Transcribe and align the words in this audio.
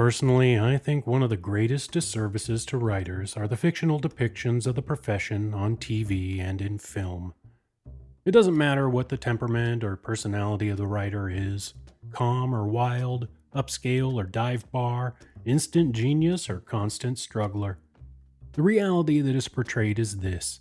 Personally, 0.00 0.58
I 0.58 0.78
think 0.78 1.06
one 1.06 1.22
of 1.22 1.28
the 1.28 1.36
greatest 1.36 1.92
disservices 1.92 2.64
to 2.64 2.78
writers 2.78 3.36
are 3.36 3.46
the 3.46 3.54
fictional 3.54 4.00
depictions 4.00 4.66
of 4.66 4.74
the 4.74 4.80
profession 4.80 5.52
on 5.52 5.76
TV 5.76 6.40
and 6.40 6.62
in 6.62 6.78
film. 6.78 7.34
It 8.24 8.30
doesn't 8.30 8.56
matter 8.56 8.88
what 8.88 9.10
the 9.10 9.18
temperament 9.18 9.84
or 9.84 9.96
personality 9.96 10.70
of 10.70 10.78
the 10.78 10.86
writer 10.86 11.28
is 11.28 11.74
calm 12.12 12.54
or 12.54 12.66
wild, 12.66 13.28
upscale 13.54 14.14
or 14.14 14.24
dive 14.24 14.72
bar, 14.72 15.16
instant 15.44 15.94
genius 15.94 16.48
or 16.48 16.60
constant 16.60 17.18
struggler. 17.18 17.76
The 18.52 18.62
reality 18.62 19.20
that 19.20 19.36
is 19.36 19.48
portrayed 19.48 19.98
is 19.98 20.16
this 20.16 20.60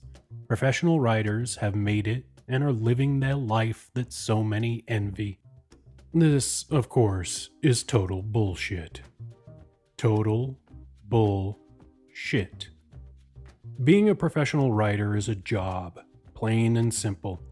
professional 0.50 1.00
writers 1.00 1.56
have 1.56 1.76
made 1.76 2.10
it 2.10 2.26
and 2.50 2.62
are 2.62 2.74
living 2.74 3.22
the 3.22 3.38
life 3.38 3.90
that 3.94 4.12
so 4.12 4.44
many 4.44 4.84
envy. 4.90 5.40
This, 6.14 6.66
of 6.70 6.90
course, 6.90 7.52
is 7.62 7.84
total 7.84 8.22
bullshit. 8.22 9.00
Total 10.00 10.58
bull 11.10 11.60
shit. 12.14 12.70
Being 13.84 14.08
a 14.08 14.16
professional 14.16 14.72
writer 14.72 15.14
is 15.18 15.28
a 15.28 15.36
job, 15.36 16.00
plain 16.34 16.78
and 16.78 16.94
simple. 16.94 17.44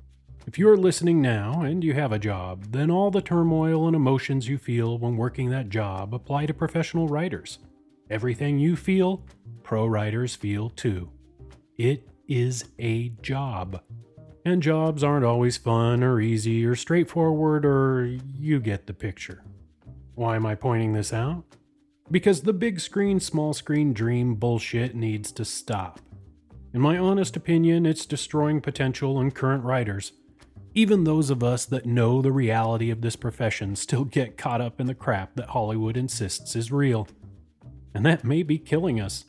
If 0.45 0.57
you 0.57 0.70
are 0.70 0.77
listening 0.77 1.21
now 1.21 1.63
and 1.63 1.83
you 1.83 1.93
have 1.95 2.13
a 2.13 2.17
job, 2.20 2.71
then 2.71 2.89
all 2.89 3.11
the 3.11 3.20
turmoil 3.20 3.85
and 3.85 3.97
emotions 3.97 4.47
you 4.47 4.57
feel 4.57 4.97
when 4.97 5.17
working 5.17 5.49
that 5.49 5.67
job 5.67 6.15
apply 6.15 6.45
to 6.45 6.53
professional 6.53 7.09
writers. 7.09 7.59
Everything 8.09 8.57
you 8.57 8.77
feel, 8.77 9.25
pro 9.61 9.85
writers 9.85 10.34
feel 10.34 10.70
too. 10.70 11.09
It 11.77 12.07
is 12.29 12.63
a 12.79 13.09
job. 13.21 13.81
And 14.45 14.63
jobs 14.63 15.03
aren't 15.03 15.25
always 15.25 15.57
fun 15.57 16.01
or 16.01 16.21
easy 16.21 16.65
or 16.65 16.77
straightforward, 16.77 17.65
or 17.65 18.05
you 18.39 18.61
get 18.61 18.87
the 18.87 18.93
picture. 18.93 19.43
Why 20.15 20.37
am 20.37 20.45
I 20.45 20.55
pointing 20.55 20.93
this 20.93 21.11
out? 21.11 21.43
Because 22.10 22.41
the 22.41 22.54
big 22.54 22.80
screen, 22.80 23.20
small 23.20 23.54
screen 23.54 23.91
dream 23.91 24.36
bullshit 24.36 24.96
needs 24.96 25.32
to 25.34 25.44
stop. 25.44 26.00
In 26.74 26.80
my 26.80 26.98
honest 26.98 27.36
opinion, 27.36 27.86
it's 27.86 28.05
destroying 28.05 28.62
potential 28.62 29.20
and 29.20 29.36
current 29.36 29.63
writers. 29.66 30.13
Even 30.74 31.04
those 31.04 31.30
of 31.30 31.44
us 31.44 31.66
that 31.66 31.85
know 31.85 32.22
the 32.22 32.32
reality 32.32 32.91
of 32.91 33.02
this 33.02 33.18
profession 33.18 33.76
still 33.76 34.05
get 34.05 34.38
caught 34.38 34.62
up 34.62 34.80
in 34.80 34.88
the 34.88 34.96
crap 34.96 35.35
that 35.35 35.50
Hollywood 35.50 35.98
insists 35.98 36.55
is 36.55 36.72
real. 36.72 37.10
And 37.94 38.05
that 38.05 38.24
may 38.24 38.41
be 38.41 38.58
killing 38.58 39.02
us. 39.02 39.26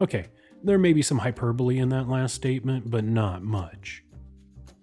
Okay, 0.00 0.26
there 0.62 0.78
may 0.78 0.92
be 0.92 1.02
some 1.02 1.18
hyperbole 1.18 1.78
in 1.78 1.88
that 1.88 2.08
last 2.08 2.34
statement, 2.34 2.90
but 2.90 3.04
not 3.04 3.42
much. 3.42 4.04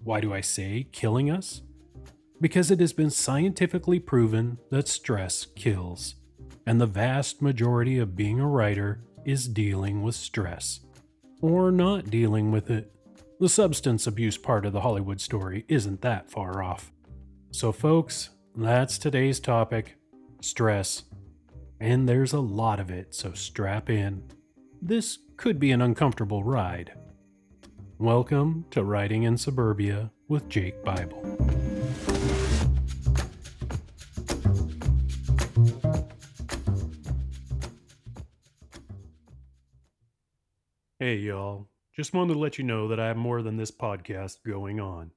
Why 0.03 0.19
do 0.19 0.33
I 0.33 0.41
say 0.41 0.87
killing 0.91 1.31
us? 1.31 1.61
Because 2.41 2.69
it 2.69 2.81
has 2.81 2.91
been 2.91 3.11
scientifically 3.11 3.99
proven 3.99 4.57
that 4.71 4.87
stress 4.89 5.45
kills 5.55 6.15
and 6.67 6.81
the 6.81 6.85
vast 6.85 7.41
majority 7.41 7.97
of 7.97 8.17
being 8.17 8.41
a 8.41 8.45
writer 8.45 8.99
is 9.23 9.47
dealing 9.47 10.03
with 10.03 10.15
stress. 10.15 10.81
Or 11.41 11.71
not 11.71 12.09
dealing 12.09 12.51
with 12.51 12.69
it. 12.69 12.91
The 13.39 13.47
substance 13.47 14.05
abuse 14.05 14.37
part 14.37 14.65
of 14.65 14.73
the 14.73 14.81
Hollywood 14.81 15.21
story 15.21 15.63
isn't 15.69 16.01
that 16.01 16.29
far 16.29 16.61
off. 16.61 16.91
So, 17.51 17.71
folks, 17.71 18.31
that's 18.53 18.97
today's 18.97 19.39
topic 19.39 19.95
stress. 20.41 21.03
And 21.79 22.09
there's 22.09 22.33
a 22.33 22.41
lot 22.41 22.81
of 22.81 22.91
it, 22.91 23.15
so 23.15 23.31
strap 23.31 23.89
in. 23.89 24.23
This 24.81 25.19
could 25.37 25.61
be 25.61 25.71
an 25.71 25.81
uncomfortable 25.81 26.43
ride. 26.43 26.91
Welcome 27.97 28.65
to 28.71 28.83
Writing 28.83 29.23
in 29.23 29.37
Suburbia 29.37 30.11
with 30.27 30.49
Jake 30.49 30.83
Bible. 30.83 31.66
Hey, 41.07 41.19
y'all. 41.19 41.69
Just 41.95 42.13
wanted 42.13 42.33
to 42.33 42.39
let 42.39 42.57
you 42.57 42.65
know 42.65 42.89
that 42.89 42.99
I 42.99 43.07
have 43.07 43.15
more 43.15 43.41
than 43.41 43.55
this 43.55 43.71
podcast 43.71 44.39
going 44.45 44.81
on. 44.81 45.11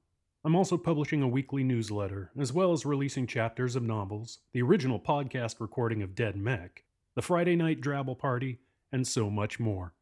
I'm 0.45 0.55
also 0.55 0.77
publishing 0.77 1.21
a 1.21 1.27
weekly 1.27 1.65
newsletter, 1.65 2.31
as 2.39 2.53
well 2.53 2.71
as 2.71 2.85
releasing 2.85 3.27
chapters 3.27 3.75
of 3.75 3.83
novels, 3.83 4.39
the 4.53 4.61
original 4.61 5.01
podcast 5.01 5.59
recording 5.59 6.01
of 6.01 6.15
Dead 6.15 6.37
Mech, 6.37 6.85
the 7.13 7.21
Friday 7.21 7.57
Night 7.57 7.81
Drabble 7.81 8.17
Party, 8.17 8.61
and 8.93 9.05
so 9.05 9.29
much 9.29 9.59
more. 9.59 9.93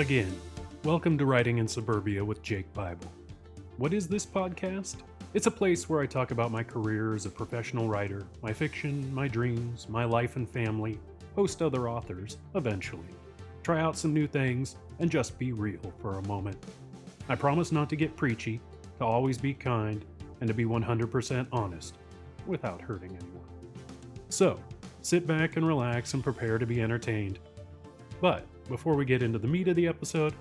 Again, 0.00 0.34
welcome 0.82 1.18
to 1.18 1.26
Writing 1.26 1.58
in 1.58 1.68
Suburbia 1.68 2.24
with 2.24 2.42
Jake 2.42 2.72
Bible. 2.72 3.12
What 3.76 3.92
is 3.92 4.08
this 4.08 4.24
podcast? 4.24 4.96
It's 5.34 5.46
a 5.46 5.50
place 5.50 5.90
where 5.90 6.00
I 6.00 6.06
talk 6.06 6.30
about 6.30 6.50
my 6.50 6.62
career 6.62 7.14
as 7.14 7.26
a 7.26 7.30
professional 7.30 7.86
writer, 7.86 8.26
my 8.42 8.50
fiction, 8.50 9.14
my 9.14 9.28
dreams, 9.28 9.90
my 9.90 10.06
life 10.06 10.36
and 10.36 10.48
family, 10.48 10.98
host 11.36 11.60
other 11.60 11.86
authors, 11.86 12.38
eventually. 12.54 13.14
Try 13.62 13.82
out 13.82 13.94
some 13.94 14.14
new 14.14 14.26
things, 14.26 14.76
and 15.00 15.10
just 15.10 15.38
be 15.38 15.52
real 15.52 15.92
for 16.00 16.16
a 16.16 16.26
moment. 16.26 16.56
I 17.28 17.34
promise 17.34 17.70
not 17.70 17.90
to 17.90 17.96
get 17.96 18.16
preachy, 18.16 18.58
to 19.00 19.04
always 19.04 19.36
be 19.36 19.52
kind, 19.52 20.02
and 20.40 20.48
to 20.48 20.54
be 20.54 20.64
100% 20.64 21.46
honest, 21.52 21.98
without 22.46 22.80
hurting 22.80 23.10
anyone. 23.10 23.50
So, 24.30 24.58
sit 25.02 25.26
back 25.26 25.58
and 25.58 25.66
relax 25.66 26.14
and 26.14 26.24
prepare 26.24 26.56
to 26.56 26.64
be 26.64 26.80
entertained. 26.80 27.38
But 28.22 28.46
before 28.70 28.94
we 28.94 29.04
get 29.04 29.22
into 29.22 29.38
the 29.38 29.48
meat 29.48 29.68
of 29.68 29.76
the 29.76 29.86
episode, 29.88 30.32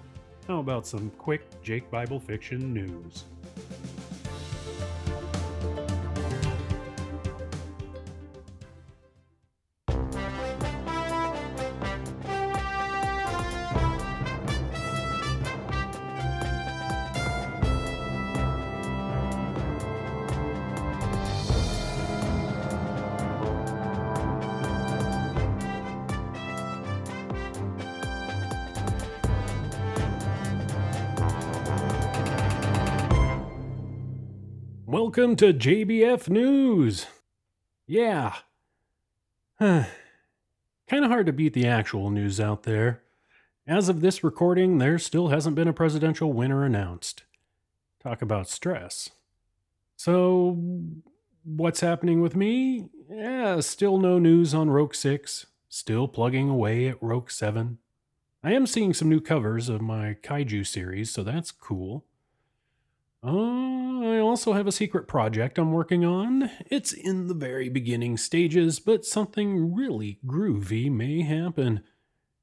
how 0.47 0.59
about 0.59 0.85
some 0.85 1.09
quick 1.17 1.41
Jake 1.63 1.89
Bible 1.91 2.19
fiction 2.19 2.73
news? 2.73 3.25
Welcome 35.09 35.37
to 35.37 35.53
JBF 35.55 36.29
News. 36.29 37.07
Yeah. 37.87 38.35
kind 39.59 39.87
of 40.91 41.09
hard 41.09 41.25
to 41.25 41.33
beat 41.33 41.53
the 41.53 41.65
actual 41.65 42.11
news 42.11 42.39
out 42.39 42.61
there. 42.61 43.01
As 43.65 43.89
of 43.89 44.01
this 44.01 44.23
recording, 44.23 44.77
there 44.77 44.99
still 44.99 45.29
hasn't 45.29 45.55
been 45.55 45.67
a 45.67 45.73
presidential 45.73 46.31
winner 46.31 46.63
announced. 46.63 47.23
Talk 47.99 48.21
about 48.21 48.49
stress. 48.49 49.09
So, 49.95 50.61
what's 51.43 51.79
happening 51.81 52.21
with 52.21 52.35
me? 52.35 52.89
Yeah, 53.09 53.61
still 53.61 53.97
no 53.97 54.19
news 54.19 54.53
on 54.53 54.69
Roak 54.69 54.93
6. 54.93 55.47
Still 55.69 56.07
plugging 56.07 56.51
away 56.51 56.87
at 56.87 57.01
Roak 57.01 57.31
7. 57.31 57.79
I 58.43 58.53
am 58.53 58.67
seeing 58.67 58.93
some 58.93 59.09
new 59.09 59.21
covers 59.21 59.69
of 59.69 59.81
my 59.81 60.17
Kaiju 60.21 60.67
series, 60.67 61.09
so 61.09 61.23
that's 61.23 61.49
cool. 61.49 62.05
Uh, 63.21 63.99
I 64.01 64.19
also 64.19 64.53
have 64.53 64.67
a 64.67 64.71
secret 64.71 65.07
project 65.07 65.57
I'm 65.57 65.73
working 65.73 66.05
on. 66.05 66.49
It's 66.67 66.93
in 66.93 67.27
the 67.27 67.33
very 67.33 67.67
beginning 67.67 68.15
stages, 68.17 68.79
but 68.79 69.05
something 69.05 69.73
really 69.73 70.19
groovy 70.25 70.89
may 70.89 71.23
happen. 71.23 71.83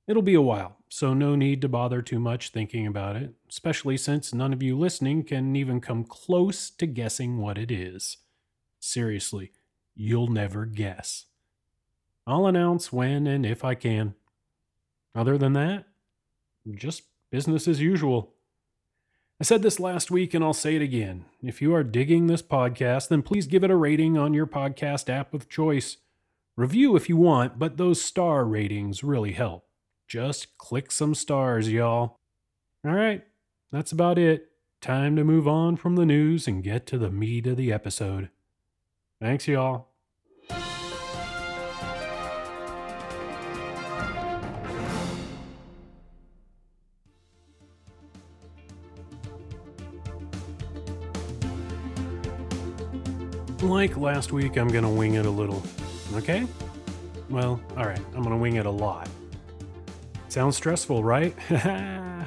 It'll 0.06 0.22
be 0.22 0.34
a 0.34 0.42
while, 0.42 0.76
so 0.88 1.14
no 1.14 1.34
need 1.34 1.62
to 1.62 1.68
bother 1.68 2.02
too 2.02 2.20
much 2.20 2.50
thinking 2.50 2.86
about 2.86 3.16
it, 3.16 3.32
especially 3.48 3.96
since 3.96 4.34
none 4.34 4.52
of 4.52 4.62
you 4.62 4.78
listening 4.78 5.24
can 5.24 5.56
even 5.56 5.80
come 5.80 6.04
close 6.04 6.68
to 6.70 6.86
guessing 6.86 7.38
what 7.38 7.58
it 7.58 7.70
is. 7.70 8.18
Seriously, 8.78 9.52
you'll 9.94 10.28
never 10.28 10.66
guess. 10.66 11.24
I'll 12.26 12.46
announce 12.46 12.92
when 12.92 13.26
and 13.26 13.46
if 13.46 13.64
I 13.64 13.74
can. 13.74 14.14
Other 15.14 15.38
than 15.38 15.54
that, 15.54 15.86
just 16.74 17.04
business 17.30 17.66
as 17.66 17.80
usual. 17.80 18.35
I 19.38 19.44
said 19.44 19.62
this 19.62 19.78
last 19.78 20.10
week 20.10 20.32
and 20.32 20.42
I'll 20.42 20.54
say 20.54 20.76
it 20.76 20.82
again. 20.82 21.26
If 21.42 21.60
you 21.60 21.74
are 21.74 21.84
digging 21.84 22.26
this 22.26 22.40
podcast, 22.40 23.08
then 23.08 23.20
please 23.20 23.46
give 23.46 23.62
it 23.64 23.70
a 23.70 23.76
rating 23.76 24.16
on 24.16 24.32
your 24.32 24.46
podcast 24.46 25.10
app 25.10 25.34
of 25.34 25.48
choice. 25.48 25.98
Review 26.56 26.96
if 26.96 27.10
you 27.10 27.18
want, 27.18 27.58
but 27.58 27.76
those 27.76 28.00
star 28.00 28.46
ratings 28.46 29.04
really 29.04 29.32
help. 29.32 29.66
Just 30.08 30.56
click 30.56 30.90
some 30.90 31.14
stars, 31.14 31.70
y'all. 31.70 32.18
All 32.82 32.94
right, 32.94 33.24
that's 33.70 33.92
about 33.92 34.18
it. 34.18 34.48
Time 34.80 35.16
to 35.16 35.24
move 35.24 35.46
on 35.46 35.76
from 35.76 35.96
the 35.96 36.06
news 36.06 36.48
and 36.48 36.62
get 36.62 36.86
to 36.86 36.96
the 36.96 37.10
meat 37.10 37.46
of 37.46 37.58
the 37.58 37.72
episode. 37.72 38.30
Thanks, 39.20 39.46
y'all. 39.48 39.88
Like 53.86 53.96
last 53.98 54.32
week, 54.32 54.56
I'm 54.56 54.66
going 54.66 54.82
to 54.82 54.90
wing 54.90 55.14
it 55.14 55.26
a 55.26 55.30
little. 55.30 55.62
Okay? 56.16 56.44
Well, 57.30 57.60
alright, 57.76 58.00
I'm 58.16 58.22
going 58.24 58.30
to 58.30 58.36
wing 58.36 58.56
it 58.56 58.66
a 58.66 58.70
lot. 58.70 59.08
Sounds 60.26 60.56
stressful, 60.56 61.04
right? 61.04 61.36
uh, 61.52 62.24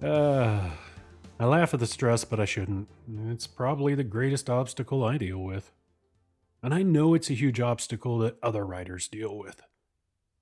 I 0.00 0.70
laugh 1.40 1.74
at 1.74 1.80
the 1.80 1.86
stress, 1.88 2.24
but 2.24 2.38
I 2.38 2.44
shouldn't. 2.44 2.86
It's 3.26 3.48
probably 3.48 3.96
the 3.96 4.04
greatest 4.04 4.48
obstacle 4.48 5.02
I 5.02 5.18
deal 5.18 5.38
with. 5.38 5.72
And 6.62 6.72
I 6.72 6.84
know 6.84 7.14
it's 7.14 7.28
a 7.28 7.34
huge 7.34 7.58
obstacle 7.58 8.18
that 8.18 8.38
other 8.44 8.64
writers 8.64 9.08
deal 9.08 9.36
with. 9.36 9.60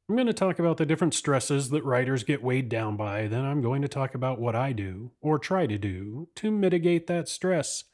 I'm 0.06 0.16
going 0.16 0.26
to 0.26 0.34
talk 0.34 0.58
about 0.58 0.76
the 0.76 0.84
different 0.84 1.14
stresses 1.14 1.70
that 1.70 1.82
writers 1.82 2.24
get 2.24 2.44
weighed 2.44 2.68
down 2.68 2.98
by, 2.98 3.26
then 3.26 3.46
I'm 3.46 3.62
going 3.62 3.80
to 3.80 3.88
talk 3.88 4.14
about 4.14 4.38
what 4.38 4.54
I 4.54 4.72
do, 4.72 5.12
or 5.22 5.38
try 5.38 5.66
to 5.66 5.78
do, 5.78 6.28
to 6.34 6.50
mitigate 6.50 7.06
that 7.06 7.30
stress. 7.30 7.84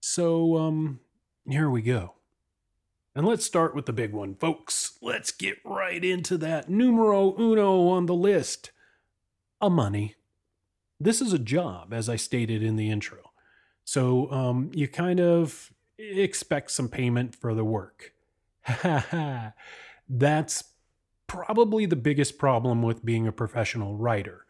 So, 0.00 0.56
um, 0.56 1.00
here 1.48 1.68
we 1.70 1.82
go. 1.82 2.14
And 3.14 3.26
let's 3.26 3.44
start 3.44 3.74
with 3.74 3.86
the 3.86 3.92
big 3.92 4.12
one, 4.12 4.34
folks. 4.34 4.96
Let's 5.02 5.32
get 5.32 5.58
right 5.64 6.04
into 6.04 6.38
that 6.38 6.68
numero 6.68 7.34
uno 7.38 7.88
on 7.88 8.06
the 8.06 8.14
list 8.14 8.70
a 9.60 9.68
money. 9.68 10.14
This 11.00 11.20
is 11.20 11.32
a 11.32 11.38
job, 11.38 11.92
as 11.92 12.08
I 12.08 12.16
stated 12.16 12.62
in 12.62 12.76
the 12.76 12.90
intro. 12.90 13.32
So 13.84 14.30
um, 14.30 14.70
you 14.72 14.86
kind 14.86 15.20
of 15.20 15.72
expect 15.98 16.70
some 16.70 16.88
payment 16.88 17.34
for 17.34 17.54
the 17.54 17.64
work. 17.64 18.12
That's 20.08 20.64
probably 21.26 21.86
the 21.86 21.96
biggest 21.96 22.38
problem 22.38 22.82
with 22.82 23.04
being 23.04 23.26
a 23.26 23.32
professional 23.32 23.96
writer. 23.96 24.44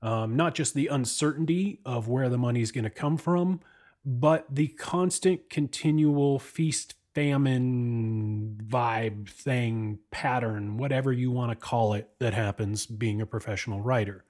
Um, 0.00 0.36
not 0.36 0.54
just 0.54 0.74
the 0.74 0.88
uncertainty 0.88 1.80
of 1.84 2.08
where 2.08 2.28
the 2.28 2.38
money's 2.38 2.72
going 2.72 2.84
to 2.84 2.90
come 2.90 3.16
from, 3.16 3.60
but 4.04 4.46
the 4.50 4.68
constant, 4.68 5.48
continual 5.48 6.38
feast 6.38 6.94
famine 7.14 8.58
vibe 8.66 9.28
thing, 9.28 9.98
pattern, 10.10 10.78
whatever 10.78 11.12
you 11.12 11.30
want 11.30 11.50
to 11.50 11.56
call 11.56 11.92
it, 11.92 12.08
that 12.18 12.34
happens 12.34 12.86
being 12.86 13.20
a 13.20 13.26
professional 13.26 13.80
writer. 13.80 14.24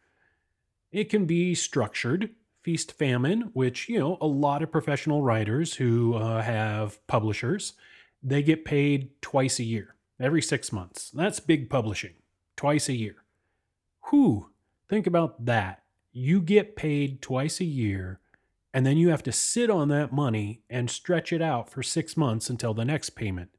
It 0.91 1.09
can 1.09 1.25
be 1.25 1.55
structured, 1.55 2.31
feast 2.63 2.93
famine, 2.93 3.51
which, 3.53 3.89
you 3.89 3.99
know, 3.99 4.19
a 4.21 4.27
lot 4.27 4.63
of 4.63 4.73
professional 4.73 5.23
writers 5.23 5.75
who 5.75 6.15
uh, 6.15 6.43
have 6.43 7.05
publishers, 7.07 7.75
they 8.23 8.43
get 8.43 8.65
paid 8.65 9.11
twice 9.23 9.59
a 9.59 9.65
year, 9.65 9.95
every 10.21 10.43
six 10.43 10.73
months. 10.73 11.11
That's 11.11 11.41
big 11.41 11.71
publishing, 11.71 12.15
twice 12.57 12.89
a 12.89 12.95
year. 12.95 13.17
Whew, 14.11 14.51
think 14.89 15.07
about 15.07 15.47
that. 15.47 15.83
You 16.13 16.43
get 16.43 16.77
paid 16.77 17.23
twice 17.23 17.61
a 17.61 17.65
year 17.65 18.21
and 18.75 18.87
then 18.87 18.97
you 18.97 19.11
have 19.11 19.23
to 19.25 19.33
sit 19.33 19.71
on 19.71 19.89
that 19.89 20.13
money 20.13 20.63
and 20.71 20.91
stretch 20.91 21.33
it 21.33 21.43
out 21.43 21.71
for 21.71 21.83
six 21.83 22.17
months 22.17 22.49
until 22.49 22.75
the 22.75 22.85
next 22.85 23.11
payment. 23.11 23.51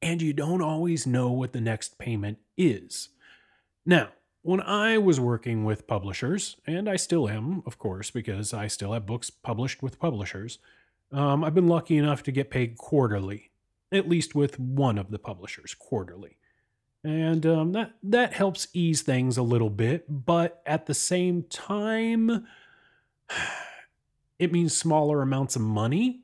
And 0.00 0.22
you 0.22 0.32
don't 0.32 0.62
always 0.62 1.06
know 1.06 1.30
what 1.30 1.52
the 1.52 1.60
next 1.60 1.98
payment 1.98 2.38
is. 2.56 3.10
Now, 3.84 4.08
when 4.42 4.60
I 4.60 4.98
was 4.98 5.20
working 5.20 5.64
with 5.64 5.86
publishers, 5.86 6.56
and 6.66 6.88
I 6.88 6.96
still 6.96 7.28
am, 7.28 7.62
of 7.66 7.78
course, 7.78 8.10
because 8.10 8.52
I 8.52 8.66
still 8.66 8.92
have 8.92 9.06
books 9.06 9.30
published 9.30 9.82
with 9.82 10.00
publishers, 10.00 10.58
um, 11.12 11.44
I've 11.44 11.54
been 11.54 11.68
lucky 11.68 11.96
enough 11.96 12.22
to 12.24 12.32
get 12.32 12.50
paid 12.50 12.76
quarterly, 12.76 13.50
at 13.92 14.08
least 14.08 14.34
with 14.34 14.58
one 14.58 14.98
of 14.98 15.10
the 15.10 15.18
publishers, 15.18 15.74
quarterly. 15.74 16.38
And 17.04 17.44
um, 17.46 17.72
that, 17.72 17.92
that 18.02 18.32
helps 18.32 18.68
ease 18.72 19.02
things 19.02 19.36
a 19.36 19.42
little 19.42 19.70
bit, 19.70 20.06
but 20.08 20.62
at 20.66 20.86
the 20.86 20.94
same 20.94 21.44
time, 21.44 22.46
it 24.38 24.52
means 24.52 24.76
smaller 24.76 25.22
amounts 25.22 25.56
of 25.56 25.62
money, 25.62 26.22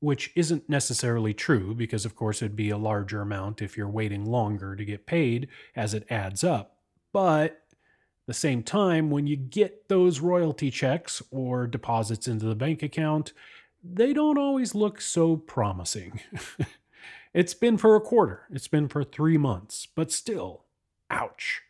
which 0.00 0.32
isn't 0.34 0.68
necessarily 0.68 1.34
true 1.34 1.74
because, 1.74 2.04
of 2.04 2.16
course, 2.16 2.42
it'd 2.42 2.56
be 2.56 2.70
a 2.70 2.78
larger 2.78 3.20
amount 3.20 3.62
if 3.62 3.76
you're 3.76 3.88
waiting 3.88 4.24
longer 4.24 4.74
to 4.74 4.84
get 4.84 5.06
paid 5.06 5.48
as 5.76 5.94
it 5.94 6.06
adds 6.10 6.42
up. 6.42 6.78
But 7.12 7.52
at 7.52 8.26
the 8.26 8.34
same 8.34 8.62
time, 8.62 9.10
when 9.10 9.26
you 9.26 9.36
get 9.36 9.88
those 9.88 10.20
royalty 10.20 10.70
checks 10.70 11.22
or 11.30 11.66
deposits 11.66 12.26
into 12.26 12.46
the 12.46 12.54
bank 12.54 12.82
account, 12.82 13.32
they 13.82 14.12
don't 14.12 14.38
always 14.38 14.74
look 14.74 15.00
so 15.00 15.36
promising. 15.36 16.20
it's 17.34 17.54
been 17.54 17.76
for 17.76 17.96
a 17.96 18.00
quarter, 18.00 18.46
it's 18.50 18.68
been 18.68 18.88
for 18.88 19.04
three 19.04 19.38
months, 19.38 19.86
but 19.94 20.10
still, 20.12 20.64
ouch. 21.10 21.62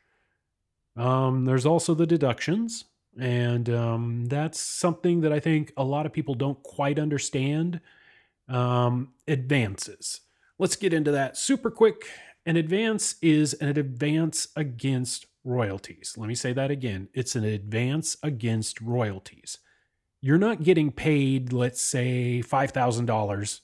Um, 0.97 1.45
there's 1.45 1.67
also 1.67 1.95
the 1.95 2.07
deductions. 2.07 2.85
And 3.19 3.69
um, 3.71 4.25
that's 4.27 4.61
something 4.61 5.21
that 5.23 5.33
I 5.33 5.41
think 5.41 5.73
a 5.77 5.85
lot 5.85 6.07
of 6.07 6.13
people 6.13 6.35
don't 6.35 6.63
quite 6.63 6.99
understand. 6.99 7.81
Um, 8.49 9.13
advances. 9.29 10.23
Let's 10.59 10.75
get 10.75 10.93
into 10.93 11.13
that 11.13 11.37
super 11.37 11.71
quick. 11.71 12.09
An 12.47 12.57
advance 12.57 13.15
is 13.23 13.55
an 13.55 13.79
advance 13.79 14.49
against 14.57 15.27
royalties. 15.45 16.15
Let 16.17 16.29
me 16.29 16.35
say 16.35 16.53
that 16.53 16.71
again. 16.71 17.09
It's 17.15 17.37
an 17.37 17.45
advance 17.45 18.17
against 18.23 18.81
royalties. 18.81 19.59
You're 20.21 20.39
not 20.39 20.63
getting 20.63 20.91
paid, 20.91 21.53
let's 21.53 21.81
say, 21.81 22.43
$5,000 22.45 23.61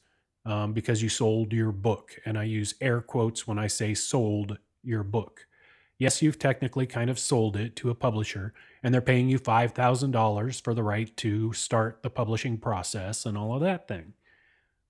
um, 0.47 0.73
because 0.73 1.03
you 1.03 1.09
sold 1.09 1.53
your 1.53 1.73
book. 1.73 2.17
And 2.25 2.38
I 2.38 2.45
use 2.45 2.75
air 2.81 3.00
quotes 3.00 3.47
when 3.47 3.59
I 3.59 3.67
say 3.67 3.93
sold 3.93 4.59
your 4.83 5.03
book. 5.03 5.47
Yes, 5.99 6.23
you've 6.23 6.38
technically 6.38 6.87
kind 6.87 7.11
of 7.11 7.19
sold 7.19 7.57
it 7.57 7.76
to 7.76 7.91
a 7.91 7.95
publisher, 7.95 8.53
and 8.87 8.95
they're 8.95 9.00
paying 9.00 9.28
you 9.28 9.40
$5,000 9.40 10.62
for 10.62 10.73
the 10.73 10.83
right 10.85 11.16
to 11.16 11.52
start 11.52 12.05
the 12.05 12.09
publishing 12.09 12.57
process 12.57 13.26
and 13.26 13.37
all 13.37 13.52
of 13.52 13.61
that 13.61 13.88
thing. 13.88 14.12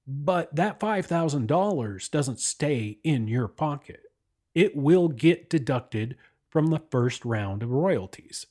But 0.06 0.54
that 0.54 0.78
$5,000 0.78 2.10
doesn't 2.10 2.38
stay 2.38 2.98
in 3.02 3.26
your 3.26 3.48
pocket. 3.48 4.02
It 4.54 4.76
will 4.76 5.08
get 5.08 5.48
deducted 5.48 6.18
from 6.50 6.66
the 6.66 6.82
first 6.90 7.24
round 7.24 7.62
of 7.62 7.70
royalties. 7.70 8.44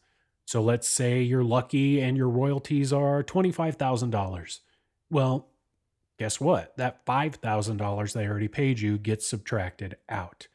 So 0.45 0.63
let's 0.63 0.89
say 0.89 1.21
you're 1.21 1.43
lucky 1.43 2.01
and 2.01 2.17
your 2.17 2.29
royalties 2.29 2.91
are 2.91 3.21
$25,000. 3.21 4.59
Well, 5.11 5.49
guess 6.17 6.41
what? 6.41 6.75
That 6.77 7.05
$5,000 7.05 8.13
they 8.13 8.27
already 8.27 8.47
paid 8.47 8.79
you 8.79 8.97
gets 8.97 9.27
subtracted 9.27 9.97
out. 10.09 10.47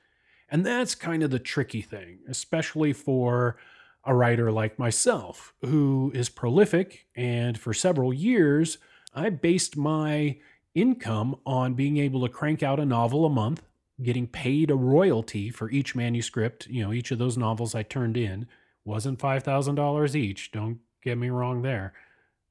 And 0.49 0.67
that's 0.67 0.97
kind 0.97 1.23
of 1.23 1.31
the 1.31 1.39
tricky 1.39 1.81
thing, 1.81 2.19
especially 2.29 2.93
for 2.93 3.57
a 4.05 4.15
writer 4.15 4.51
like 4.51 4.79
myself 4.79 5.55
who 5.63 6.11
is 6.15 6.29
prolific. 6.29 7.07
And 7.15 7.59
for 7.59 7.75
several 7.75 8.13
years, 8.13 8.79
I 9.15 9.31
based 9.31 9.77
my 9.77 10.39
income 10.75 11.37
on 11.45 11.75
being 11.75 11.99
able 11.99 12.23
to 12.23 12.29
crank 12.29 12.63
out 12.63 12.81
a 12.81 12.87
novel 12.87 13.25
a 13.27 13.31
month, 13.31 13.63
getting 14.03 14.27
paid 14.27 14.71
a 14.71 14.77
royalty 14.77 15.51
for 15.51 15.71
each 15.71 15.95
manuscript. 15.95 16.67
You 16.69 16.85
know, 16.85 16.93
each 16.93 17.11
of 17.11 17.19
those 17.19 17.37
novels 17.37 17.75
I 17.75 17.83
turned 17.83 18.17
in 18.17 18.47
wasn't 18.85 19.19
$5,000 19.19 20.15
each. 20.15 20.53
Don't 20.53 20.79
get 21.03 21.19
me 21.19 21.29
wrong 21.29 21.63
there. 21.63 21.93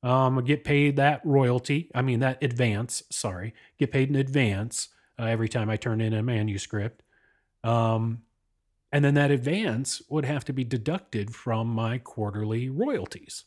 Um, 0.01 0.44
get 0.46 0.63
paid 0.63 0.96
that 0.96 1.22
royalty, 1.25 1.91
I 1.94 2.01
mean, 2.01 2.22
that 2.22 2.41
advance, 2.41 3.03
sorry, 3.10 3.53
get 3.77 3.91
paid 3.91 4.08
in 4.08 4.15
advance 4.15 4.88
uh, 5.20 5.25
every 5.25 5.50
time 5.50 5.70
I 5.70 5.75
turn 5.75 6.00
in 6.00 6.13
a 6.13 6.24
manuscript. 6.24 7.03
Um, 7.65 8.22
and 8.91 9.05
then 9.05 9.13
that 9.13 9.31
advance 9.31 10.01
would 10.10 10.25
have 10.25 10.46
to 10.46 10.53
be 10.53 10.63
deducted 10.63 11.36
from 11.36 11.67
my 11.67 11.98
quarterly 11.98 12.69
royalties. 12.69 13.46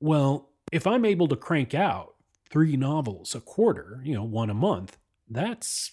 Well, 0.00 0.50
if 0.70 0.86
I'm 0.86 1.04
able 1.04 1.28
to 1.28 1.36
crank 1.36 1.74
out 1.74 2.14
three 2.48 2.76
novels 2.76 3.34
a 3.34 3.40
quarter, 3.40 4.00
you 4.04 4.14
know, 4.14 4.22
one 4.22 4.50
a 4.50 4.54
month, 4.54 4.96
that's 5.28 5.92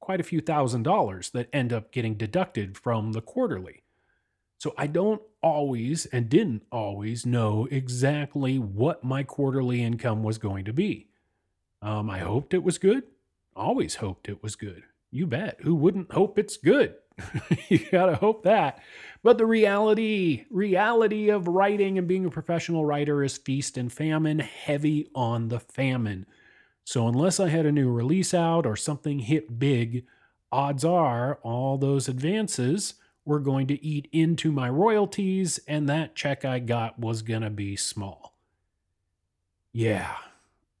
quite 0.00 0.20
a 0.20 0.24
few 0.24 0.40
thousand 0.40 0.82
dollars 0.82 1.30
that 1.30 1.48
end 1.52 1.72
up 1.72 1.92
getting 1.92 2.14
deducted 2.14 2.76
from 2.76 3.12
the 3.12 3.20
quarterly. 3.20 3.82
So 4.58 4.74
I 4.78 4.86
don't 4.86 5.22
always 5.42 6.06
and 6.06 6.28
didn't 6.28 6.62
always 6.70 7.26
know 7.26 7.66
exactly 7.70 8.58
what 8.58 9.04
my 9.04 9.22
quarterly 9.22 9.82
income 9.82 10.22
was 10.22 10.38
going 10.38 10.64
to 10.66 10.72
be. 10.72 11.08
Um, 11.82 12.08
I 12.08 12.20
hoped 12.20 12.54
it 12.54 12.62
was 12.62 12.78
good, 12.78 13.04
always 13.56 13.96
hoped 13.96 14.28
it 14.28 14.42
was 14.42 14.56
good. 14.56 14.84
You 15.10 15.26
bet. 15.26 15.58
Who 15.60 15.74
wouldn't 15.74 16.12
hope 16.12 16.38
it's 16.38 16.56
good? 16.56 16.94
you 17.68 17.78
got 17.90 18.06
to 18.06 18.16
hope 18.16 18.44
that. 18.44 18.80
But 19.22 19.38
the 19.38 19.46
reality, 19.46 20.44
reality 20.50 21.28
of 21.28 21.46
writing 21.46 21.96
and 21.98 22.08
being 22.08 22.24
a 22.24 22.30
professional 22.30 22.84
writer 22.84 23.22
is 23.22 23.38
feast 23.38 23.76
and 23.76 23.92
famine, 23.92 24.40
heavy 24.40 25.08
on 25.14 25.48
the 25.48 25.60
famine. 25.60 26.26
So 26.84 27.06
unless 27.06 27.38
I 27.38 27.48
had 27.48 27.66
a 27.66 27.72
new 27.72 27.90
release 27.90 28.34
out 28.34 28.66
or 28.66 28.74
something 28.76 29.20
hit 29.20 29.58
big, 29.58 30.04
odds 30.50 30.84
are 30.84 31.38
all 31.42 31.78
those 31.78 32.08
advances 32.08 32.94
were 33.24 33.38
going 33.38 33.68
to 33.68 33.84
eat 33.84 34.08
into 34.10 34.50
my 34.50 34.68
royalties 34.68 35.60
and 35.68 35.88
that 35.88 36.16
check 36.16 36.44
I 36.44 36.58
got 36.58 36.98
was 36.98 37.22
going 37.22 37.42
to 37.42 37.50
be 37.50 37.76
small. 37.76 38.34
Yeah, 39.72 40.16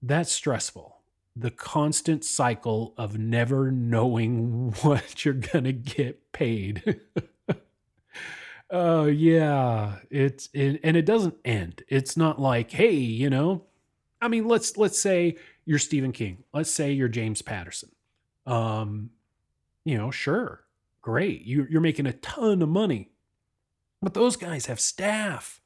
that's 0.02 0.32
stressful. 0.32 0.91
The 1.34 1.50
constant 1.50 2.24
cycle 2.24 2.94
of 2.98 3.18
never 3.18 3.70
knowing 3.70 4.72
what 4.82 5.24
you're 5.24 5.34
going 5.34 5.64
to 5.64 5.72
get 5.72 6.32
paid. 6.32 7.00
Oh 8.74 9.04
yeah, 9.04 9.96
it's 10.10 10.48
it, 10.54 10.80
and 10.82 10.96
it 10.96 11.04
doesn't 11.04 11.36
end. 11.44 11.82
It's 11.88 12.16
not 12.16 12.40
like, 12.40 12.70
hey, 12.70 12.94
you 12.94 13.28
know, 13.28 13.66
I 14.18 14.28
mean, 14.28 14.48
let's 14.48 14.78
let's 14.78 14.98
say 14.98 15.36
you're 15.66 15.78
Stephen 15.78 16.10
King. 16.10 16.44
Let's 16.54 16.70
say 16.70 16.90
you're 16.90 17.08
James 17.08 17.42
Patterson. 17.42 17.90
Um, 18.46 19.10
you 19.84 19.98
know, 19.98 20.10
sure, 20.10 20.64
great. 21.02 21.42
You, 21.42 21.66
you're 21.68 21.82
making 21.82 22.06
a 22.06 22.14
ton 22.14 22.62
of 22.62 22.68
money, 22.70 23.10
but 24.00 24.14
those 24.14 24.36
guys 24.36 24.66
have 24.66 24.80
staff. 24.80 25.60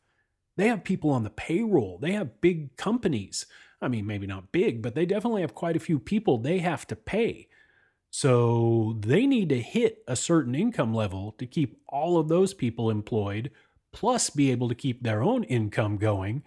They 0.56 0.66
have 0.66 0.82
people 0.82 1.10
on 1.10 1.22
the 1.22 1.30
payroll. 1.30 1.98
They 1.98 2.12
have 2.12 2.40
big 2.40 2.76
companies. 2.76 3.46
I 3.80 3.88
mean, 3.88 4.06
maybe 4.06 4.26
not 4.26 4.52
big, 4.52 4.82
but 4.82 4.94
they 4.94 5.06
definitely 5.06 5.42
have 5.42 5.54
quite 5.54 5.76
a 5.76 5.80
few 5.80 5.98
people 5.98 6.38
they 6.38 6.58
have 6.58 6.86
to 6.88 6.96
pay. 6.96 7.48
So 8.10 8.96
they 9.00 9.26
need 9.26 9.50
to 9.50 9.60
hit 9.60 10.02
a 10.08 10.16
certain 10.16 10.54
income 10.54 10.94
level 10.94 11.32
to 11.38 11.46
keep 11.46 11.80
all 11.88 12.18
of 12.18 12.28
those 12.28 12.54
people 12.54 12.90
employed, 12.90 13.50
plus 13.92 14.30
be 14.30 14.50
able 14.50 14.68
to 14.68 14.74
keep 14.74 15.02
their 15.02 15.22
own 15.22 15.44
income 15.44 15.98
going. 15.98 16.42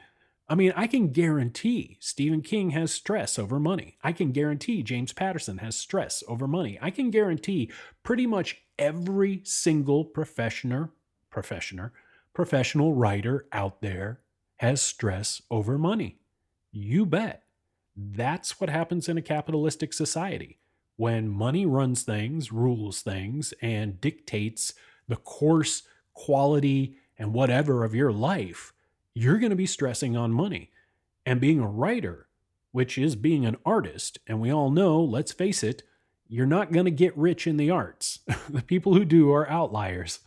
I 0.47 0.55
mean, 0.55 0.73
I 0.75 0.87
can 0.87 1.09
guarantee 1.09 1.97
Stephen 1.99 2.41
King 2.41 2.71
has 2.71 2.91
stress 2.91 3.37
over 3.37 3.59
money. 3.59 3.97
I 4.03 4.13
can 4.13 4.31
guarantee 4.31 4.81
James 4.81 5.13
Patterson 5.13 5.59
has 5.59 5.75
stress 5.75 6.23
over 6.27 6.47
money. 6.47 6.79
I 6.81 6.89
can 6.89 7.11
guarantee 7.11 7.71
pretty 8.01 8.25
much 8.25 8.63
every 8.79 9.41
single 9.43 10.05
professioner, 10.05 10.89
professioner, 11.29 11.93
professional 12.33 12.95
writer 12.95 13.45
out 13.51 13.81
there 13.81 14.21
has 14.57 14.81
stress 14.81 15.43
over 15.51 15.77
money. 15.77 16.17
You 16.71 17.05
bet. 17.05 17.43
That's 17.95 18.59
what 18.59 18.69
happens 18.69 19.09
in 19.09 19.17
a 19.17 19.21
capitalistic 19.21 19.93
society 19.93 20.59
when 20.99 21.29
money 21.29 21.65
runs 21.65 22.03
things, 22.03 22.51
rules 22.51 23.01
things, 23.01 23.53
and 23.61 24.01
dictates 24.01 24.73
the 25.07 25.15
course, 25.15 25.83
quality, 26.13 26.97
and 27.17 27.33
whatever 27.33 27.85
of 27.85 27.95
your 27.95 28.11
life, 28.11 28.73
you're 29.13 29.37
going 29.37 29.49
to 29.49 29.55
be 29.55 29.65
stressing 29.65 30.17
on 30.17 30.33
money. 30.33 30.71
And 31.25 31.39
being 31.39 31.61
a 31.61 31.67
writer, 31.69 32.27
which 32.73 32.97
is 32.97 33.15
being 33.15 33.45
an 33.45 33.55
artist, 33.65 34.19
and 34.27 34.41
we 34.41 34.51
all 34.51 34.69
know, 34.69 35.01
let's 35.01 35.31
face 35.31 35.63
it, 35.63 35.83
you're 36.27 36.45
not 36.45 36.73
going 36.73 36.83
to 36.83 36.91
get 36.91 37.17
rich 37.17 37.47
in 37.47 37.55
the 37.55 37.71
arts. 37.71 38.19
the 38.49 38.61
people 38.61 38.93
who 38.93 39.05
do 39.05 39.31
are 39.31 39.49
outliers. 39.49 40.19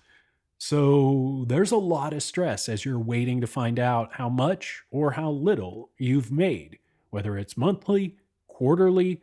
So 0.64 1.45
there's 1.49 1.73
a 1.73 1.76
lot 1.76 2.12
of 2.12 2.23
stress 2.23 2.69
as 2.69 2.85
you're 2.85 2.97
waiting 2.97 3.40
to 3.40 3.49
find 3.49 3.81
out 3.81 4.12
how 4.12 4.28
much 4.28 4.85
or 4.92 5.11
how 5.11 5.28
little 5.28 5.90
you've 5.99 6.31
made, 6.31 6.78
whether 7.11 7.37
it's 7.37 7.57
monthly, 7.57 8.14
quarterly, 8.47 9.23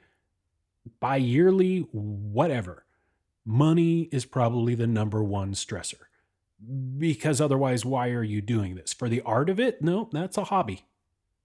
bi 1.00 1.16
yearly, 1.16 1.88
whatever, 1.94 2.84
money 3.46 4.10
is 4.12 4.26
probably 4.26 4.76
the 4.76 4.86
number 4.86 5.24
one 5.24 5.54
stressor. 5.54 6.10
Because 6.98 7.40
otherwise, 7.40 7.86
why 7.86 8.10
are 8.10 8.22
you 8.22 8.42
doing 8.42 8.76
this? 8.76 8.92
For 8.92 9.08
the 9.08 9.22
art 9.22 9.50
of 9.50 9.62
it? 9.62 9.82
No, 9.82 10.10
that's 10.12 10.38
a 10.38 10.44
hobby. 10.44 10.88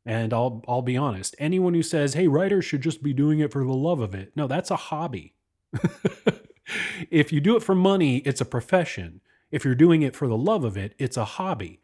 And 0.04 0.34
I'll 0.34 0.64
I'll 0.66 0.82
be 0.82 0.96
honest. 0.96 1.36
Anyone 1.38 1.74
who 1.74 1.84
says, 1.84 2.14
"Hey, 2.14 2.26
writers 2.26 2.64
should 2.64 2.80
just 2.80 3.00
be 3.00 3.12
doing 3.12 3.38
it 3.38 3.52
for 3.52 3.62
the 3.62 3.72
love 3.72 4.00
of 4.00 4.12
it." 4.12 4.32
No, 4.34 4.48
that's 4.48 4.72
a 4.72 4.76
hobby. 4.76 5.34
if 7.12 7.32
you 7.32 7.40
do 7.40 7.54
it 7.54 7.62
for 7.62 7.76
money, 7.76 8.16
it's 8.18 8.40
a 8.40 8.44
profession. 8.44 9.20
If 9.54 9.64
you're 9.64 9.74
doing 9.74 10.02
it 10.02 10.16
for 10.16 10.28
the 10.28 10.36
love 10.36 10.64
of 10.64 10.76
it, 10.76 10.94
it's 10.98 11.16
a 11.16 11.24
hobby. 11.24 11.80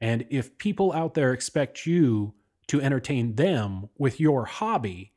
And 0.00 0.26
if 0.30 0.56
people 0.58 0.92
out 0.92 1.14
there 1.14 1.32
expect 1.32 1.86
you 1.86 2.34
to 2.68 2.80
entertain 2.80 3.34
them 3.34 3.88
with 3.98 4.18
your 4.18 4.46
hobby, 4.46 5.12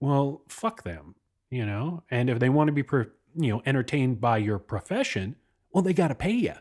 well, 0.00 0.42
fuck 0.48 0.82
them 0.82 1.14
you 1.54 1.64
know? 1.64 2.02
And 2.10 2.28
if 2.28 2.40
they 2.40 2.48
want 2.48 2.68
to 2.68 2.72
be 2.72 2.82
you 3.36 3.50
know 3.52 3.62
entertained 3.64 4.20
by 4.20 4.38
your 4.38 4.58
profession 4.60 5.34
well 5.72 5.82
they 5.82 5.92
got 5.92 6.08
to 6.08 6.14
pay 6.14 6.30
you 6.30 6.54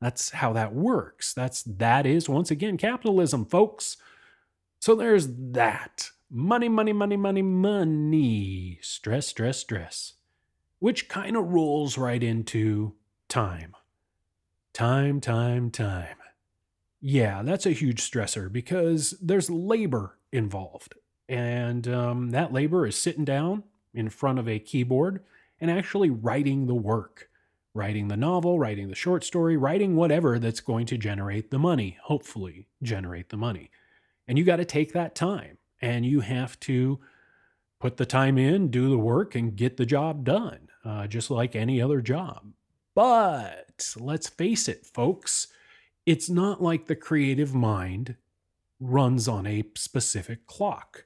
that's 0.00 0.30
how 0.30 0.52
that 0.54 0.74
works. 0.74 1.32
That's 1.32 1.62
that 1.62 2.06
is 2.06 2.28
once 2.28 2.50
again 2.50 2.76
capitalism 2.76 3.44
folks. 3.44 3.96
So 4.80 4.96
there's 4.96 5.28
that. 5.52 6.10
Money 6.28 6.68
money 6.68 6.92
money 6.92 7.16
money 7.16 7.42
money. 7.42 8.80
Stress 8.82 9.28
stress 9.28 9.58
stress. 9.58 10.14
Which 10.80 11.08
kind 11.08 11.36
of 11.36 11.52
rolls 11.52 11.96
right 11.96 12.20
into 12.20 12.94
time 13.28 13.76
time 14.72 15.20
time 15.20 15.70
time 15.70 16.16
yeah 17.00 17.42
that's 17.42 17.66
a 17.66 17.72
huge 17.72 18.00
stressor 18.00 18.50
because 18.50 19.14
there's 19.20 19.50
labor 19.50 20.18
involved 20.32 20.94
and 21.28 21.88
um, 21.88 22.30
that 22.30 22.52
labor 22.52 22.86
is 22.86 22.96
sitting 22.96 23.24
down 23.24 23.64
in 23.94 24.08
front 24.08 24.38
of 24.38 24.48
a 24.48 24.58
keyboard 24.58 25.22
and 25.60 25.70
actually 25.70 26.10
writing 26.10 26.66
the 26.66 26.74
work, 26.74 27.30
writing 27.72 28.08
the 28.08 28.16
novel, 28.16 28.58
writing 28.58 28.88
the 28.88 28.94
short 28.94 29.24
story, 29.24 29.56
writing 29.56 29.96
whatever 29.96 30.38
that's 30.38 30.60
going 30.60 30.86
to 30.86 30.98
generate 30.98 31.50
the 31.50 31.58
money, 31.58 31.96
hopefully 32.02 32.66
generate 32.82 33.28
the 33.28 33.36
money. 33.36 33.70
And 34.26 34.36
you 34.36 34.44
got 34.44 34.56
to 34.56 34.64
take 34.64 34.92
that 34.92 35.14
time 35.14 35.58
and 35.80 36.04
you 36.04 36.20
have 36.20 36.58
to 36.60 37.00
put 37.80 37.96
the 37.96 38.06
time 38.06 38.38
in, 38.38 38.70
do 38.70 38.90
the 38.90 38.98
work, 38.98 39.34
and 39.34 39.56
get 39.56 39.76
the 39.76 39.86
job 39.86 40.24
done, 40.24 40.68
uh, 40.84 41.06
just 41.06 41.30
like 41.30 41.56
any 41.56 41.80
other 41.80 42.00
job. 42.00 42.52
But 42.94 43.71
let's 43.98 44.28
face 44.28 44.68
it, 44.68 44.86
folks, 44.86 45.48
it's 46.06 46.28
not 46.28 46.62
like 46.62 46.86
the 46.86 46.96
creative 46.96 47.54
mind 47.54 48.16
runs 48.80 49.28
on 49.28 49.46
a 49.46 49.64
specific 49.74 50.46
clock 50.46 51.04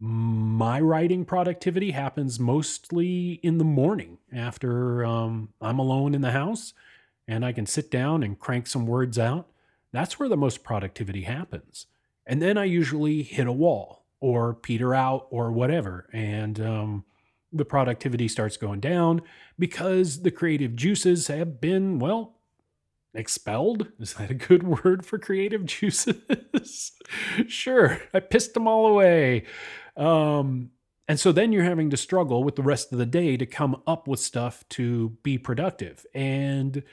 my 0.00 0.80
writing 0.80 1.26
productivity 1.26 1.90
happens 1.90 2.40
mostly 2.40 3.32
in 3.42 3.58
the 3.58 3.64
morning 3.64 4.16
after 4.32 5.04
um, 5.04 5.50
I'm 5.60 5.78
alone 5.78 6.14
in 6.14 6.22
the 6.22 6.30
house 6.30 6.72
and 7.28 7.44
I 7.44 7.52
can 7.52 7.66
sit 7.66 7.90
down 7.90 8.22
and 8.22 8.38
crank 8.38 8.66
some 8.66 8.86
words 8.86 9.18
out. 9.18 9.48
That's 9.92 10.18
where 10.18 10.28
the 10.28 10.38
most 10.38 10.64
productivity 10.64 11.22
happens. 11.22 11.86
And 12.26 12.40
then 12.40 12.56
I 12.56 12.64
usually 12.64 13.22
hit 13.22 13.46
a 13.46 13.52
wall 13.52 14.06
or 14.20 14.54
peter 14.54 14.94
out 14.94 15.26
or 15.30 15.52
whatever. 15.52 16.08
And 16.14 16.58
um, 16.60 17.04
the 17.52 17.64
productivity 17.64 18.28
starts 18.28 18.56
going 18.56 18.80
down 18.80 19.22
because 19.58 20.22
the 20.22 20.30
creative 20.30 20.76
juices 20.76 21.26
have 21.26 21.60
been, 21.60 21.98
well, 21.98 22.36
expelled. 23.14 23.88
Is 24.00 24.14
that 24.14 24.30
a 24.30 24.34
good 24.34 24.62
word 24.62 25.04
for 25.04 25.18
creative 25.18 25.64
juices? 25.64 26.92
sure, 27.48 28.00
I 28.14 28.20
pissed 28.20 28.54
them 28.54 28.68
all 28.68 28.86
away. 28.86 29.44
Um, 29.96 30.70
and 31.08 31.18
so 31.18 31.32
then 31.32 31.50
you're 31.52 31.64
having 31.64 31.90
to 31.90 31.96
struggle 31.96 32.44
with 32.44 32.54
the 32.54 32.62
rest 32.62 32.92
of 32.92 32.98
the 32.98 33.06
day 33.06 33.36
to 33.36 33.46
come 33.46 33.82
up 33.86 34.06
with 34.06 34.20
stuff 34.20 34.64
to 34.70 35.10
be 35.24 35.38
productive. 35.38 36.06
And 36.14 36.84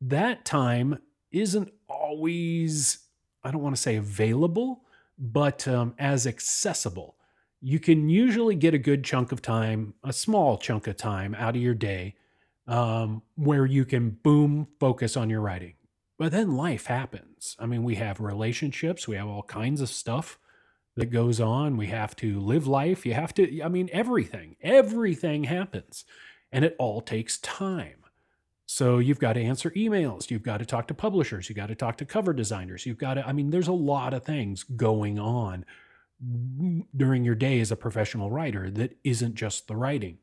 that 0.00 0.44
time 0.44 0.98
isn't 1.32 1.72
always, 1.88 2.98
I 3.42 3.50
don't 3.50 3.62
want 3.62 3.74
to 3.74 3.80
say 3.80 3.96
available, 3.96 4.82
but 5.18 5.66
um, 5.66 5.94
as 5.98 6.26
accessible. 6.26 7.16
You 7.60 7.80
can 7.80 8.08
usually 8.08 8.54
get 8.54 8.74
a 8.74 8.78
good 8.78 9.04
chunk 9.04 9.32
of 9.32 9.42
time, 9.42 9.94
a 10.04 10.12
small 10.12 10.58
chunk 10.58 10.86
of 10.86 10.96
time 10.96 11.34
out 11.34 11.56
of 11.56 11.62
your 11.62 11.74
day 11.74 12.14
um, 12.66 13.22
where 13.36 13.66
you 13.66 13.84
can 13.84 14.10
boom 14.10 14.68
focus 14.78 15.16
on 15.16 15.30
your 15.30 15.40
writing. 15.40 15.74
But 16.18 16.32
then 16.32 16.56
life 16.56 16.86
happens. 16.86 17.56
I 17.58 17.66
mean, 17.66 17.82
we 17.82 17.96
have 17.96 18.20
relationships, 18.20 19.06
we 19.06 19.16
have 19.16 19.28
all 19.28 19.42
kinds 19.42 19.80
of 19.80 19.88
stuff 19.88 20.38
that 20.96 21.06
goes 21.06 21.40
on. 21.40 21.76
We 21.76 21.86
have 21.88 22.16
to 22.16 22.40
live 22.40 22.66
life. 22.66 23.06
You 23.06 23.14
have 23.14 23.34
to, 23.34 23.62
I 23.62 23.68
mean, 23.68 23.88
everything, 23.92 24.56
everything 24.62 25.44
happens 25.44 26.04
and 26.50 26.64
it 26.64 26.74
all 26.78 27.00
takes 27.00 27.38
time. 27.38 28.04
So 28.64 28.98
you've 28.98 29.20
got 29.20 29.34
to 29.34 29.42
answer 29.42 29.70
emails. 29.72 30.30
You've 30.30 30.42
got 30.42 30.58
to 30.58 30.66
talk 30.66 30.88
to 30.88 30.94
publishers. 30.94 31.48
You've 31.48 31.56
got 31.56 31.68
to 31.68 31.74
talk 31.74 31.98
to 31.98 32.04
cover 32.04 32.32
designers. 32.32 32.84
You've 32.84 32.98
got 32.98 33.14
to, 33.14 33.26
I 33.26 33.32
mean, 33.32 33.50
there's 33.50 33.68
a 33.68 33.72
lot 33.72 34.12
of 34.12 34.24
things 34.24 34.64
going 34.64 35.18
on 35.18 35.64
during 36.96 37.24
your 37.24 37.34
day 37.34 37.60
as 37.60 37.70
a 37.70 37.76
professional 37.76 38.30
writer 38.30 38.70
that 38.70 38.96
isn't 39.04 39.34
just 39.34 39.68
the 39.68 39.76
writing. 39.76 40.18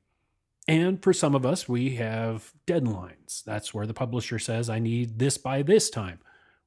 And 0.68 1.04
for 1.04 1.14
some 1.14 1.36
of 1.36 1.46
us, 1.46 1.68
we 1.68 1.96
have 1.96 2.54
deadlines. 2.66 3.44
That's 3.44 3.74
where 3.74 3.86
the 3.86 3.94
publisher 3.94 4.40
says, 4.40 4.70
I 4.70 4.80
need 4.80 5.20
this 5.20 5.38
by 5.38 5.62
this 5.62 5.90
time. 5.90 6.20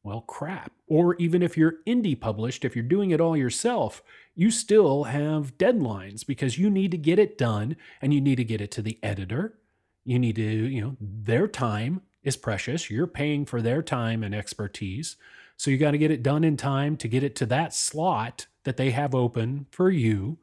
Well, 0.03 0.21
crap. 0.21 0.73
Or 0.87 1.17
even 1.17 1.43
if 1.43 1.57
you're 1.57 1.77
indie 1.87 2.21
published, 2.21 2.65
if 2.65 2.77
you're 2.77 2.85
doing 2.85 3.11
it 3.11 3.21
all 3.21 3.37
yourself, 3.37 4.03
you 4.35 4.51
still 4.51 5.05
have 5.05 5.59
deadlines 5.59 6.25
because 6.25 6.59
you 6.59 6.71
need 6.71 6.93
to 6.93 6.99
get 6.99 7.19
it 7.19 7.37
done 7.39 7.77
and 8.01 8.15
you 8.15 8.21
need 8.21 8.37
to 8.37 8.45
get 8.45 8.61
it 8.61 8.71
to 8.73 8.83
the 8.83 8.99
editor 9.03 9.59
You 10.07 10.21
need 10.21 10.37
to, 10.37 10.43
you 10.43 10.81
know, 10.81 10.97
their 11.01 11.49
time 11.49 12.03
is 12.23 12.37
precious. 12.37 12.89
You're 12.91 13.09
paying 13.09 13.45
for 13.45 13.61
their 13.61 13.83
time 13.83 14.23
and 14.23 14.35
expertise. 14.35 15.17
So 15.57 15.71
you 15.71 15.79
got 15.79 15.93
to 15.93 15.99
get 15.99 16.11
it 16.11 16.23
done 16.23 16.45
in 16.45 16.57
time 16.57 16.97
to 16.99 17.09
get 17.09 17.23
it 17.23 17.35
to 17.37 17.47
that 17.47 17.75
slot 17.75 18.47
that 18.65 18.77
they 18.77 18.91
have 18.91 19.15
open 19.15 19.67
for 19.71 19.91
you. 19.91 20.39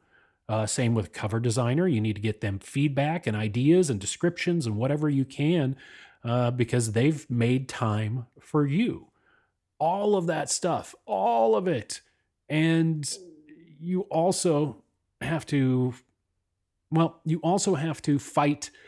Uh, 0.48 0.66
same 0.66 0.94
with 0.94 1.12
cover 1.12 1.40
designer. 1.40 1.86
You 1.86 2.00
need 2.00 2.16
to 2.16 2.22
get 2.22 2.40
them 2.40 2.58
feedback 2.58 3.26
and 3.26 3.36
ideas 3.36 3.88
and 3.88 4.00
descriptions 4.00 4.66
and 4.66 4.76
whatever 4.76 5.08
you 5.08 5.24
can 5.24 5.76
uh, 6.24 6.50
because 6.50 6.92
they've 6.92 7.28
made 7.30 7.68
time 7.68 8.26
for 8.40 8.66
you. 8.66 9.08
All 9.78 10.16
of 10.16 10.26
that 10.26 10.50
stuff, 10.50 10.94
all 11.06 11.56
of 11.56 11.68
it. 11.68 12.00
And 12.48 13.08
you 13.80 14.02
also 14.02 14.82
have 15.20 15.46
to, 15.46 15.94
well, 16.90 17.20
you 17.24 17.38
also 17.38 17.74
have 17.74 18.02
to 18.02 18.18
fight. 18.18 18.70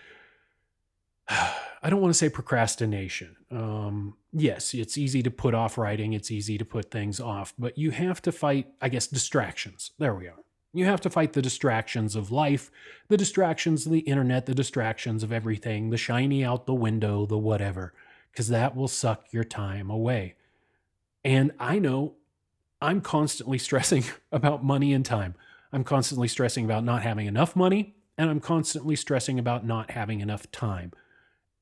I 1.87 1.88
don't 1.88 2.00
want 2.00 2.12
to 2.12 2.19
say 2.19 2.28
procrastination. 2.28 3.37
Um, 3.49 4.16
yes, 4.33 4.75
it's 4.75 4.99
easy 4.99 5.23
to 5.23 5.31
put 5.31 5.55
off 5.55 5.78
writing, 5.78 6.14
it's 6.14 6.33
easy 6.33 6.59
to 6.59 6.64
put 6.64 6.90
things 6.90 7.21
off, 7.21 7.55
but 7.57 7.78
you 7.78 7.93
have 7.93 8.21
to 8.23 8.33
fight, 8.33 8.66
I 8.83 8.88
guess, 8.88 9.07
distractions. 9.07 9.93
There 9.97 10.12
we 10.12 10.26
are. 10.26 10.35
You 10.73 10.87
have 10.87 11.00
to 11.02 11.11
fight 11.11 11.35
the 11.35 11.43
distractions 11.43 12.16
of 12.16 12.33
life, 12.33 12.73
the 13.07 13.16
distractions 13.16 13.87
of 13.87 13.93
the 13.93 14.00
internet, 14.00 14.47
the 14.47 14.55
distractions 14.55 15.23
of 15.23 15.31
everything, 15.31 15.90
the 15.90 15.97
shiny 15.97 16.45
out 16.45 16.66
the 16.66 16.75
window, 16.75 17.25
the 17.25 17.38
whatever, 17.38 17.95
because 18.33 18.49
that 18.49 18.75
will 18.75 18.88
suck 18.88 19.26
your 19.31 19.45
time 19.45 19.88
away. 19.88 20.35
And 21.25 21.52
I 21.61 21.78
know 21.78 22.14
I'm 22.83 23.00
constantly 23.00 23.59
stressing 23.69 24.07
about 24.33 24.64
money 24.64 24.93
and 24.93 25.07
time. 25.07 25.37
I'm 25.73 25.85
constantly 25.85 26.26
stressing 26.26 26.64
about 26.64 26.83
not 26.83 27.05
having 27.05 27.28
enough 27.28 27.55
money, 27.55 27.95
and 28.19 28.28
I'm 28.28 28.40
constantly 28.40 28.97
stressing 28.97 29.38
about 29.38 29.64
not 29.64 29.93
having 29.93 30.19
enough 30.19 30.50
time. 30.50 30.93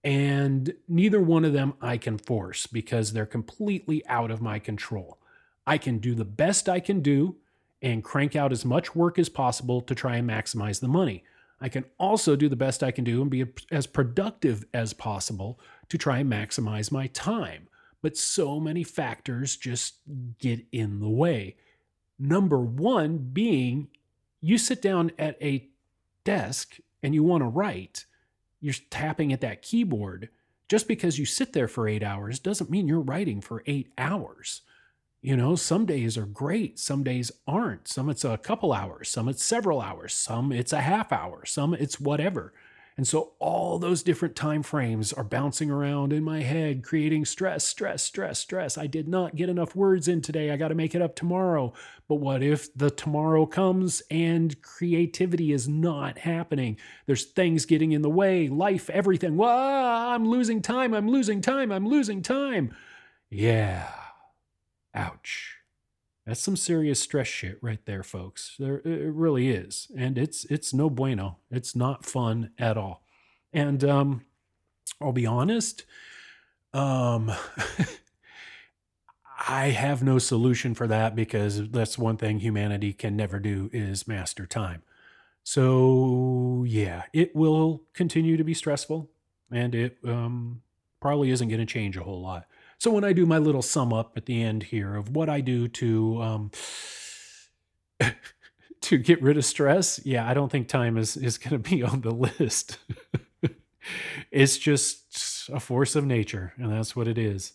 And 0.05 0.75
neither 0.87 1.21
one 1.21 1.47
of 1.47 1.55
them 1.55 1.75
I 1.81 1.97
can 1.97 2.19
force 2.19 2.67
because 2.67 3.13
they're 3.13 3.25
completely 3.25 4.07
out 4.07 4.31
of 4.31 4.43
my 4.43 4.59
control. 4.59 5.19
I 5.67 5.79
can 5.79 5.99
do 5.99 6.15
the 6.15 6.27
best 6.27 6.69
I 6.69 6.79
can 6.79 7.01
do 7.01 7.37
and 7.81 8.05
crank 8.05 8.37
out 8.37 8.53
as 8.53 8.65
much 8.65 8.95
work 8.95 9.19
as 9.19 9.31
possible 9.31 9.81
to 9.81 9.95
try 9.95 10.17
and 10.17 10.29
maximize 10.29 10.81
the 10.81 10.89
money. 10.89 11.25
I 11.61 11.71
can 11.71 11.87
also 11.99 12.37
do 12.37 12.51
the 12.51 12.57
best 12.57 12.83
I 12.83 12.91
can 12.91 13.05
do 13.05 13.23
and 13.23 13.31
be 13.31 13.47
as 13.71 13.87
productive 13.87 14.65
as 14.75 14.93
possible 14.93 15.59
to 15.89 15.97
try 15.97 16.19
and 16.19 16.31
maximize 16.31 16.93
my 16.93 17.07
time. 17.09 17.69
But 18.03 18.19
so 18.19 18.61
many 18.61 18.85
factors 18.85 19.57
just 19.57 19.95
get 20.39 20.67
in 20.71 21.01
the 21.01 21.09
way. 21.09 21.57
Number 22.19 22.61
one 22.61 23.17
being 23.33 23.89
you 24.43 24.59
sit 24.59 24.83
down 24.83 25.13
at 25.19 25.43
a 25.43 25.67
desk 26.25 26.77
and 27.03 27.15
you 27.15 27.23
want 27.23 27.43
to 27.43 27.49
write 27.49 28.05
you're 28.65 28.75
tapping 28.89 29.31
at 29.31 29.43
that 29.43 29.61
keyboard. 29.61 30.31
Just 30.71 30.89
because 30.89 31.19
you 31.19 31.27
sit 31.27 31.53
there 31.53 31.69
for 31.69 31.87
eight 31.87 32.03
hours 32.03 32.39
doesn't 32.39 32.71
mean 32.71 32.89
you're 32.89 33.01
writing 33.01 33.43
for 33.43 33.63
eight 33.67 33.93
hours. 33.99 34.63
You 35.21 35.37
know, 35.37 35.55
some 35.55 35.85
days 35.85 36.17
are 36.17 36.25
great, 36.25 36.79
some 36.79 37.05
days 37.05 37.31
aren't. 37.47 37.89
Some 37.89 38.09
it's 38.09 38.25
a 38.25 38.39
couple 38.39 38.73
hours, 38.73 39.11
some 39.11 39.29
it's 39.29 39.45
several 39.45 39.83
hours, 39.83 40.15
some 40.15 40.51
it's 40.51 40.73
a 40.73 40.81
half 40.81 41.13
hour, 41.13 41.45
some 41.45 41.75
it's 41.75 42.01
whatever. 42.01 42.55
And 42.97 43.09
so 43.09 43.33
all 43.41 43.81
those 43.81 44.05
different 44.05 44.37
time 44.37 44.63
frames 44.63 45.13
are 45.13 45.25
bouncing 45.25 45.69
around 45.69 46.13
in 46.13 46.23
my 46.23 46.43
head, 46.43 46.85
creating 46.85 47.25
stress, 47.25 47.65
stress, 47.65 48.05
stress, 48.05 48.39
stress. 48.39 48.79
I 48.79 48.87
did 48.87 49.09
not 49.09 49.35
get 49.35 49.49
enough 49.49 49.75
words 49.75 50.07
in 50.07 50.21
today. 50.21 50.51
I 50.53 50.57
got 50.57 50.69
to 50.69 50.77
make 50.77 50.95
it 50.95 51.03
up 51.03 51.17
tomorrow. 51.17 51.73
But 52.09 52.17
what 52.17 52.41
if 52.41 52.73
the 52.73 52.91
tomorrow 52.91 53.47
comes 53.47 54.03
and 54.13 54.61
creativity 54.63 55.53
is 55.53 55.67
not 55.67 56.19
happening? 56.19 56.77
There's 57.07 57.25
things 57.25 57.67
getting 57.67 57.91
in 57.91 58.03
the 58.03 58.11
way, 58.11 58.47
life, 58.47 58.89
everything. 58.91 59.37
Wow, 59.37 60.11
I'm 60.11 60.29
losing 60.29 60.63
time. 60.63 60.95
I'm 60.95 61.09
losing 61.09 61.41
time. 61.41 61.73
I'm 61.73 61.89
losing 61.89 62.23
time. 62.23 62.73
Yeah. 63.29 63.91
Ouch. 64.95 65.54
That's 66.27 66.41
some 66.41 66.57
serious 66.57 67.01
stress 67.01 67.27
shit 67.27 67.59
right 67.63 67.85
there, 67.85 68.03
folks. 68.03 68.57
There 68.59 68.79
it 68.79 69.13
really 69.13 69.51
is. 69.51 69.89
And 69.97 70.17
it's 70.17 70.45
it's 70.47 70.73
no 70.73 70.89
bueno. 70.89 71.39
It's 71.51 71.77
not 71.77 72.05
fun 72.07 72.51
at 72.59 72.79
all. 72.79 73.03
And 73.53 73.85
um 73.85 74.25
I'll 75.01 75.13
be 75.13 75.27
honest, 75.27 75.85
um 76.73 77.33
I 79.49 79.69
have 79.71 80.03
no 80.03 80.19
solution 80.19 80.75
for 80.75 80.87
that 80.87 81.15
because 81.15 81.69
that's 81.71 81.99
one 81.99 82.17
thing 82.17 82.39
humanity 82.41 82.93
can 82.93 83.17
never 83.17 83.39
do 83.39 83.69
is 83.73 84.09
master 84.09 84.47
time. 84.47 84.83
So, 85.45 86.65
yeah, 86.67 87.05
it 87.13 87.35
will 87.37 87.83
continue 87.95 88.37
to 88.37 88.45
be 88.45 88.55
stressful 88.55 89.11
and 89.51 89.75
it 89.75 89.99
um 90.07 90.63
probably 91.01 91.31
isn't 91.31 91.49
going 91.49 91.61
to 91.61 91.67
change 91.67 91.97
a 91.97 92.03
whole 92.05 92.23
lot. 92.23 92.47
So 92.79 92.91
when 92.91 93.05
I 93.05 93.13
do 93.13 93.27
my 93.27 93.39
little 93.39 93.63
sum 93.63 93.93
up 93.93 94.17
at 94.17 94.27
the 94.27 94.43
end 94.43 94.65
here 94.65 94.95
of 94.95 95.11
what 95.11 95.29
I 95.29 95.41
do 95.41 95.69
to 95.69 96.23
um, 96.23 96.51
to 98.83 98.99
get 98.99 99.23
rid 99.23 99.37
of 99.37 99.45
stress, 99.45 100.01
yeah, 100.05 100.29
I 100.29 100.35
don't 100.35 100.51
think 100.51 100.69
time 100.69 100.97
is 100.97 101.17
is 101.17 101.39
going 101.39 101.63
to 101.63 101.71
be 101.71 101.83
on 101.83 102.03
the 102.03 102.11
list. 102.11 102.79
it's 104.31 104.59
just 104.59 105.49
a 105.53 105.61
force 105.61 105.97
of 105.97 106.05
nature, 106.05 106.53
and 106.57 106.73
that's 106.73 106.95
what 106.95 107.09
it 107.09 107.19
is. 107.19 107.55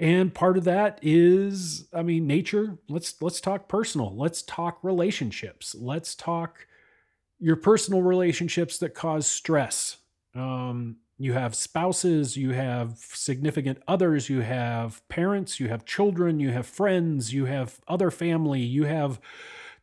And 0.00 0.32
part 0.32 0.56
of 0.56 0.64
that 0.64 1.00
is, 1.02 1.88
I 1.92 2.02
mean, 2.02 2.26
nature. 2.26 2.78
Let's 2.88 3.20
let's 3.20 3.40
talk 3.40 3.68
personal. 3.68 4.16
Let's 4.16 4.42
talk 4.42 4.78
relationships. 4.82 5.74
Let's 5.74 6.14
talk 6.14 6.66
your 7.40 7.56
personal 7.56 8.02
relationships 8.02 8.78
that 8.78 8.94
cause 8.94 9.26
stress. 9.26 9.96
Um, 10.34 10.96
you 11.18 11.32
have 11.32 11.54
spouses, 11.54 12.36
you 12.36 12.50
have 12.50 12.98
significant 12.98 13.82
others, 13.88 14.28
you 14.28 14.40
have 14.40 15.06
parents, 15.08 15.58
you 15.58 15.68
have 15.68 15.84
children, 15.84 16.38
you 16.38 16.50
have 16.50 16.66
friends, 16.66 17.34
you 17.34 17.46
have 17.46 17.80
other 17.88 18.10
family, 18.10 18.60
you 18.60 18.84
have 18.84 19.20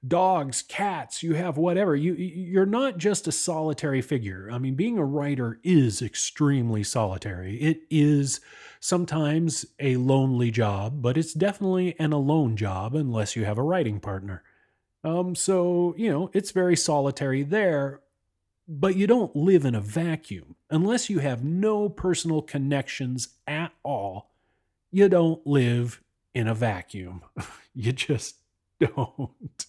dogs, 0.08 0.62
cats, 0.62 1.24
you 1.24 1.34
have 1.34 1.58
whatever. 1.58 1.96
You 1.96 2.14
you're 2.14 2.66
not 2.66 2.98
just 2.98 3.28
a 3.28 3.32
solitary 3.32 4.02
figure. 4.02 4.50
I 4.52 4.58
mean, 4.60 4.76
being 4.76 4.98
a 4.98 5.06
writer 5.06 5.60
is 5.64 6.02
extremely 6.02 6.84
solitary. 6.84 7.58
It 7.58 7.82
is 7.90 8.40
sometimes 8.80 9.66
a 9.80 9.98
lonely 9.98 10.52
job, 10.52 11.02
but 11.02 11.18
it's 11.18 11.34
definitely 11.34 12.00
an 12.00 12.14
alone 12.14 12.56
job 12.56 12.96
unless 12.96 13.36
you 13.36 13.44
have 13.46 13.58
a 13.58 13.64
writing 13.64 14.00
partner. 14.00 14.44
Um, 15.04 15.36
so, 15.36 15.94
you 15.98 16.10
know, 16.10 16.30
it's 16.34 16.52
very 16.52 16.76
solitary 16.76 17.44
there, 17.44 18.02
but 18.68 18.96
you 18.96 19.08
don't 19.08 19.36
live 19.36 19.66
in 19.66 19.76
a 19.76 19.82
vacuum. 19.82 20.56
Unless 20.70 21.10
you 21.10 21.20
have 21.20 21.44
no 21.44 21.90
personal 21.90 22.42
connections 22.42 23.30
at 23.48 23.72
all, 23.84 24.32
you 24.92 25.10
don't 25.10 25.46
live 25.46 26.02
in 26.34 26.48
a 26.48 26.56
vacuum. 26.56 27.22
you 27.74 27.92
just 27.92 28.38
don't. 28.80 29.66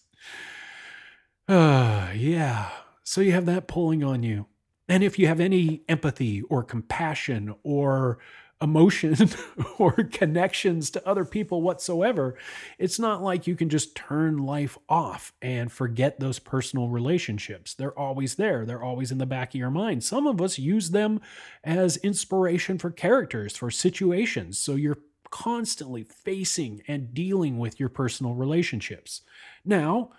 Uh, 1.48 2.08
yeah. 2.14 2.70
So 3.02 3.20
you 3.20 3.32
have 3.32 3.46
that 3.46 3.68
pulling 3.68 4.02
on 4.02 4.22
you. 4.22 4.46
And 4.88 5.02
if 5.02 5.18
you 5.18 5.26
have 5.26 5.40
any 5.40 5.82
empathy 5.88 6.42
or 6.42 6.62
compassion 6.62 7.54
or 7.62 8.18
emotion 8.60 9.30
or 9.78 9.92
connections 9.92 10.90
to 10.90 11.06
other 11.06 11.24
people 11.24 11.62
whatsoever. 11.62 12.36
It's 12.78 12.98
not 12.98 13.22
like 13.22 13.46
you 13.46 13.54
can 13.54 13.68
just 13.68 13.94
turn 13.94 14.38
life 14.38 14.78
off 14.88 15.32
and 15.42 15.70
forget 15.70 16.20
those 16.20 16.38
personal 16.38 16.88
relationships. 16.88 17.74
They're 17.74 17.98
always 17.98 18.36
there, 18.36 18.64
they're 18.64 18.82
always 18.82 19.12
in 19.12 19.18
the 19.18 19.26
back 19.26 19.50
of 19.50 19.58
your 19.58 19.70
mind. 19.70 20.04
Some 20.04 20.26
of 20.26 20.40
us 20.40 20.58
use 20.58 20.90
them 20.90 21.20
as 21.64 21.98
inspiration 21.98 22.78
for 22.78 22.90
characters, 22.90 23.56
for 23.56 23.70
situations. 23.70 24.58
So 24.58 24.74
you're 24.74 24.98
constantly 25.30 26.02
facing 26.02 26.82
and 26.88 27.12
dealing 27.12 27.58
with 27.58 27.78
your 27.78 27.88
personal 27.88 28.34
relationships. 28.34 29.22
Now, 29.64 30.10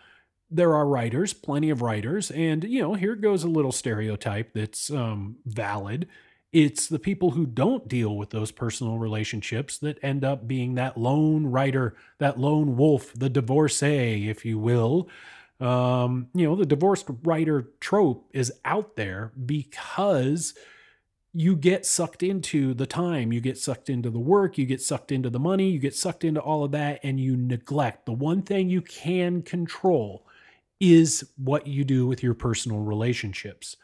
there 0.49 0.75
are 0.75 0.87
writers, 0.87 1.33
plenty 1.33 1.69
of 1.69 1.81
writers, 1.81 2.31
and 2.31 2.63
you 2.63 2.81
know, 2.81 2.93
here 2.93 3.15
goes 3.15 3.43
a 3.43 3.49
little 3.49 3.71
stereotype 3.71 4.53
that's 4.53 4.89
um, 4.89 5.37
valid 5.45 6.07
it's 6.53 6.87
the 6.87 6.99
people 6.99 7.31
who 7.31 7.45
don't 7.45 7.87
deal 7.87 8.15
with 8.15 8.29
those 8.29 8.51
personal 8.51 8.97
relationships 8.97 9.77
that 9.79 10.01
end 10.01 10.23
up 10.23 10.47
being 10.47 10.75
that 10.75 10.97
lone 10.97 11.47
writer, 11.47 11.95
that 12.19 12.39
lone 12.39 12.77
wolf, 12.77 13.13
the 13.13 13.29
divorcee, 13.29 14.29
if 14.29 14.45
you 14.45 14.57
will. 14.57 15.09
Um, 15.59 16.27
you 16.33 16.47
know, 16.47 16.55
the 16.55 16.65
divorced 16.65 17.07
writer 17.23 17.69
trope 17.79 18.29
is 18.33 18.53
out 18.63 18.95
there 18.95 19.31
because 19.45 20.53
you 21.33 21.55
get 21.55 21.85
sucked 21.85 22.23
into 22.23 22.73
the 22.73 22.85
time, 22.85 23.33
you 23.33 23.41
get 23.41 23.57
sucked 23.57 23.89
into 23.89 24.09
the 24.09 24.19
work, 24.19 24.57
you 24.57 24.65
get 24.65 24.81
sucked 24.81 25.11
into 25.11 25.29
the 25.29 25.39
money, 25.39 25.69
you 25.69 25.79
get 25.79 25.95
sucked 25.95 26.23
into 26.23 26.39
all 26.39 26.63
of 26.63 26.71
that, 26.71 26.99
and 27.03 27.19
you 27.19 27.35
neglect 27.35 28.05
the 28.05 28.13
one 28.13 28.41
thing 28.41 28.69
you 28.69 28.81
can 28.81 29.41
control 29.41 30.25
is 30.79 31.29
what 31.37 31.67
you 31.67 31.83
do 31.83 32.07
with 32.07 32.23
your 32.23 32.33
personal 32.33 32.79
relationships. 32.79 33.77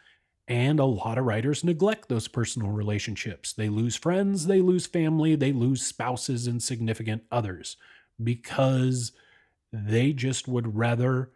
And 0.47 0.79
a 0.79 0.85
lot 0.85 1.17
of 1.17 1.25
writers 1.25 1.63
neglect 1.63 2.09
those 2.09 2.27
personal 2.27 2.69
relationships. 2.69 3.53
They 3.53 3.69
lose 3.69 3.95
friends, 3.95 4.47
they 4.47 4.59
lose 4.59 4.85
family, 4.85 5.35
they 5.35 5.53
lose 5.53 5.85
spouses 5.85 6.47
and 6.47 6.61
significant 6.61 7.23
others 7.31 7.77
because 8.21 9.13
they 9.71 10.11
just 10.13 10.47
would 10.47 10.75
rather 10.75 11.31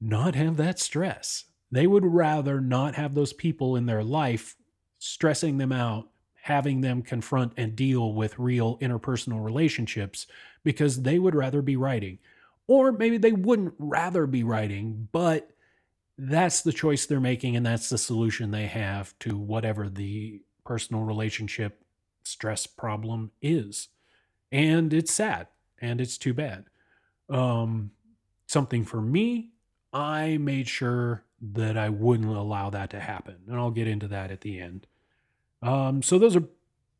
not 0.00 0.34
have 0.34 0.56
that 0.56 0.78
stress. 0.78 1.44
They 1.70 1.86
would 1.86 2.04
rather 2.04 2.60
not 2.60 2.96
have 2.96 3.14
those 3.14 3.32
people 3.32 3.76
in 3.76 3.86
their 3.86 4.02
life 4.02 4.56
stressing 4.98 5.58
them 5.58 5.72
out, 5.72 6.08
having 6.42 6.80
them 6.80 7.02
confront 7.02 7.52
and 7.56 7.76
deal 7.76 8.12
with 8.12 8.38
real 8.38 8.78
interpersonal 8.78 9.44
relationships 9.44 10.26
because 10.64 11.02
they 11.02 11.18
would 11.18 11.34
rather 11.34 11.62
be 11.62 11.76
writing. 11.76 12.18
Or 12.66 12.92
maybe 12.92 13.18
they 13.18 13.32
wouldn't 13.32 13.74
rather 13.78 14.26
be 14.26 14.42
writing, 14.42 15.08
but 15.12 15.50
that's 16.22 16.60
the 16.60 16.72
choice 16.72 17.06
they're 17.06 17.18
making 17.18 17.56
and 17.56 17.64
that's 17.64 17.88
the 17.88 17.96
solution 17.96 18.50
they 18.50 18.66
have 18.66 19.18
to 19.20 19.36
whatever 19.38 19.88
the 19.88 20.42
personal 20.66 21.02
relationship 21.02 21.82
stress 22.24 22.66
problem 22.66 23.30
is. 23.40 23.88
And 24.52 24.92
it's 24.92 25.12
sad 25.12 25.46
and 25.80 25.98
it's 25.98 26.18
too 26.18 26.34
bad. 26.34 26.66
Um, 27.30 27.92
something 28.46 28.84
for 28.84 29.00
me, 29.00 29.52
I 29.94 30.36
made 30.36 30.68
sure 30.68 31.24
that 31.40 31.78
I 31.78 31.88
wouldn't 31.88 32.28
allow 32.28 32.68
that 32.68 32.90
to 32.90 33.00
happen. 33.00 33.36
And 33.48 33.56
I'll 33.56 33.70
get 33.70 33.88
into 33.88 34.08
that 34.08 34.30
at 34.30 34.42
the 34.42 34.60
end. 34.60 34.86
Um, 35.62 36.02
so 36.02 36.18
those 36.18 36.36
are 36.36 36.44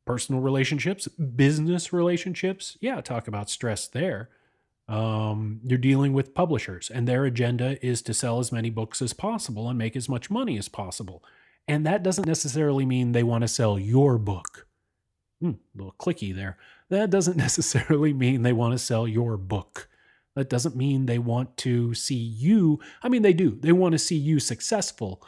personal 0.07 0.41
relationships, 0.41 1.09
business 1.09 1.93
relationships. 1.93 2.79
Yeah, 2.81 3.03
talk 3.03 3.29
about 3.29 3.51
stress 3.51 3.87
there. 3.87 4.31
Um, 4.91 5.61
you're 5.65 5.79
dealing 5.79 6.15
with 6.15 6.35
publishers, 6.35 6.91
and 6.91 7.07
their 7.07 7.25
agenda 7.25 7.85
is 7.85 8.03
to 8.03 8.13
sell 8.13 8.41
as 8.41 8.51
many 8.51 8.71
books 8.71 9.01
as 9.01 9.13
possible 9.13 9.69
and 9.69 9.79
make 9.79 9.95
as 9.95 10.09
much 10.09 10.31
money 10.31 10.59
as 10.59 10.69
possible. 10.69 11.23
And 11.69 11.87
that 11.87 12.03
doesn't 12.03 12.27
necessarily 12.27 12.85
mean 12.85 13.13
they 13.13 13.23
want 13.23 13.43
to 13.43 13.49
sell 13.49 13.79
your 13.79 14.19
book. 14.19 14.67
Hmm, 15.41 15.51
a 15.51 15.77
little 15.77 15.95
clicky 15.97 16.35
there. 16.35 16.59
That 16.89 17.09
doesn't 17.09 17.37
necessarily 17.47 18.13
mean 18.13 18.43
they 18.43 18.53
want 18.53 18.73
to 18.73 18.79
sell 18.79 19.07
your 19.07 19.37
book. 19.37 19.89
That 20.35 20.51
doesn't 20.51 20.75
mean 20.75 21.07
they 21.07 21.21
want 21.21 21.57
to 21.59 21.95
see 21.95 22.17
you. 22.17 22.81
I 23.01 23.09
mean, 23.09 23.23
they 23.23 23.33
do. 23.33 23.59
They 23.61 23.73
want 23.73 23.93
to 23.93 23.99
see 23.99 24.17
you 24.17 24.41
successful 24.41 25.23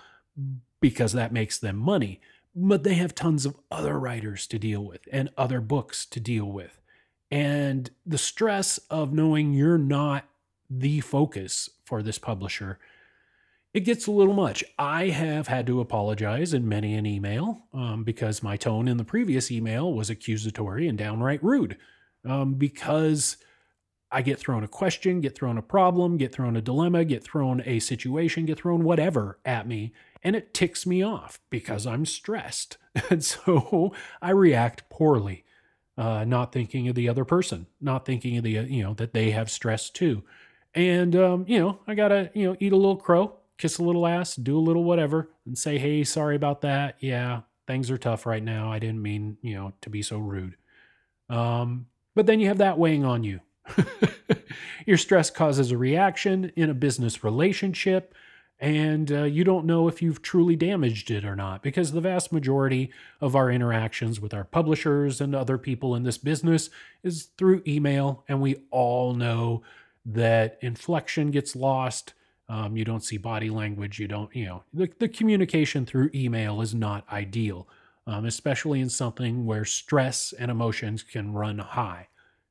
because 0.80 1.12
that 1.12 1.32
makes 1.32 1.56
them 1.58 1.76
money. 1.76 2.20
But 2.54 2.82
they 2.82 2.94
have 2.94 3.14
tons 3.14 3.46
of 3.46 3.56
other 3.70 3.96
writers 3.96 4.48
to 4.48 4.58
deal 4.58 4.84
with 4.84 5.02
and 5.12 5.30
other 5.38 5.60
books 5.60 6.04
to 6.06 6.18
deal 6.18 6.46
with. 6.46 6.81
And 7.32 7.90
the 8.04 8.18
stress 8.18 8.76
of 8.90 9.14
knowing 9.14 9.54
you're 9.54 9.78
not 9.78 10.26
the 10.68 11.00
focus 11.00 11.70
for 11.82 12.02
this 12.02 12.18
publisher, 12.18 12.78
it 13.72 13.80
gets 13.80 14.06
a 14.06 14.10
little 14.10 14.34
much. 14.34 14.62
I 14.78 15.08
have 15.08 15.48
had 15.48 15.66
to 15.68 15.80
apologize 15.80 16.52
in 16.52 16.68
many 16.68 16.94
an 16.94 17.06
email 17.06 17.64
um, 17.72 18.04
because 18.04 18.42
my 18.42 18.58
tone 18.58 18.86
in 18.86 18.98
the 18.98 19.04
previous 19.04 19.50
email 19.50 19.94
was 19.94 20.10
accusatory 20.10 20.86
and 20.86 20.98
downright 20.98 21.42
rude. 21.42 21.78
Um, 22.22 22.54
because 22.54 23.38
I 24.10 24.20
get 24.20 24.38
thrown 24.38 24.62
a 24.62 24.68
question, 24.68 25.22
get 25.22 25.34
thrown 25.34 25.56
a 25.56 25.62
problem, 25.62 26.18
get 26.18 26.32
thrown 26.34 26.54
a 26.54 26.60
dilemma, 26.60 27.02
get 27.06 27.24
thrown 27.24 27.62
a 27.64 27.78
situation, 27.78 28.44
get 28.44 28.58
thrown 28.58 28.84
whatever 28.84 29.38
at 29.46 29.66
me, 29.66 29.94
and 30.22 30.36
it 30.36 30.52
ticks 30.52 30.84
me 30.84 31.02
off 31.02 31.40
because 31.48 31.86
I'm 31.86 32.04
stressed. 32.04 32.76
And 33.08 33.24
so 33.24 33.94
I 34.20 34.32
react 34.32 34.90
poorly, 34.90 35.46
uh, 35.98 36.24
not 36.24 36.52
thinking 36.52 36.88
of 36.88 36.94
the 36.94 37.08
other 37.08 37.24
person, 37.24 37.66
not 37.80 38.04
thinking 38.04 38.36
of 38.38 38.44
the, 38.44 38.58
uh, 38.58 38.62
you 38.62 38.82
know, 38.82 38.94
that 38.94 39.12
they 39.12 39.30
have 39.30 39.50
stress 39.50 39.90
too. 39.90 40.22
And, 40.74 41.14
um, 41.16 41.44
you 41.48 41.58
know, 41.58 41.78
I 41.86 41.94
got 41.94 42.08
to, 42.08 42.30
you 42.34 42.48
know, 42.48 42.56
eat 42.60 42.72
a 42.72 42.76
little 42.76 42.96
crow, 42.96 43.34
kiss 43.58 43.78
a 43.78 43.82
little 43.84 44.06
ass, 44.06 44.36
do 44.36 44.56
a 44.56 44.60
little 44.60 44.84
whatever, 44.84 45.30
and 45.44 45.56
say, 45.56 45.78
hey, 45.78 46.04
sorry 46.04 46.36
about 46.36 46.62
that. 46.62 46.96
Yeah, 47.00 47.42
things 47.66 47.90
are 47.90 47.98
tough 47.98 48.24
right 48.26 48.42
now. 48.42 48.72
I 48.72 48.78
didn't 48.78 49.02
mean, 49.02 49.36
you 49.42 49.54
know, 49.54 49.72
to 49.82 49.90
be 49.90 50.02
so 50.02 50.18
rude. 50.18 50.56
Um, 51.28 51.86
but 52.14 52.26
then 52.26 52.40
you 52.40 52.48
have 52.48 52.58
that 52.58 52.78
weighing 52.78 53.04
on 53.04 53.24
you 53.24 53.40
Your 54.86 54.96
stress 54.98 55.30
causes 55.30 55.70
a 55.70 55.78
reaction 55.78 56.52
in 56.56 56.70
a 56.70 56.74
business 56.74 57.24
relationship, 57.24 58.14
and 58.62 59.10
uh, 59.10 59.24
you 59.24 59.42
don't 59.42 59.66
know 59.66 59.88
if 59.88 60.00
you've 60.00 60.22
truly 60.22 60.54
damaged 60.54 61.10
it 61.10 61.24
or 61.24 61.34
not 61.34 61.64
because 61.64 61.90
the 61.90 62.00
vast 62.00 62.32
majority 62.32 62.92
of 63.20 63.34
our 63.34 63.50
interactions 63.50 64.20
with 64.20 64.32
our 64.32 64.44
publishers 64.44 65.20
and 65.20 65.34
other 65.34 65.58
people 65.58 65.96
in 65.96 66.04
this 66.04 66.16
business 66.16 66.70
is 67.02 67.24
through 67.36 67.64
email, 67.66 68.22
and 68.28 68.40
we 68.40 68.62
all 68.70 69.14
know 69.14 69.62
that 70.06 70.58
inflection 70.62 71.32
gets 71.32 71.56
lost. 71.56 72.14
Um, 72.48 72.76
you 72.76 72.84
don't 72.84 73.02
see 73.02 73.16
body 73.16 73.50
language. 73.50 73.98
You 73.98 74.06
don't, 74.06 74.34
you 74.34 74.44
know, 74.44 74.62
the, 74.72 74.88
the 75.00 75.08
communication 75.08 75.84
through 75.84 76.10
email 76.14 76.60
is 76.60 76.72
not 76.72 77.04
ideal, 77.10 77.66
um, 78.06 78.26
especially 78.26 78.80
in 78.80 78.88
something 78.88 79.44
where 79.44 79.64
stress 79.64 80.32
and 80.38 80.52
emotions 80.52 81.02
can 81.02 81.32
run 81.32 81.58
high. 81.58 82.06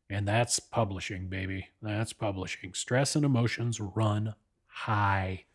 And 0.09 0.27
that's 0.27 0.59
publishing, 0.59 1.27
baby. 1.27 1.69
That's 1.81 2.11
publishing. 2.11 2.73
Stress 2.73 3.15
and 3.15 3.23
emotions 3.23 3.79
run 3.79 4.35
high. 4.67 5.45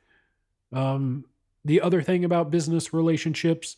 Um, 0.72 1.24
the 1.64 1.80
other 1.80 2.02
thing 2.02 2.24
about 2.24 2.50
business 2.50 2.92
relationships 2.92 3.76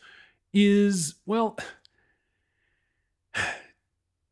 is, 0.52 1.14
well, 1.26 1.58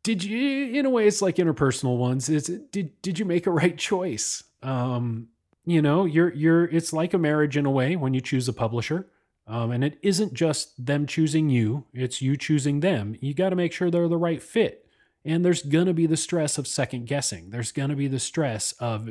did 0.02 0.24
you, 0.24 0.78
in 0.78 0.86
a 0.86 0.90
way, 0.90 1.06
it's 1.06 1.22
like 1.22 1.36
interpersonal 1.36 1.98
ones. 1.98 2.28
Is 2.28 2.46
did 2.70 3.00
did 3.02 3.18
you 3.18 3.24
make 3.24 3.46
a 3.46 3.50
right 3.62 3.76
choice? 3.76 4.42
Um, 4.62 5.28
you 5.64 5.82
know, 5.82 6.04
you're 6.04 6.32
you're. 6.32 6.64
It's 6.64 6.92
like 6.92 7.14
a 7.14 7.18
marriage 7.18 7.56
in 7.56 7.66
a 7.66 7.70
way 7.70 7.96
when 7.96 8.14
you 8.14 8.20
choose 8.20 8.48
a 8.48 8.52
publisher. 8.52 9.08
Um, 9.48 9.70
and 9.70 9.84
it 9.84 9.96
isn't 10.02 10.34
just 10.34 10.84
them 10.84 11.06
choosing 11.06 11.50
you; 11.50 11.84
it's 11.94 12.20
you 12.20 12.36
choosing 12.36 12.80
them. 12.80 13.16
You 13.20 13.32
got 13.32 13.50
to 13.50 13.56
make 13.56 13.72
sure 13.72 13.90
they're 13.90 14.08
the 14.08 14.16
right 14.16 14.42
fit 14.42 14.86
and 15.26 15.44
there's 15.44 15.62
going 15.62 15.86
to 15.86 15.92
be 15.92 16.06
the 16.06 16.16
stress 16.16 16.56
of 16.56 16.68
second 16.68 17.06
guessing. 17.06 17.50
There's 17.50 17.72
going 17.72 17.90
to 17.90 17.96
be 17.96 18.06
the 18.06 18.20
stress 18.20 18.72
of, 18.78 19.10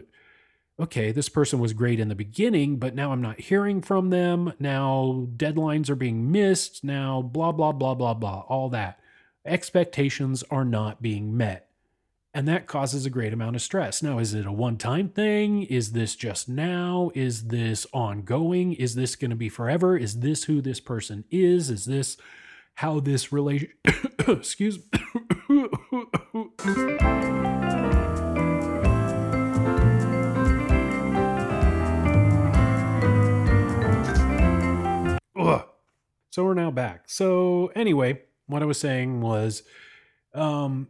okay, 0.79 1.11
this 1.11 1.29
person 1.29 1.59
was 1.59 1.73
great 1.73 1.99
in 1.99 2.09
the 2.09 2.15
beginning, 2.15 2.77
but 2.77 2.95
now 2.95 3.11
I'm 3.11 3.21
not 3.21 3.39
hearing 3.39 3.81
from 3.81 4.09
them. 4.09 4.53
Now 4.59 5.27
deadlines 5.35 5.89
are 5.89 5.95
being 5.95 6.31
missed. 6.31 6.83
Now, 6.83 7.21
blah, 7.21 7.51
blah, 7.51 7.71
blah, 7.71 7.95
blah, 7.95 8.13
blah, 8.13 8.41
all 8.47 8.69
that. 8.69 8.99
Expectations 9.45 10.43
are 10.49 10.65
not 10.65 11.01
being 11.01 11.35
met. 11.35 11.69
And 12.33 12.47
that 12.49 12.67
causes 12.67 13.05
a 13.05 13.09
great 13.09 13.31
amount 13.31 13.55
of 13.55 13.61
stress. 13.61 14.03
Now, 14.03 14.19
is 14.19 14.33
it 14.33 14.45
a 14.45 14.51
one 14.51 14.77
time 14.77 15.07
thing? 15.07 15.63
Is 15.63 15.93
this 15.93 16.17
just 16.17 16.49
now? 16.49 17.09
Is 17.15 17.47
this 17.47 17.88
ongoing? 17.93 18.73
Is 18.73 18.95
this 18.95 19.15
going 19.15 19.29
to 19.29 19.38
be 19.38 19.47
forever? 19.47 19.97
Is 19.97 20.19
this 20.19 20.43
who 20.43 20.59
this 20.59 20.81
person 20.81 21.23
is? 21.31 21.69
Is 21.69 21.85
this 21.85 22.17
how 22.75 22.99
this 22.99 23.31
relation 23.31 23.69
excuse 24.27 24.79
so 36.35 36.43
we're 36.43 36.53
now 36.53 36.69
back. 36.69 37.03
So 37.07 37.71
anyway, 37.77 38.21
what 38.47 38.61
I 38.61 38.65
was 38.65 38.77
saying 38.77 39.21
was 39.21 39.63
um, 40.33 40.89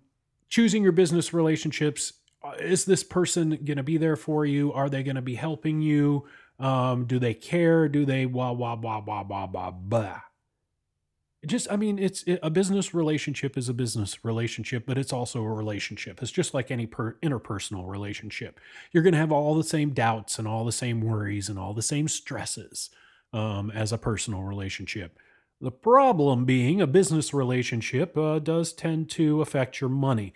choosing 0.50 0.82
your 0.82 0.92
business 0.92 1.36
relationships. 1.36 2.14
Uh, 2.44 2.54
is 2.60 2.86
this 2.86 3.04
person 3.04 3.52
going 3.64 3.78
to 3.78 3.84
be 3.84 3.98
there 3.98 4.16
for 4.16 4.48
you? 4.48 4.74
Are 4.74 4.90
they 4.90 5.04
going 5.04 5.18
to 5.18 5.22
be 5.22 5.36
helping 5.36 5.82
you? 5.82 6.26
Um, 6.60 7.06
do 7.06 7.20
they 7.20 7.36
care? 7.36 7.88
Do 7.88 8.06
they 8.06 8.26
wah 8.26 8.54
wah 8.54 8.76
wah 8.76 9.04
wah 9.06 9.24
wah 9.24 9.46
wah 9.46 9.70
blah? 9.70 10.22
just 11.46 11.72
i 11.72 11.76
mean 11.76 12.00
it's 12.00 12.24
it, 12.24 12.40
a 12.42 12.50
business 12.50 12.92
relationship 12.92 13.56
is 13.56 13.70
a 13.70 13.74
business 13.74 14.26
relationship 14.26 14.84
but 14.88 14.98
it's 14.98 15.14
also 15.14 15.44
a 15.44 15.54
relationship 15.54 16.20
it's 16.24 16.32
just 16.32 16.56
like 16.56 16.72
any 16.72 16.88
per, 16.88 17.18
interpersonal 17.22 17.88
relationship 17.88 18.60
you're 18.92 19.04
going 19.04 19.14
to 19.14 19.20
have 19.20 19.32
all 19.32 19.54
the 19.54 19.64
same 19.64 19.92
doubts 19.92 20.40
and 20.40 20.48
all 20.48 20.66
the 20.66 20.72
same 20.72 21.02
worries 21.02 21.48
and 21.48 21.60
all 21.60 21.76
the 21.76 21.84
same 21.84 22.08
stresses 22.08 22.90
um, 23.32 23.70
as 23.76 23.92
a 23.92 23.98
personal 24.00 24.42
relationship 24.42 25.20
the 25.62 25.72
problem 25.72 26.46
being 26.46 26.82
a 26.82 26.88
business 26.88 27.34
relationship 27.34 28.18
uh, 28.18 28.40
does 28.40 28.74
tend 28.74 29.10
to 29.10 29.42
affect 29.42 29.82
your 29.82 29.90
money 29.90 30.34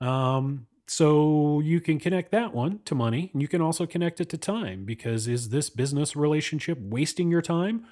um, 0.00 0.66
so 0.86 1.60
you 1.60 1.80
can 1.80 1.98
connect 1.98 2.32
that 2.32 2.54
one 2.54 2.80
to 2.84 2.94
money 2.94 3.30
and 3.32 3.40
you 3.40 3.48
can 3.48 3.60
also 3.60 3.86
connect 3.86 4.20
it 4.20 4.28
to 4.28 4.38
time 4.38 4.84
because 4.84 5.28
is 5.28 5.48
this 5.48 5.70
business 5.70 6.14
relationship 6.16 6.78
wasting 6.80 7.30
your 7.30 7.42
time 7.42 7.86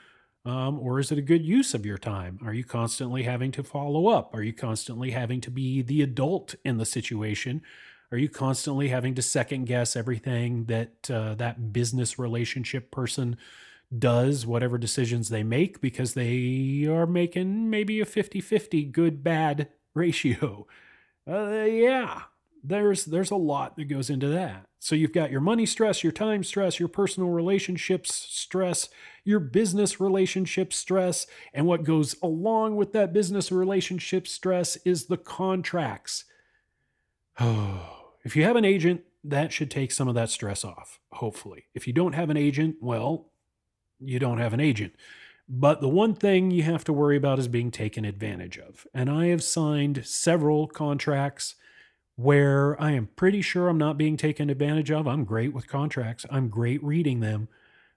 um, 0.45 0.79
or 0.81 0.99
is 0.99 1.13
it 1.13 1.19
a 1.19 1.23
good 1.23 1.45
use 1.45 1.75
of 1.75 1.85
your 1.85 1.99
time? 1.99 2.39
Are 2.45 2.55
you 2.55 2.65
constantly 2.65 3.25
having 3.25 3.53
to 3.53 3.63
follow 3.63 4.09
up? 4.09 4.35
Are 4.35 4.43
you 4.43 4.55
constantly 4.55 5.11
having 5.11 5.41
to 5.43 5.51
be 5.51 5.83
the 5.83 6.03
adult 6.03 6.55
in 6.65 6.79
the 6.79 6.87
situation? 6.87 7.63
Are 8.11 8.19
you 8.19 8.29
constantly 8.29 8.89
having 8.89 9.15
to 9.17 9.23
second 9.23 9.67
guess 9.67 9.97
everything 9.97 10.65
that 10.65 11.11
uh, 11.11 11.35
that 11.35 11.73
business 11.73 12.19
relationship 12.19 12.91
person 12.91 13.37
does, 13.97 14.47
whatever 14.47 14.79
decisions 14.79 15.29
they 15.29 15.43
make, 15.43 15.81
because 15.81 16.15
they 16.15 16.87
are 16.89 17.07
making 17.07 17.71
maybe 17.71 18.01
a 18.01 18.05
50 18.05 18.41
50 18.41 18.85
good 18.85 19.23
bad 19.23 19.69
ratio? 19.95 20.67
Uh, 21.29 21.65
yeah, 21.65 22.23
there's 22.63 23.05
there's 23.05 23.31
a 23.31 23.37
lot 23.37 23.77
that 23.77 23.85
goes 23.87 24.11
into 24.11 24.29
that. 24.29 24.67
So 24.79 24.95
you've 24.95 25.13
got 25.13 25.31
your 25.31 25.43
money 25.43 25.67
stress, 25.67 26.03
your 26.03 26.13
time 26.13 26.43
stress, 26.43 26.79
your 26.79 26.89
personal 26.89 27.29
relationships 27.31 28.15
stress, 28.15 28.89
your 29.25 29.39
business 29.39 30.01
relationship 30.01 30.73
stress, 30.73 31.27
and 31.53 31.67
what 31.67 31.85
goes 31.85 32.17
along 32.23 32.77
with 32.77 32.93
that 32.93 33.13
business 33.13 33.53
relationship 33.53 34.27
stress 34.27 34.77
is 34.85 35.07
the 35.07 35.19
contracts. 35.19 36.25
Oh, 37.39 38.13
if 38.25 38.37
you 38.37 38.45
have 38.45 38.57
an 38.57 38.65
agent, 38.65 39.03
that 39.25 39.53
should 39.53 39.71
take 39.71 39.93
some 39.93 40.09
of 40.09 40.15
that 40.15 40.31
stress 40.31 40.65
off, 40.65 40.99
hopefully. 41.13 41.67
If 41.75 41.87
you 41.87 41.93
don't 41.93 42.15
have 42.15 42.31
an 42.31 42.39
agent, 42.39 42.77
well, 42.81 43.30
you 44.01 44.19
don't 44.19 44.39
have 44.39 44.53
an 44.53 44.61
agent. 44.61 44.95
But 45.49 45.81
the 45.81 45.89
one 45.89 46.15
thing 46.15 46.51
you 46.51 46.63
have 46.63 46.85
to 46.85 46.93
worry 46.93 47.17
about 47.17 47.41
is 47.41 47.49
being 47.49 47.73
taken 47.73 48.05
advantage 48.05 48.57
of. 48.59 48.87
And 48.95 49.11
I 49.11 49.27
have 49.27 49.43
signed 49.43 50.07
several 50.07 50.69
contracts 50.69 51.57
where 52.15 52.81
I 52.81 52.93
am 52.93 53.09
pretty 53.17 53.43
sure 53.43 53.69
I'm 53.69 53.79
not 53.79 53.99
being 53.99 54.17
taken 54.17 54.49
advantage 54.51 54.91
of. 54.91 55.09
I'm 55.09 55.25
great 55.25 55.53
with 55.53 55.67
contracts, 55.67 56.27
I'm 56.31 56.49
great 56.49 56.83
reading 56.85 57.21
them. 57.21 57.49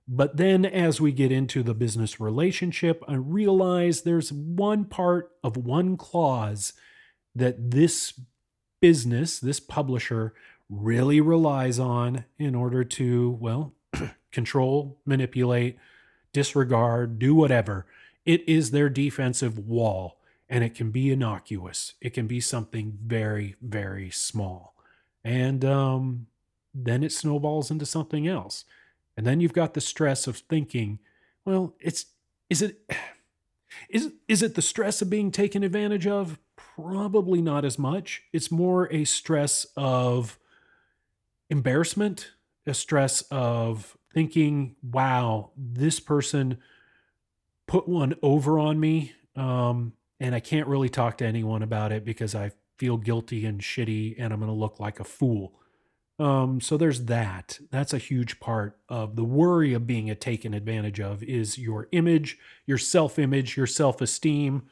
But 0.07 0.37
then 0.37 0.65
as 0.65 0.99
we 0.99 1.11
get 1.11 1.31
into 1.31 1.61
the 1.63 1.73
business 1.73 2.19
relationship, 2.19 3.03
I 3.07 3.15
realize 3.15 4.01
there's 4.01 4.33
one 4.33 4.85
part 4.85 5.31
of 5.43 5.55
one 5.55 5.95
clause 5.95 6.73
that 7.35 7.71
this 7.71 8.19
business, 8.81 9.39
this 9.39 9.59
publisher, 9.59 10.33
really 10.69 11.21
relies 11.21 11.79
on 11.79 12.25
in 12.37 12.55
order 12.55 12.83
to, 12.83 13.37
well, 13.39 13.73
control, 14.31 14.99
manipulate, 15.05 15.77
disregard, 16.33 17.19
do 17.19 17.33
whatever. 17.35 17.85
It 18.25 18.47
is 18.47 18.71
their 18.71 18.89
defensive 18.89 19.57
wall, 19.57 20.17
and 20.49 20.63
it 20.63 20.75
can 20.75 20.91
be 20.91 21.11
innocuous. 21.11 21.93
It 22.01 22.11
can 22.11 22.27
be 22.27 22.39
something 22.39 22.97
very, 23.05 23.55
very 23.61 24.09
small. 24.09 24.75
And 25.23 25.63
um, 25.63 26.27
then 26.73 27.03
it 27.03 27.11
snowballs 27.11 27.71
into 27.71 27.85
something 27.85 28.27
else. 28.27 28.65
And 29.15 29.25
then 29.25 29.39
you've 29.39 29.53
got 29.53 29.73
the 29.73 29.81
stress 29.81 30.27
of 30.27 30.37
thinking, 30.37 30.99
well, 31.45 31.75
it's, 31.79 32.07
is 32.49 32.61
it, 32.61 32.79
is, 33.89 34.11
is 34.27 34.41
it 34.41 34.55
the 34.55 34.61
stress 34.61 35.01
of 35.01 35.09
being 35.09 35.31
taken 35.31 35.63
advantage 35.63 36.07
of? 36.07 36.39
Probably 36.55 37.41
not 37.41 37.65
as 37.65 37.77
much. 37.77 38.23
It's 38.33 38.51
more 38.51 38.91
a 38.91 39.05
stress 39.05 39.67
of 39.77 40.39
embarrassment, 41.49 42.31
a 42.65 42.73
stress 42.73 43.21
of 43.29 43.97
thinking, 44.13 44.75
wow, 44.83 45.51
this 45.57 45.99
person 45.99 46.57
put 47.67 47.87
one 47.87 48.15
over 48.21 48.59
on 48.59 48.79
me. 48.79 49.13
Um, 49.35 49.93
and 50.19 50.35
I 50.35 50.39
can't 50.39 50.67
really 50.67 50.89
talk 50.89 51.17
to 51.17 51.25
anyone 51.25 51.63
about 51.63 51.91
it 51.91 52.05
because 52.05 52.35
I 52.35 52.51
feel 52.77 52.97
guilty 52.97 53.45
and 53.45 53.61
shitty 53.61 54.15
and 54.17 54.31
I'm 54.31 54.39
going 54.39 54.51
to 54.51 54.57
look 54.57 54.79
like 54.79 54.99
a 54.99 55.03
fool. 55.03 55.53
Um, 56.19 56.61
so 56.61 56.77
there's 56.77 57.05
that. 57.05 57.59
That's 57.71 57.93
a 57.93 57.97
huge 57.97 58.39
part 58.39 58.77
of 58.87 59.15
the 59.15 59.23
worry 59.23 59.73
of 59.73 59.87
being 59.87 60.13
taken 60.15 60.53
advantage 60.53 60.99
of 60.99 61.23
is 61.23 61.57
your 61.57 61.87
image, 61.91 62.37
your 62.65 62.77
self-image, 62.77 63.57
your 63.57 63.67
self-esteem, 63.67 64.63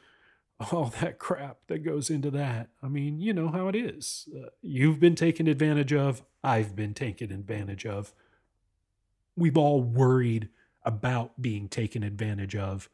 all 0.70 0.92
that 1.00 1.18
crap 1.18 1.58
that 1.66 1.80
goes 1.80 2.08
into 2.10 2.30
that. 2.30 2.68
I 2.82 2.88
mean, 2.88 3.20
you 3.20 3.32
know 3.32 3.48
how 3.48 3.66
it 3.66 3.74
is. 3.74 4.28
Uh, 4.34 4.50
you've 4.62 5.00
been 5.00 5.16
taken 5.16 5.48
advantage 5.48 5.92
of. 5.92 6.22
I've 6.44 6.76
been 6.76 6.94
taken 6.94 7.32
advantage 7.32 7.84
of 7.84 8.14
we've 9.36 9.56
all 9.56 9.82
worried 9.82 10.48
about 10.84 11.40
being 11.40 11.68
taken 11.68 12.02
advantage 12.02 12.56
of. 12.56 12.88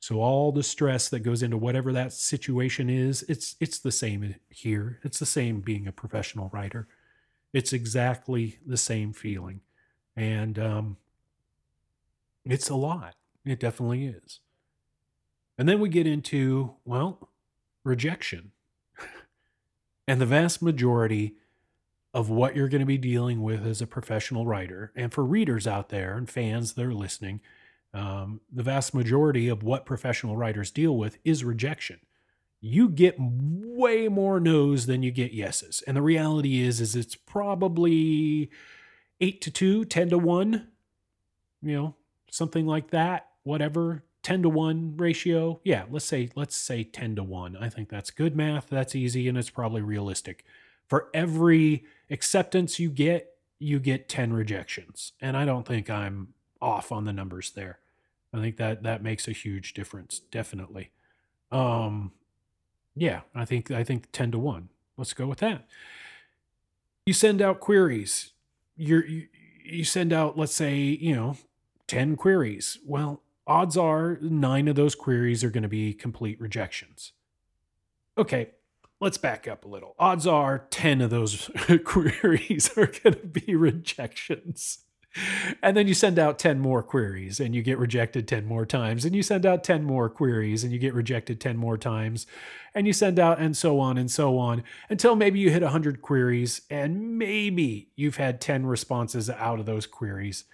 So 0.00 0.20
all 0.20 0.52
the 0.52 0.62
stress 0.62 1.08
that 1.08 1.20
goes 1.20 1.42
into 1.42 1.56
whatever 1.56 1.92
that 1.92 2.12
situation 2.12 2.90
is, 2.90 3.22
it's 3.22 3.56
it's 3.58 3.78
the 3.78 3.92
same 3.92 4.34
here. 4.50 5.00
It's 5.02 5.18
the 5.18 5.26
same 5.26 5.60
being 5.60 5.86
a 5.86 5.92
professional 5.92 6.50
writer. 6.52 6.88
It's 7.52 7.72
exactly 7.72 8.58
the 8.66 8.76
same 8.76 9.12
feeling, 9.12 9.60
and 10.14 10.58
um, 10.58 10.96
it's 12.44 12.68
a 12.68 12.74
lot. 12.74 13.14
It 13.46 13.60
definitely 13.60 14.06
is. 14.06 14.40
And 15.56 15.68
then 15.68 15.80
we 15.80 15.88
get 15.88 16.06
into 16.06 16.74
well, 16.84 17.30
rejection, 17.82 18.52
and 20.08 20.20
the 20.20 20.26
vast 20.26 20.60
majority 20.60 21.36
of 22.14 22.30
what 22.30 22.54
you're 22.54 22.68
going 22.68 22.80
to 22.80 22.86
be 22.86 22.96
dealing 22.96 23.42
with 23.42 23.66
as 23.66 23.82
a 23.82 23.86
professional 23.86 24.46
writer. 24.46 24.92
And 24.94 25.12
for 25.12 25.24
readers 25.24 25.66
out 25.66 25.88
there 25.88 26.16
and 26.16 26.30
fans 26.30 26.74
that 26.74 26.86
are 26.86 26.94
listening, 26.94 27.40
um, 27.92 28.40
the 28.52 28.62
vast 28.62 28.94
majority 28.94 29.48
of 29.48 29.64
what 29.64 29.84
professional 29.84 30.36
writers 30.36 30.70
deal 30.70 30.96
with 30.96 31.18
is 31.24 31.42
rejection. 31.42 31.98
You 32.60 32.88
get 32.88 33.16
way 33.18 34.08
more 34.08 34.38
no's 34.38 34.86
than 34.86 35.02
you 35.02 35.10
get 35.10 35.32
yeses. 35.32 35.82
And 35.88 35.96
the 35.96 36.02
reality 36.02 36.60
is, 36.60 36.80
is 36.80 36.94
it's 36.94 37.16
probably 37.16 38.48
eight 39.20 39.40
to 39.42 39.50
two, 39.50 39.84
10 39.84 40.10
to 40.10 40.18
one, 40.18 40.68
you 41.62 41.74
know, 41.74 41.94
something 42.30 42.64
like 42.64 42.90
that, 42.90 43.28
whatever, 43.42 44.04
10 44.22 44.42
to 44.42 44.48
1 44.48 44.96
ratio. 44.96 45.60
Yeah, 45.64 45.84
let's 45.90 46.06
say, 46.06 46.30
let's 46.34 46.56
say 46.56 46.84
10 46.84 47.16
to 47.16 47.24
1. 47.24 47.56
I 47.56 47.68
think 47.68 47.88
that's 47.88 48.10
good 48.10 48.36
math. 48.36 48.68
That's 48.68 48.94
easy 48.94 49.28
and 49.28 49.36
it's 49.36 49.50
probably 49.50 49.82
realistic. 49.82 50.44
For 50.88 51.08
every 51.12 51.84
acceptance 52.10 52.78
you 52.78 52.90
get, 52.90 53.36
you 53.58 53.78
get 53.78 54.08
10 54.08 54.32
rejections. 54.32 55.12
And 55.20 55.36
I 55.36 55.44
don't 55.44 55.66
think 55.66 55.88
I'm 55.90 56.28
off 56.60 56.92
on 56.92 57.04
the 57.04 57.12
numbers 57.12 57.52
there. 57.52 57.78
I 58.32 58.40
think 58.40 58.56
that 58.56 58.82
that 58.82 59.02
makes 59.02 59.28
a 59.28 59.32
huge 59.32 59.74
difference, 59.74 60.18
definitely. 60.18 60.90
Um 61.52 62.12
yeah, 62.96 63.22
I 63.34 63.44
think 63.44 63.70
I 63.70 63.84
think 63.84 64.10
10 64.12 64.32
to 64.32 64.38
1. 64.38 64.68
Let's 64.96 65.12
go 65.12 65.26
with 65.26 65.38
that. 65.38 65.66
You 67.06 67.12
send 67.12 67.42
out 67.42 67.60
queries. 67.60 68.32
You're, 68.76 69.06
you 69.06 69.28
you 69.64 69.84
send 69.84 70.12
out 70.12 70.36
let's 70.36 70.54
say, 70.54 70.76
you 70.76 71.14
know, 71.14 71.36
10 71.86 72.16
queries. 72.16 72.78
Well, 72.84 73.22
odds 73.46 73.76
are 73.76 74.18
9 74.20 74.68
of 74.68 74.76
those 74.76 74.94
queries 74.94 75.44
are 75.44 75.50
going 75.50 75.62
to 75.62 75.68
be 75.68 75.94
complete 75.94 76.40
rejections. 76.40 77.12
Okay, 78.16 78.50
let's 79.04 79.18
back 79.18 79.46
up 79.46 79.66
a 79.66 79.68
little. 79.68 79.94
Odds 79.98 80.26
are 80.26 80.66
10 80.70 81.02
of 81.02 81.10
those 81.10 81.50
queries 81.84 82.70
are 82.76 82.86
going 82.86 83.14
to 83.14 83.26
be 83.26 83.54
rejections. 83.54 84.78
And 85.62 85.76
then 85.76 85.86
you 85.86 85.92
send 85.94 86.18
out 86.18 86.38
10 86.38 86.58
more 86.58 86.82
queries 86.82 87.38
and 87.38 87.54
you 87.54 87.62
get 87.62 87.78
rejected 87.78 88.26
10 88.26 88.46
more 88.46 88.64
times. 88.64 89.04
And 89.04 89.14
you 89.14 89.22
send 89.22 89.44
out 89.44 89.62
10 89.62 89.84
more 89.84 90.08
queries 90.08 90.64
and 90.64 90.72
you 90.72 90.78
get 90.78 90.94
rejected 90.94 91.38
10 91.38 91.56
more 91.56 91.76
times. 91.76 92.26
And 92.74 92.86
you 92.86 92.94
send 92.94 93.18
out 93.18 93.38
and 93.38 93.54
so 93.54 93.78
on 93.78 93.98
and 93.98 94.10
so 94.10 94.38
on 94.38 94.64
until 94.88 95.14
maybe 95.14 95.38
you 95.38 95.50
hit 95.50 95.62
100 95.62 96.00
queries 96.00 96.62
and 96.70 97.18
maybe 97.18 97.90
you've 97.94 98.16
had 98.16 98.40
10 98.40 98.64
responses 98.64 99.28
out 99.28 99.60
of 99.60 99.66
those 99.66 99.86
queries. 99.86 100.44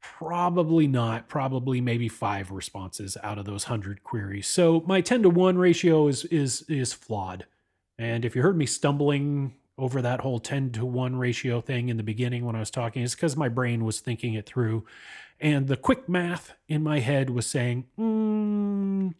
Probably 0.00 0.86
not. 0.86 1.28
Probably 1.28 1.80
maybe 1.80 2.08
five 2.08 2.50
responses 2.50 3.16
out 3.22 3.38
of 3.38 3.44
those 3.44 3.64
hundred 3.64 4.04
queries. 4.04 4.46
So 4.46 4.82
my 4.86 5.00
10 5.00 5.22
to 5.22 5.30
1 5.30 5.58
ratio 5.58 6.08
is 6.08 6.24
is 6.26 6.62
is 6.62 6.92
flawed. 6.92 7.46
And 7.98 8.24
if 8.24 8.36
you 8.36 8.42
heard 8.42 8.56
me 8.56 8.66
stumbling 8.66 9.54
over 9.76 10.02
that 10.02 10.20
whole 10.20 10.40
10 10.40 10.72
to 10.72 10.84
1 10.84 11.16
ratio 11.16 11.60
thing 11.60 11.88
in 11.88 11.96
the 11.96 12.02
beginning 12.02 12.44
when 12.44 12.56
I 12.56 12.60
was 12.60 12.70
talking, 12.70 13.02
it's 13.02 13.14
because 13.14 13.36
my 13.36 13.48
brain 13.48 13.84
was 13.84 14.00
thinking 14.00 14.34
it 14.34 14.46
through. 14.46 14.84
And 15.40 15.68
the 15.68 15.76
quick 15.76 16.08
math 16.08 16.52
in 16.68 16.82
my 16.82 16.98
head 16.98 17.30
was 17.30 17.46
saying, 17.46 17.86
mm, 17.98 19.14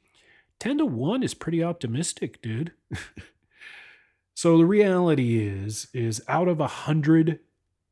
10 0.58 0.78
to 0.78 0.86
1 0.86 1.22
is 1.22 1.34
pretty 1.34 1.62
optimistic, 1.62 2.42
dude. 2.42 2.72
so 4.34 4.58
the 4.58 4.66
reality 4.66 5.46
is, 5.46 5.86
is 5.94 6.22
out 6.26 6.48
of 6.48 6.60
a 6.60 6.66
hundred 6.66 7.38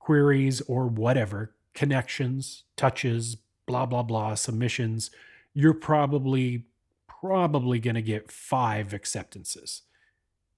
queries 0.01 0.61
or 0.63 0.87
whatever, 0.87 1.55
connections, 1.77 2.65
touches, 2.77 3.37
blah, 3.67 3.87
blah, 3.87 4.03
blah, 4.03 4.35
submissions, 4.35 5.11
you're 5.55 5.75
probably, 5.75 6.65
probably 7.07 7.79
going 7.79 7.95
to 7.95 8.03
get 8.03 8.33
five 8.33 8.93
acceptances. 8.93 9.83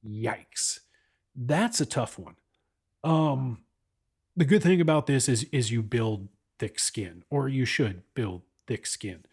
Yikes. 0.07 0.81
That's 1.37 1.81
a 1.81 1.87
tough 1.87 2.19
one. 2.19 2.37
Um, 3.05 3.59
the 4.37 4.45
good 4.45 4.63
thing 4.63 4.81
about 4.81 5.07
this 5.07 5.29
is, 5.29 5.45
is 5.53 5.71
you 5.71 5.83
build 5.83 6.29
thick 6.59 6.79
skin, 6.79 7.25
or 7.31 7.49
you 7.49 7.65
should 7.65 8.03
build 8.15 8.43
thick 8.67 8.87
skin. 8.87 9.25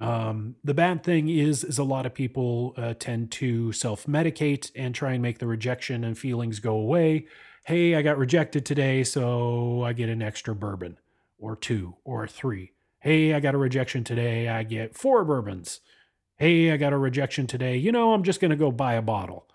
Um, 0.00 0.56
the 0.64 0.74
bad 0.74 1.04
thing 1.04 1.28
is, 1.28 1.62
is 1.62 1.78
a 1.78 1.84
lot 1.84 2.06
of 2.06 2.14
people 2.14 2.74
uh, 2.76 2.94
tend 2.98 3.30
to 3.32 3.72
self-medicate 3.72 4.70
and 4.74 4.94
try 4.94 5.12
and 5.12 5.22
make 5.22 5.38
the 5.38 5.46
rejection 5.46 6.04
and 6.04 6.16
feelings 6.16 6.58
go 6.58 6.74
away. 6.74 7.26
Hey, 7.64 7.94
I 7.94 8.00
got 8.00 8.16
rejected 8.16 8.64
today, 8.64 9.04
so 9.04 9.82
I 9.82 9.92
get 9.92 10.08
an 10.08 10.22
extra 10.22 10.54
bourbon 10.54 10.96
or 11.40 11.56
two 11.56 11.96
or 12.04 12.26
three. 12.26 12.72
Hey, 13.00 13.32
I 13.34 13.40
got 13.40 13.54
a 13.54 13.58
rejection 13.58 14.04
today. 14.04 14.48
I 14.48 14.62
get 14.62 14.96
four 14.96 15.24
bourbons. 15.24 15.80
Hey, 16.36 16.70
I 16.70 16.76
got 16.76 16.92
a 16.92 16.98
rejection 16.98 17.46
today. 17.46 17.76
You 17.76 17.92
know, 17.92 18.12
I'm 18.12 18.22
just 18.22 18.40
going 18.40 18.50
to 18.50 18.56
go 18.56 18.70
buy 18.70 18.94
a 18.94 19.02
bottle. 19.02 19.46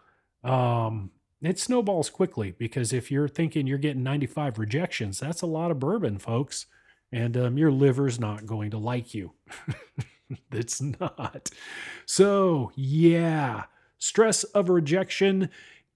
Um, 0.44 1.12
it 1.42 1.60
snowballs 1.60 2.10
quickly 2.10 2.52
because 2.52 2.92
if 2.92 3.12
you're 3.12 3.28
thinking 3.28 3.68
you're 3.68 3.78
getting 3.78 4.04
95 4.04 4.58
rejections, 4.58 5.20
that's 5.20 5.42
a 5.42 5.48
lot 5.48 5.72
of 5.72 5.80
bourbon, 5.80 6.18
folks. 6.18 6.66
And 7.12 7.38
um, 7.38 7.58
your 7.58 7.72
liver's 7.72 8.20
not 8.20 8.46
going 8.46 8.72
to 8.72 8.78
like 8.78 9.14
you. 9.14 9.34
it's 10.52 10.82
not. 10.82 11.50
So, 12.06 12.72
yeah, 12.76 13.66
stress 13.98 14.44
of 14.44 14.70
rejection 14.70 15.50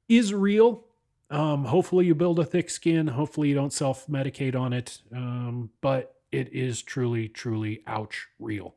is 0.08 0.34
real. 0.34 0.86
Um, 1.30 1.66
hopefully, 1.66 2.06
you 2.06 2.16
build 2.16 2.40
a 2.40 2.46
thick 2.46 2.70
skin. 2.70 3.08
Hopefully, 3.08 3.50
you 3.50 3.56
don't 3.56 3.74
self 3.74 4.08
medicate 4.08 4.56
on 4.56 4.74
it. 4.74 5.00
Um, 5.14 5.70
but 5.82 6.16
it 6.32 6.52
is 6.54 6.82
truly, 6.82 7.28
truly, 7.28 7.84
ouch, 7.88 8.28
real. 8.40 8.76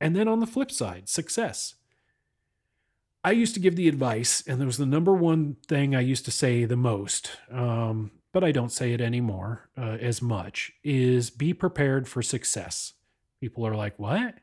And 0.00 0.14
then 0.14 0.28
on 0.28 0.40
the 0.40 0.46
flip 0.46 0.70
side, 0.70 1.08
success. 1.08 1.74
I 3.24 3.32
used 3.32 3.54
to 3.54 3.60
give 3.60 3.76
the 3.76 3.88
advice, 3.88 4.42
and 4.46 4.62
it 4.62 4.66
was 4.66 4.78
the 4.78 4.86
number 4.86 5.12
one 5.12 5.56
thing 5.66 5.94
I 5.94 6.00
used 6.00 6.24
to 6.26 6.30
say 6.30 6.64
the 6.64 6.76
most, 6.76 7.32
um, 7.50 8.12
but 8.32 8.44
I 8.44 8.52
don't 8.52 8.70
say 8.72 8.92
it 8.92 9.00
anymore 9.00 9.68
uh, 9.76 9.96
as 10.00 10.22
much, 10.22 10.72
is 10.84 11.28
be 11.28 11.52
prepared 11.52 12.06
for 12.06 12.22
success. 12.22 12.92
People 13.40 13.66
are 13.66 13.74
like, 13.74 13.98
what? 13.98 14.36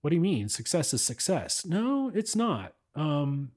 What 0.00 0.10
do 0.10 0.16
you 0.16 0.22
mean? 0.22 0.48
Success 0.48 0.94
is 0.94 1.02
success. 1.02 1.66
No, 1.66 2.10
it's 2.14 2.34
not. 2.34 2.74
Um, 2.94 3.52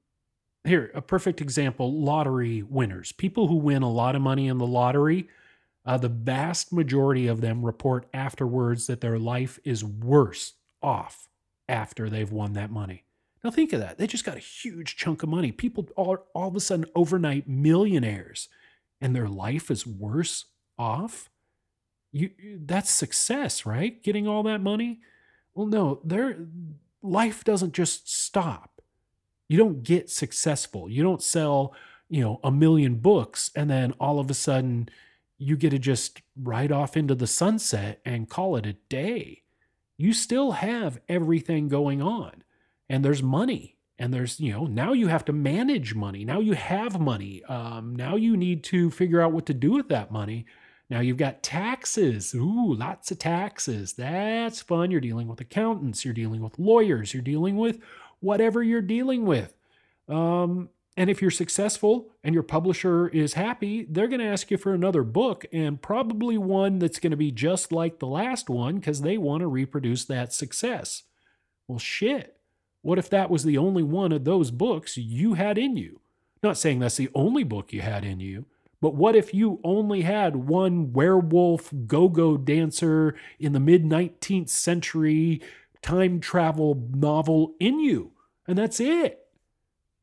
here, 0.64 0.90
a 0.94 1.02
perfect 1.02 1.40
example 1.40 2.00
lottery 2.00 2.62
winners. 2.62 3.12
People 3.12 3.48
who 3.48 3.56
win 3.56 3.82
a 3.82 3.90
lot 3.90 4.16
of 4.16 4.22
money 4.22 4.48
in 4.48 4.58
the 4.58 4.66
lottery, 4.66 5.28
uh, 5.84 5.96
the 5.96 6.08
vast 6.08 6.72
majority 6.72 7.26
of 7.26 7.40
them 7.40 7.64
report 7.64 8.06
afterwards 8.12 8.86
that 8.86 9.00
their 9.00 9.18
life 9.18 9.58
is 9.64 9.84
worse 9.84 10.54
off 10.82 11.28
after 11.68 12.10
they've 12.10 12.32
won 12.32 12.52
that 12.54 12.70
money. 12.70 13.04
Now, 13.42 13.50
think 13.50 13.72
of 13.72 13.80
that. 13.80 13.98
They 13.98 14.06
just 14.06 14.24
got 14.24 14.36
a 14.36 14.40
huge 14.40 14.96
chunk 14.96 15.22
of 15.22 15.28
money. 15.28 15.52
People 15.52 15.88
are 15.96 16.22
all 16.34 16.48
of 16.48 16.56
a 16.56 16.60
sudden 16.60 16.86
overnight 16.94 17.48
millionaires, 17.48 18.48
and 19.00 19.14
their 19.14 19.28
life 19.28 19.70
is 19.70 19.86
worse 19.86 20.46
off. 20.76 21.30
You, 22.10 22.30
that's 22.60 22.90
success, 22.90 23.64
right? 23.64 24.02
Getting 24.02 24.26
all 24.26 24.42
that 24.42 24.60
money. 24.60 25.00
Well, 25.54 25.66
no, 25.66 26.00
their 26.04 26.36
life 27.00 27.44
doesn't 27.44 27.74
just 27.74 28.12
stop 28.12 28.77
you 29.48 29.56
don't 29.56 29.82
get 29.82 30.10
successful. 30.10 30.90
You 30.90 31.02
don't 31.02 31.22
sell, 31.22 31.74
you 32.08 32.22
know, 32.22 32.40
a 32.44 32.50
million 32.50 32.96
books 32.96 33.50
and 33.56 33.68
then 33.68 33.92
all 33.98 34.20
of 34.20 34.30
a 34.30 34.34
sudden 34.34 34.88
you 35.38 35.56
get 35.56 35.70
to 35.70 35.78
just 35.78 36.20
ride 36.40 36.72
off 36.72 36.96
into 36.96 37.14
the 37.14 37.26
sunset 37.26 38.00
and 38.04 38.28
call 38.28 38.56
it 38.56 38.66
a 38.66 38.74
day. 38.88 39.42
You 39.96 40.12
still 40.12 40.52
have 40.52 41.00
everything 41.08 41.68
going 41.68 42.02
on 42.02 42.44
and 42.88 43.04
there's 43.04 43.22
money 43.22 43.76
and 43.98 44.14
there's 44.14 44.38
you 44.38 44.52
know 44.52 44.64
now 44.66 44.92
you 44.92 45.08
have 45.08 45.24
to 45.24 45.32
manage 45.32 45.94
money. 45.94 46.24
Now 46.24 46.40
you 46.40 46.52
have 46.52 47.00
money. 47.00 47.42
Um, 47.44 47.96
now 47.96 48.16
you 48.16 48.36
need 48.36 48.62
to 48.64 48.90
figure 48.90 49.20
out 49.20 49.32
what 49.32 49.46
to 49.46 49.54
do 49.54 49.72
with 49.72 49.88
that 49.88 50.12
money. 50.12 50.46
Now 50.90 51.00
you've 51.00 51.16
got 51.16 51.42
taxes. 51.42 52.34
Ooh 52.34 52.74
lots 52.74 53.10
of 53.10 53.18
taxes. 53.18 53.94
That's 53.94 54.60
fun. 54.60 54.90
You're 54.90 55.00
dealing 55.00 55.26
with 55.26 55.40
accountants. 55.40 56.04
You're 56.04 56.14
dealing 56.14 56.42
with 56.42 56.58
lawyers. 56.58 57.12
You're 57.12 57.22
dealing 57.22 57.56
with 57.56 57.78
whatever 58.20 58.62
you're 58.62 58.80
dealing 58.80 59.24
with. 59.24 59.54
Um, 60.08 60.70
and 60.96 61.08
if 61.08 61.22
you're 61.22 61.30
successful 61.30 62.10
and 62.24 62.34
your 62.34 62.42
publisher 62.42 63.06
is 63.08 63.34
happy, 63.34 63.86
they're 63.88 64.08
going 64.08 64.20
to 64.20 64.26
ask 64.26 64.50
you 64.50 64.56
for 64.56 64.74
another 64.74 65.04
book 65.04 65.44
and 65.52 65.80
probably 65.80 66.36
one 66.36 66.80
that's 66.80 66.98
going 66.98 67.12
to 67.12 67.16
be 67.16 67.30
just 67.30 67.70
like 67.70 68.00
the 68.00 68.06
last 68.06 68.50
one 68.50 68.76
because 68.76 69.02
they 69.02 69.16
want 69.16 69.42
to 69.42 69.46
reproduce 69.46 70.04
that 70.06 70.32
success. 70.32 71.04
Well, 71.68 71.78
shit. 71.78 72.36
What 72.82 72.98
if 72.98 73.08
that 73.10 73.30
was 73.30 73.44
the 73.44 73.58
only 73.58 73.82
one 73.82 74.10
of 74.10 74.24
those 74.24 74.50
books 74.50 74.96
you 74.96 75.34
had 75.34 75.56
in 75.56 75.76
you? 75.76 76.00
Not 76.42 76.58
saying 76.58 76.80
that's 76.80 76.96
the 76.96 77.10
only 77.14 77.44
book 77.44 77.72
you 77.72 77.80
had 77.80 78.04
in 78.04 78.18
you, 78.18 78.46
but 78.80 78.94
what 78.94 79.16
if 79.16 79.34
you 79.34 79.60
only 79.62 80.02
had 80.02 80.34
one 80.36 80.92
werewolf 80.92 81.72
go 81.86 82.08
go 82.08 82.36
dancer 82.36 83.14
in 83.38 83.52
the 83.52 83.60
mid 83.60 83.84
19th 83.84 84.48
century 84.48 85.40
time 85.82 86.20
travel 86.20 86.88
novel 86.94 87.54
in 87.60 87.80
you, 87.80 88.12
and 88.46 88.58
that's 88.58 88.80
it. 88.80 89.20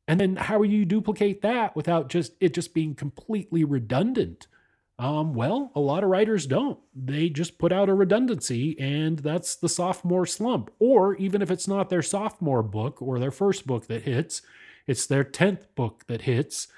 And 0.08 0.20
then 0.20 0.36
how 0.36 0.58
will 0.58 0.66
you 0.66 0.84
duplicate 0.84 1.42
that 1.42 1.74
without 1.74 2.08
just 2.08 2.32
it 2.40 2.54
just 2.54 2.74
being 2.74 2.94
completely 2.94 3.64
redundant? 3.64 4.46
Um, 4.98 5.34
well, 5.34 5.72
a 5.74 5.80
lot 5.80 6.04
of 6.04 6.08
writers 6.08 6.46
don't. 6.46 6.78
They 6.94 7.28
just 7.28 7.58
put 7.58 7.70
out 7.70 7.90
a 7.90 7.94
redundancy, 7.94 8.78
and 8.78 9.18
that's 9.18 9.56
the 9.56 9.68
sophomore 9.68 10.24
slump. 10.24 10.70
Or 10.78 11.16
even 11.16 11.42
if 11.42 11.50
it's 11.50 11.68
not 11.68 11.90
their 11.90 12.02
sophomore 12.02 12.62
book 12.62 13.02
or 13.02 13.18
their 13.18 13.30
first 13.30 13.66
book 13.66 13.88
that 13.88 14.02
hits, 14.02 14.40
it's 14.86 15.06
their 15.06 15.24
10th 15.24 15.66
book 15.74 16.04
that 16.06 16.22
hits. 16.22 16.68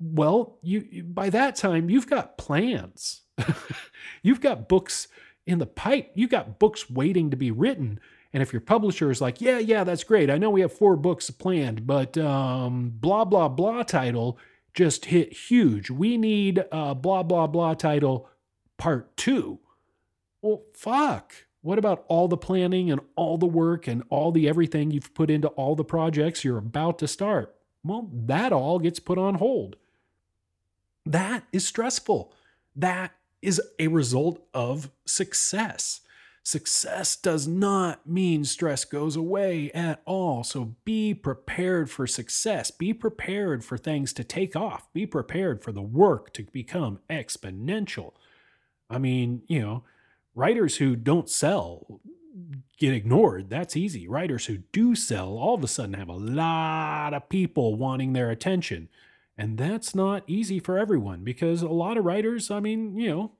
Well, 0.00 0.58
you 0.62 1.02
by 1.02 1.30
that 1.30 1.56
time 1.56 1.88
you've 1.88 2.08
got 2.08 2.36
plans. 2.36 3.22
you've 4.22 4.40
got 4.40 4.68
books 4.68 5.08
in 5.48 5.58
the 5.58 5.66
pipe. 5.66 6.10
You 6.14 6.28
got 6.28 6.58
books 6.58 6.90
waiting 6.90 7.30
to 7.30 7.36
be 7.36 7.50
written. 7.50 7.98
And 8.32 8.42
if 8.42 8.52
your 8.52 8.60
publisher 8.60 9.10
is 9.10 9.20
like, 9.20 9.40
yeah, 9.40 9.58
yeah, 9.58 9.84
that's 9.84 10.04
great. 10.04 10.30
I 10.30 10.36
know 10.36 10.50
we 10.50 10.60
have 10.60 10.72
four 10.72 10.96
books 10.96 11.30
planned, 11.30 11.86
but 11.86 12.18
um, 12.18 12.92
blah, 13.00 13.24
blah, 13.24 13.48
blah 13.48 13.82
title 13.82 14.38
just 14.74 15.06
hit 15.06 15.32
huge. 15.32 15.90
We 15.90 16.16
need 16.18 16.64
a 16.70 16.94
blah, 16.94 17.22
blah, 17.22 17.46
blah 17.46 17.74
title 17.74 18.28
part 18.76 19.16
two. 19.16 19.58
Well, 20.42 20.62
fuck. 20.74 21.32
What 21.62 21.78
about 21.78 22.04
all 22.06 22.28
the 22.28 22.36
planning 22.36 22.90
and 22.90 23.00
all 23.16 23.38
the 23.38 23.46
work 23.46 23.88
and 23.88 24.04
all 24.10 24.30
the 24.30 24.48
everything 24.48 24.90
you've 24.90 25.14
put 25.14 25.30
into 25.30 25.48
all 25.48 25.74
the 25.74 25.84
projects 25.84 26.44
you're 26.44 26.58
about 26.58 26.98
to 27.00 27.08
start? 27.08 27.56
Well, 27.82 28.08
that 28.12 28.52
all 28.52 28.78
gets 28.78 29.00
put 29.00 29.18
on 29.18 29.36
hold. 29.36 29.76
That 31.04 31.44
is 31.52 31.66
stressful. 31.66 32.32
That 32.76 33.12
is 33.42 33.60
a 33.78 33.88
result 33.88 34.42
of 34.52 34.90
success. 35.06 36.00
Success 36.42 37.14
does 37.14 37.46
not 37.46 38.08
mean 38.08 38.42
stress 38.42 38.84
goes 38.86 39.16
away 39.16 39.70
at 39.72 40.00
all. 40.06 40.42
So 40.42 40.76
be 40.84 41.12
prepared 41.12 41.90
for 41.90 42.06
success. 42.06 42.70
Be 42.70 42.94
prepared 42.94 43.64
for 43.64 43.76
things 43.76 44.14
to 44.14 44.24
take 44.24 44.56
off. 44.56 44.90
Be 44.94 45.04
prepared 45.04 45.62
for 45.62 45.72
the 45.72 45.82
work 45.82 46.32
to 46.32 46.44
become 46.44 47.00
exponential. 47.10 48.12
I 48.88 48.96
mean, 48.96 49.42
you 49.46 49.60
know, 49.60 49.84
writers 50.34 50.78
who 50.78 50.96
don't 50.96 51.28
sell 51.28 52.00
get 52.78 52.94
ignored. 52.94 53.50
That's 53.50 53.76
easy. 53.76 54.08
Writers 54.08 54.46
who 54.46 54.58
do 54.72 54.94
sell 54.94 55.36
all 55.36 55.54
of 55.54 55.64
a 55.64 55.68
sudden 55.68 55.94
have 55.94 56.08
a 56.08 56.12
lot 56.14 57.12
of 57.12 57.28
people 57.28 57.74
wanting 57.74 58.12
their 58.12 58.30
attention. 58.30 58.88
And 59.38 59.56
that's 59.56 59.94
not 59.94 60.24
easy 60.26 60.58
for 60.58 60.76
everyone 60.76 61.22
because 61.22 61.62
a 61.62 61.68
lot 61.68 61.96
of 61.96 62.04
writers, 62.04 62.50
I 62.50 62.58
mean, 62.58 62.98
you 62.98 63.08
know, 63.08 63.32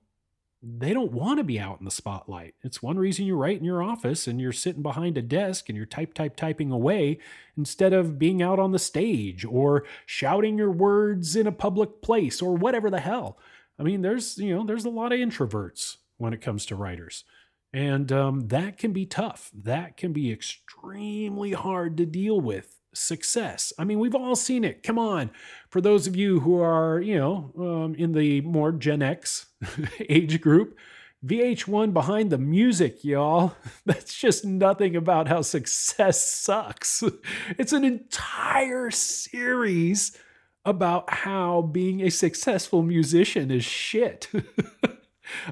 they 0.63 0.93
don't 0.93 1.13
want 1.13 1.39
to 1.39 1.45
be 1.45 1.59
out 1.59 1.81
in 1.81 1.85
the 1.85 1.91
spotlight. 1.91 2.55
It's 2.63 2.83
one 2.83 2.99
reason 2.99 3.27
you 3.27 3.37
write 3.37 3.59
in 3.59 3.65
your 3.65 3.83
office 3.83 4.29
and 4.29 4.41
you're 4.41 4.53
sitting 4.53 4.83
behind 4.83 5.19
a 5.19 5.23
desk 5.23 5.69
and 5.69 5.77
you're 5.77 5.87
type, 5.87 6.15
type, 6.15 6.37
typing 6.37 6.71
away 6.71 7.19
instead 7.57 7.93
of 7.93 8.19
being 8.19 8.43
out 8.43 8.61
on 8.61 8.71
the 8.71 8.79
stage 8.79 9.45
or 9.45 9.85
shouting 10.07 10.57
your 10.57 10.71
words 10.71 11.35
in 11.35 11.49
a 11.49 11.53
public 11.53 12.01
place 12.01 12.41
or 12.41 12.55
whatever 12.55 12.91
the 12.91 13.01
hell. 13.01 13.39
I 13.79 13.83
mean, 13.83 14.03
there's, 14.03 14.39
you 14.39 14.55
know, 14.55 14.65
there's 14.65 14.85
a 14.85 14.91
lot 14.91 15.13
of 15.13 15.19
introverts 15.19 15.97
when 16.17 16.33
it 16.33 16.41
comes 16.41 16.65
to 16.67 16.77
writers. 16.77 17.25
And 17.73 18.11
um, 18.13 18.49
that 18.49 18.79
can 18.79 18.93
be 18.93 19.07
tough. 19.07 19.51
That 19.53 19.97
can 19.97 20.13
be 20.13 20.33
extremely 20.33 21.53
hard 21.53 21.97
to 21.99 22.07
deal 22.07 22.41
with 22.41 22.78
success. 22.99 23.73
I 23.79 23.85
mean, 23.85 23.99
we've 23.99 24.15
all 24.15 24.37
seen 24.37 24.65
it. 24.65 24.83
Come 24.83 24.99
on. 24.99 25.31
For 25.69 25.81
those 25.81 26.07
of 26.07 26.17
you 26.17 26.41
who 26.41 26.61
are, 26.61 27.01
you 27.01 27.17
know, 27.17 27.53
um, 27.59 27.95
in 27.95 28.13
the 28.13 28.41
more 28.43 28.73
Gen 28.73 29.03
X 29.03 29.47
age 30.09 30.41
group, 30.41 30.77
VH1 31.25 31.93
behind 31.93 32.31
the 32.31 32.39
music, 32.39 33.05
y'all. 33.05 33.55
That's 33.87 34.15
just 34.15 34.45
nothing 34.45 34.95
about 34.97 35.29
how 35.29 35.43
success 35.43 36.21
sucks. 36.21 37.03
It's 37.59 37.73
an 37.73 37.85
entire 37.85 38.91
series 38.91 40.17
about 40.65 41.13
how 41.13 41.63
being 41.63 42.03
a 42.03 42.11
successful 42.11 42.83
musician 42.83 43.51
is 43.51 43.65
shit. 43.65 44.29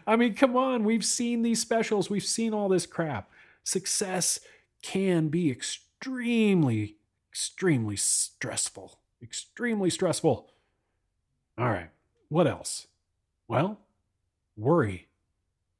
I 0.06 0.16
mean, 0.16 0.34
come 0.34 0.56
on. 0.56 0.84
We've 0.84 1.04
seen 1.04 1.42
these 1.42 1.60
specials, 1.60 2.10
we've 2.10 2.24
seen 2.24 2.54
all 2.54 2.68
this 2.68 2.86
crap. 2.86 3.30
Success 3.64 4.38
can 4.82 5.28
be 5.28 5.50
extremely 5.50 6.95
extremely 7.36 7.96
stressful. 7.96 8.98
Extremely 9.22 9.90
stressful. 9.90 10.48
All 11.58 11.68
right. 11.68 11.90
What 12.30 12.46
else? 12.46 12.86
Well, 13.46 13.78
worry 14.56 15.08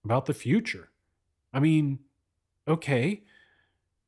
about 0.05 0.27
the 0.27 0.35
future. 0.35 0.91
I 1.55 1.61
mean, 1.61 2.01
okay, 2.69 3.23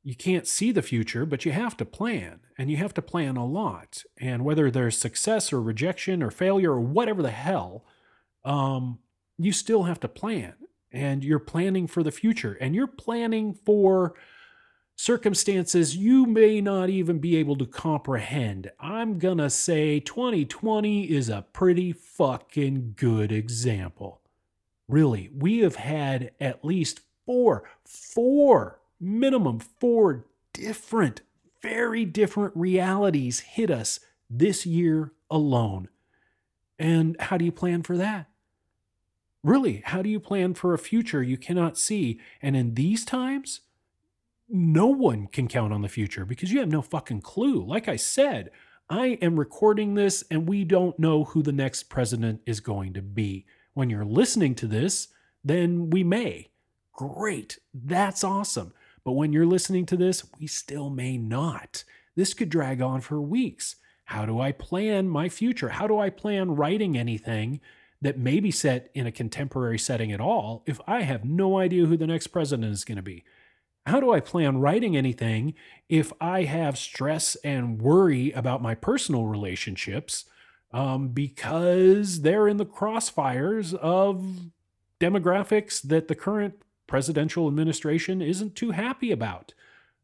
you 0.04 0.14
can't 0.14 0.46
see 0.46 0.72
the 0.72 0.82
future, 0.82 1.24
but 1.24 1.46
you 1.46 1.52
have 1.52 1.74
to 1.78 1.86
plan, 1.86 2.40
and 2.58 2.70
you 2.70 2.76
have 2.76 2.92
to 2.92 3.02
plan 3.02 3.38
a 3.38 3.46
lot. 3.46 4.04
And 4.18 4.44
whether 4.44 4.70
there's 4.70 4.98
success 4.98 5.50
or 5.50 5.62
rejection 5.62 6.22
or 6.22 6.30
failure 6.30 6.72
or 6.72 6.80
whatever 6.80 7.22
the 7.22 7.30
hell, 7.30 7.82
um, 8.44 8.98
you 9.38 9.52
still 9.52 9.84
have 9.84 10.00
to 10.00 10.08
plan. 10.08 10.52
And 10.92 11.24
you're 11.24 11.38
planning 11.38 11.86
for 11.86 12.02
the 12.02 12.12
future, 12.12 12.58
and 12.60 12.74
you're 12.74 12.86
planning 12.86 13.54
for 13.54 14.12
circumstances 14.98 15.96
you 15.96 16.26
may 16.26 16.60
not 16.60 16.90
even 16.90 17.20
be 17.20 17.36
able 17.36 17.56
to 17.56 17.64
comprehend. 17.64 18.68
I'm 18.80 19.20
gonna 19.20 19.48
say 19.48 20.00
2020 20.00 21.04
is 21.04 21.28
a 21.28 21.46
pretty 21.52 21.92
fucking 21.92 22.94
good 22.96 23.30
example. 23.30 24.20
Really, 24.88 25.30
we 25.32 25.58
have 25.58 25.76
had 25.76 26.32
at 26.40 26.64
least 26.64 27.00
four, 27.24 27.62
four, 27.84 28.80
minimum 28.98 29.60
four 29.60 30.24
different, 30.52 31.20
very 31.62 32.04
different 32.04 32.56
realities 32.56 33.40
hit 33.40 33.70
us 33.70 34.00
this 34.28 34.66
year 34.66 35.12
alone. 35.30 35.88
And 36.76 37.16
how 37.20 37.36
do 37.36 37.44
you 37.44 37.52
plan 37.52 37.84
for 37.84 37.96
that? 37.96 38.26
Really, 39.44 39.82
how 39.86 40.02
do 40.02 40.08
you 40.08 40.18
plan 40.18 40.54
for 40.54 40.74
a 40.74 40.78
future 40.78 41.22
you 41.22 41.36
cannot 41.36 41.78
see? 41.78 42.18
And 42.42 42.56
in 42.56 42.74
these 42.74 43.04
times, 43.04 43.60
no 44.48 44.86
one 44.86 45.26
can 45.26 45.48
count 45.48 45.72
on 45.72 45.82
the 45.82 45.88
future 45.88 46.24
because 46.24 46.52
you 46.52 46.60
have 46.60 46.70
no 46.70 46.82
fucking 46.82 47.20
clue. 47.20 47.64
Like 47.64 47.88
I 47.88 47.96
said, 47.96 48.50
I 48.88 49.18
am 49.20 49.38
recording 49.38 49.94
this 49.94 50.24
and 50.30 50.48
we 50.48 50.64
don't 50.64 50.98
know 50.98 51.24
who 51.24 51.42
the 51.42 51.52
next 51.52 51.84
president 51.84 52.40
is 52.46 52.60
going 52.60 52.94
to 52.94 53.02
be. 53.02 53.46
When 53.74 53.90
you're 53.90 54.04
listening 54.04 54.54
to 54.56 54.66
this, 54.66 55.08
then 55.44 55.90
we 55.90 56.02
may. 56.02 56.50
Great. 56.94 57.58
That's 57.74 58.24
awesome. 58.24 58.72
But 59.04 59.12
when 59.12 59.32
you're 59.32 59.46
listening 59.46 59.86
to 59.86 59.96
this, 59.96 60.24
we 60.38 60.46
still 60.46 60.90
may 60.90 61.16
not. 61.18 61.84
This 62.16 62.34
could 62.34 62.48
drag 62.48 62.80
on 62.80 63.00
for 63.00 63.20
weeks. 63.20 63.76
How 64.06 64.24
do 64.24 64.40
I 64.40 64.52
plan 64.52 65.08
my 65.08 65.28
future? 65.28 65.68
How 65.68 65.86
do 65.86 65.98
I 65.98 66.08
plan 66.08 66.56
writing 66.56 66.96
anything 66.96 67.60
that 68.00 68.18
may 68.18 68.40
be 68.40 68.50
set 68.50 68.90
in 68.94 69.06
a 69.06 69.12
contemporary 69.12 69.78
setting 69.78 70.12
at 70.12 70.20
all 70.20 70.62
if 70.66 70.80
I 70.86 71.02
have 71.02 71.24
no 71.24 71.58
idea 71.58 71.84
who 71.84 71.96
the 71.96 72.06
next 72.06 72.28
president 72.28 72.72
is 72.72 72.84
going 72.84 72.96
to 72.96 73.02
be? 73.02 73.24
How 73.88 74.00
do 74.00 74.12
I 74.12 74.20
plan 74.20 74.58
writing 74.58 74.96
anything 74.96 75.54
if 75.88 76.12
I 76.20 76.42
have 76.42 76.76
stress 76.76 77.36
and 77.36 77.80
worry 77.80 78.32
about 78.32 78.62
my 78.62 78.74
personal 78.74 79.24
relationships 79.24 80.26
um, 80.72 81.08
because 81.08 82.20
they're 82.20 82.48
in 82.48 82.58
the 82.58 82.66
crossfires 82.66 83.74
of 83.74 84.50
demographics 85.00 85.80
that 85.82 86.08
the 86.08 86.14
current 86.14 86.62
presidential 86.86 87.48
administration 87.48 88.20
isn't 88.20 88.54
too 88.54 88.72
happy 88.72 89.10
about. 89.10 89.54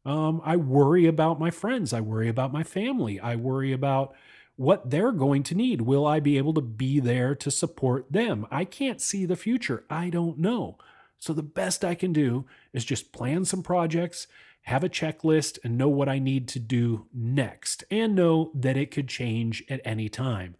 Um, 0.05 0.41
I 0.43 0.55
worry 0.55 1.05
about 1.05 1.39
my 1.39 1.51
friends. 1.51 1.93
I 1.93 2.01
worry 2.01 2.27
about 2.27 2.53
my 2.53 2.63
family. 2.63 3.19
I 3.19 3.35
worry 3.35 3.71
about 3.71 4.15
what 4.55 4.89
they're 4.89 5.11
going 5.11 5.43
to 5.43 5.55
need. 5.55 5.81
Will 5.81 6.05
I 6.05 6.19
be 6.19 6.37
able 6.37 6.53
to 6.53 6.61
be 6.61 6.99
there 6.99 7.35
to 7.35 7.51
support 7.51 8.11
them? 8.11 8.47
I 8.49 8.65
can't 8.65 9.01
see 9.01 9.25
the 9.25 9.35
future. 9.35 9.83
I 9.89 10.09
don't 10.09 10.37
know. 10.37 10.77
So 11.25 11.33
the 11.33 11.41
best 11.41 11.83
I 11.83 11.95
can 11.95 12.13
do 12.13 12.45
is 12.71 12.85
just 12.85 13.11
plan 13.11 13.45
some 13.45 13.63
projects, 13.63 14.27
have 14.61 14.83
a 14.83 14.89
checklist, 14.89 15.57
and 15.63 15.75
know 15.75 15.89
what 15.89 16.07
I 16.07 16.19
need 16.19 16.47
to 16.49 16.59
do 16.59 17.07
next, 17.11 17.83
and 17.89 18.13
know 18.13 18.51
that 18.53 18.77
it 18.77 18.91
could 18.91 19.07
change 19.07 19.63
at 19.67 19.81
any 19.83 20.07
time. 20.07 20.55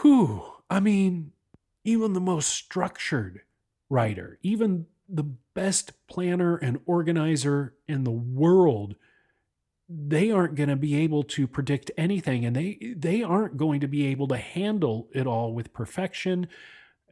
Whew. 0.00 0.42
I 0.70 0.80
mean, 0.80 1.32
even 1.84 2.14
the 2.14 2.20
most 2.20 2.48
structured 2.48 3.42
writer, 3.90 4.38
even 4.42 4.86
the 5.06 5.24
best 5.52 5.92
planner 6.06 6.56
and 6.56 6.80
organizer 6.86 7.74
in 7.86 8.04
the 8.04 8.10
world 8.10 8.94
they 9.94 10.30
aren't 10.30 10.54
going 10.54 10.70
to 10.70 10.76
be 10.76 10.94
able 10.94 11.22
to 11.22 11.46
predict 11.46 11.90
anything 11.98 12.46
and 12.46 12.56
they 12.56 12.94
they 12.96 13.22
aren't 13.22 13.58
going 13.58 13.78
to 13.78 13.88
be 13.88 14.06
able 14.06 14.26
to 14.26 14.38
handle 14.38 15.08
it 15.12 15.26
all 15.26 15.52
with 15.52 15.74
perfection 15.74 16.46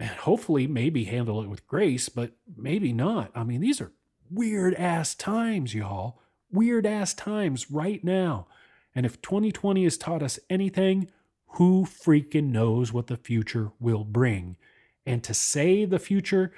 hopefully 0.08 0.66
maybe 0.66 1.04
handle 1.04 1.42
it 1.42 1.48
with 1.48 1.66
grace 1.66 2.08
but 2.08 2.32
maybe 2.56 2.92
not 2.92 3.30
i 3.34 3.44
mean 3.44 3.60
these 3.60 3.80
are 3.80 3.92
weird 4.30 4.74
ass 4.74 5.14
times 5.14 5.74
y'all 5.74 6.20
weird 6.50 6.86
ass 6.86 7.14
times 7.14 7.70
right 7.70 8.02
now 8.04 8.46
and 8.94 9.06
if 9.06 9.20
2020 9.22 9.84
has 9.84 9.96
taught 9.96 10.22
us 10.22 10.38
anything 10.48 11.08
who 11.54 11.84
freaking 11.84 12.50
knows 12.50 12.92
what 12.92 13.08
the 13.08 13.16
future 13.16 13.70
will 13.78 14.04
bring 14.04 14.56
and 15.06 15.22
to 15.22 15.34
say 15.34 15.84
the 15.84 15.98
future 15.98 16.52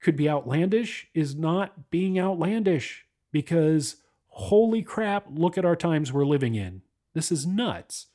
could 0.00 0.16
be 0.16 0.28
outlandish 0.28 1.08
is 1.14 1.34
not 1.34 1.90
being 1.90 2.18
outlandish 2.18 3.04
because 3.32 3.96
holy 4.28 4.82
crap, 4.82 5.26
look 5.30 5.58
at 5.58 5.64
our 5.64 5.76
times 5.76 6.12
we're 6.12 6.24
living 6.24 6.54
in. 6.54 6.82
This 7.12 7.32
is 7.32 7.46
nuts. 7.46 8.06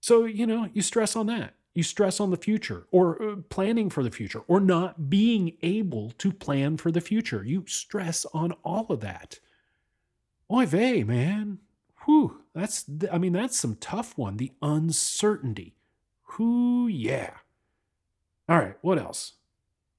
So, 0.00 0.24
you 0.24 0.46
know, 0.46 0.68
you 0.72 0.82
stress 0.82 1.14
on 1.14 1.26
that. 1.26 1.54
You 1.74 1.82
stress 1.82 2.20
on 2.20 2.30
the 2.30 2.36
future 2.36 2.86
or 2.90 3.22
uh, 3.22 3.36
planning 3.48 3.88
for 3.88 4.02
the 4.02 4.10
future 4.10 4.42
or 4.46 4.60
not 4.60 5.08
being 5.08 5.56
able 5.62 6.10
to 6.18 6.32
plan 6.32 6.76
for 6.76 6.90
the 6.90 7.00
future. 7.00 7.42
You 7.44 7.64
stress 7.66 8.26
on 8.34 8.52
all 8.62 8.86
of 8.90 9.00
that. 9.00 9.40
Oy 10.52 10.66
vey, 10.66 11.02
man. 11.02 11.58
Whew. 12.04 12.42
That's, 12.54 12.84
I 13.10 13.16
mean, 13.16 13.32
that's 13.32 13.56
some 13.56 13.76
tough 13.76 14.18
one. 14.18 14.36
The 14.36 14.52
uncertainty. 14.60 15.74
Whoo, 16.38 16.88
yeah. 16.88 17.30
All 18.48 18.58
right, 18.58 18.76
what 18.82 18.98
else? 18.98 19.34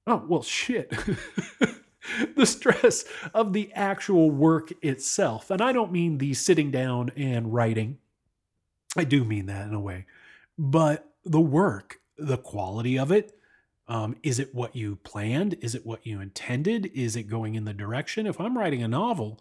Oh, 0.06 0.24
well, 0.28 0.42
shit. 0.42 0.90
the 2.36 2.46
stress 2.46 3.04
of 3.32 3.52
the 3.52 3.72
actual 3.74 4.30
work 4.30 4.72
itself. 4.82 5.50
And 5.50 5.60
I 5.60 5.72
don't 5.72 5.92
mean 5.92 6.18
the 6.18 6.34
sitting 6.34 6.70
down 6.70 7.10
and 7.16 7.52
writing. 7.52 7.98
I 8.96 9.04
do 9.04 9.24
mean 9.24 9.46
that 9.46 9.66
in 9.66 9.74
a 9.74 9.80
way. 9.80 10.06
But 10.56 11.13
the 11.24 11.40
work, 11.40 12.00
the 12.16 12.36
quality 12.36 12.98
of 12.98 13.10
it, 13.10 13.36
um, 13.86 14.16
is 14.22 14.38
it 14.38 14.54
what 14.54 14.74
you 14.74 14.96
planned? 14.96 15.54
Is 15.60 15.74
it 15.74 15.84
what 15.84 16.06
you 16.06 16.20
intended? 16.20 16.90
Is 16.94 17.16
it 17.16 17.24
going 17.24 17.54
in 17.54 17.64
the 17.64 17.74
direction? 17.74 18.26
If 18.26 18.40
I'm 18.40 18.56
writing 18.56 18.82
a 18.82 18.88
novel, 18.88 19.40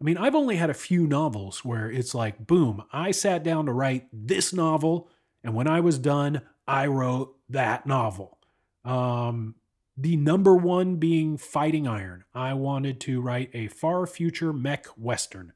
I 0.00 0.04
mean, 0.04 0.16
I've 0.16 0.34
only 0.34 0.56
had 0.56 0.70
a 0.70 0.74
few 0.74 1.06
novels 1.06 1.64
where 1.64 1.90
it's 1.90 2.14
like, 2.14 2.46
boom, 2.46 2.84
I 2.92 3.10
sat 3.10 3.42
down 3.42 3.66
to 3.66 3.72
write 3.72 4.08
this 4.12 4.52
novel. 4.52 5.08
And 5.44 5.54
when 5.54 5.68
I 5.68 5.80
was 5.80 5.98
done, 5.98 6.42
I 6.66 6.86
wrote 6.86 7.36
that 7.50 7.86
novel. 7.86 8.38
Um, 8.84 9.56
the 9.96 10.16
number 10.16 10.56
one 10.56 10.96
being 10.96 11.36
Fighting 11.36 11.86
Iron. 11.86 12.24
I 12.34 12.54
wanted 12.54 12.98
to 13.02 13.20
write 13.20 13.50
a 13.52 13.68
far 13.68 14.06
future 14.06 14.52
mech 14.52 14.86
western. 14.96 15.52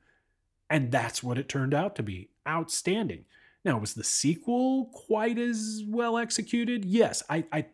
And 0.68 0.93
that's 0.93 1.22
what 1.22 1.39
it 1.39 1.49
turned 1.49 1.72
out 1.72 1.97
to 1.97 2.03
be. 2.03 2.29
Outstanding. 2.47 3.24
Now, 3.67 3.79
was 3.79 3.95
the 3.95 4.05
sequel 4.05 4.91
quite 4.93 5.39
as 5.39 5.83
well 5.89 6.17
executed? 6.17 6.85
Yes, 6.85 7.25
I, 7.29 7.45
I 7.51 7.67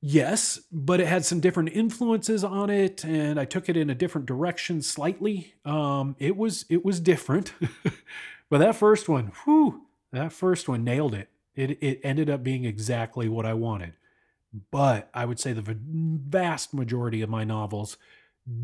yes, 0.00 0.58
but 0.72 0.98
it 0.98 1.06
had 1.06 1.24
some 1.24 1.38
different 1.38 1.68
influences 1.68 2.42
on 2.42 2.68
it, 2.68 3.04
and 3.04 3.38
I 3.38 3.44
took 3.44 3.68
it 3.68 3.76
in 3.76 3.90
a 3.90 3.94
different 3.94 4.26
direction 4.26 4.82
slightly. 4.82 5.54
Um, 5.64 6.16
it 6.18 6.36
was 6.36 6.64
it 6.68 6.84
was 6.84 6.98
different, 6.98 7.52
but 8.50 8.58
that 8.58 8.74
first 8.74 9.08
one, 9.08 9.30
whew, 9.44 9.82
that 10.10 10.32
first 10.32 10.68
one 10.68 10.82
nailed 10.82 11.14
it. 11.14 11.30
It 11.54 11.78
it 11.80 12.00
ended 12.02 12.28
up 12.28 12.42
being 12.42 12.64
exactly 12.64 13.28
what 13.28 13.46
I 13.46 13.54
wanted. 13.54 13.92
But 14.72 15.10
I 15.14 15.26
would 15.26 15.38
say 15.38 15.52
the 15.52 15.78
vast 15.78 16.74
majority 16.74 17.22
of 17.22 17.30
my 17.30 17.44
novels 17.44 17.98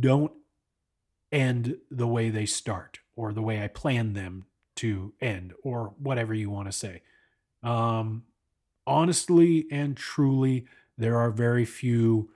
don't 0.01 0.33
end 1.31 1.77
the 1.93 2.09
way 2.09 2.29
they 2.29 2.47
start 2.47 2.99
or 3.15 3.33
the 3.33 3.43
way 3.43 3.63
I 3.63 3.69
plan 3.69 4.15
them 4.15 4.47
to 4.77 5.13
end 5.21 5.55
or 5.63 5.95
whatever 5.99 6.35
you 6.35 6.51
want 6.51 6.69
to 6.69 6.73
say. 6.73 7.03
Um, 7.63 8.25
honestly 8.87 9.67
and 9.71 9.97
truly, 9.97 10.67
there 10.97 11.19
are 11.19 11.31
very 11.31 11.65
few 11.65 12.31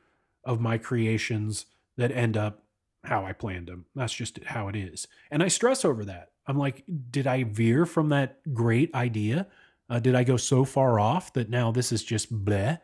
of 0.45 0.61
my 0.61 0.79
creations 0.79 1.67
that 1.97 2.11
end 2.13 2.37
up 2.37 2.63
how 3.05 3.25
I 3.25 3.33
planned 3.33 3.69
them. 3.69 3.87
That's 3.95 4.13
just 4.13 4.43
how 4.45 4.69
it 4.69 4.77
is. 4.77 5.07
And 5.31 5.43
I 5.43 5.49
stress 5.49 5.85
over 5.85 6.05
that. 6.05 6.31
I'm 6.47 6.59
like, 6.59 6.85
did 7.11 7.27
I 7.27 7.45
veer 7.45 7.87
from 7.87 8.09
that 8.09 8.55
great 8.55 8.95
idea? 8.95 9.47
Uh, 9.91 9.99
did 9.99 10.15
I 10.15 10.25
go 10.25 10.37
so 10.37 10.65
far 10.65 10.99
off 10.99 11.33
that 11.35 11.51
now 11.51 11.71
this 11.71 11.93
is 11.93 12.03
just 12.03 12.45
bleh? 12.45 12.81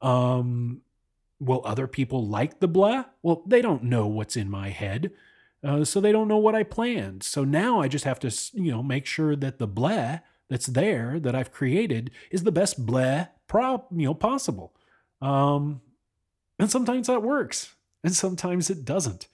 Um, 0.00 0.82
will 1.40 1.62
other 1.64 1.86
people 1.86 2.26
like 2.26 2.60
the 2.60 2.68
blah? 2.68 3.04
Well, 3.22 3.42
they 3.46 3.62
don't 3.62 3.84
know 3.84 4.06
what's 4.06 4.36
in 4.36 4.48
my 4.48 4.70
head. 4.70 5.12
Uh, 5.64 5.84
so 5.84 6.00
they 6.00 6.12
don't 6.12 6.28
know 6.28 6.38
what 6.38 6.54
I 6.54 6.64
planned. 6.64 7.22
So 7.22 7.44
now 7.44 7.80
I 7.80 7.88
just 7.88 8.04
have 8.04 8.18
to, 8.20 8.34
you 8.54 8.72
know, 8.72 8.82
make 8.82 9.06
sure 9.06 9.36
that 9.36 9.58
the 9.58 9.66
blah 9.66 10.18
that's 10.50 10.66
there 10.66 11.20
that 11.20 11.34
I've 11.34 11.52
created 11.52 12.10
is 12.30 12.42
the 12.42 12.52
best 12.52 12.84
blah 12.84 13.26
pro, 13.46 13.84
you 13.90 14.06
know, 14.06 14.14
possible. 14.14 14.74
Um, 15.20 15.80
and 16.58 16.70
sometimes 16.70 17.06
that 17.06 17.22
works, 17.22 17.74
and 18.02 18.14
sometimes 18.14 18.70
it 18.70 18.84
doesn't. 18.84 19.28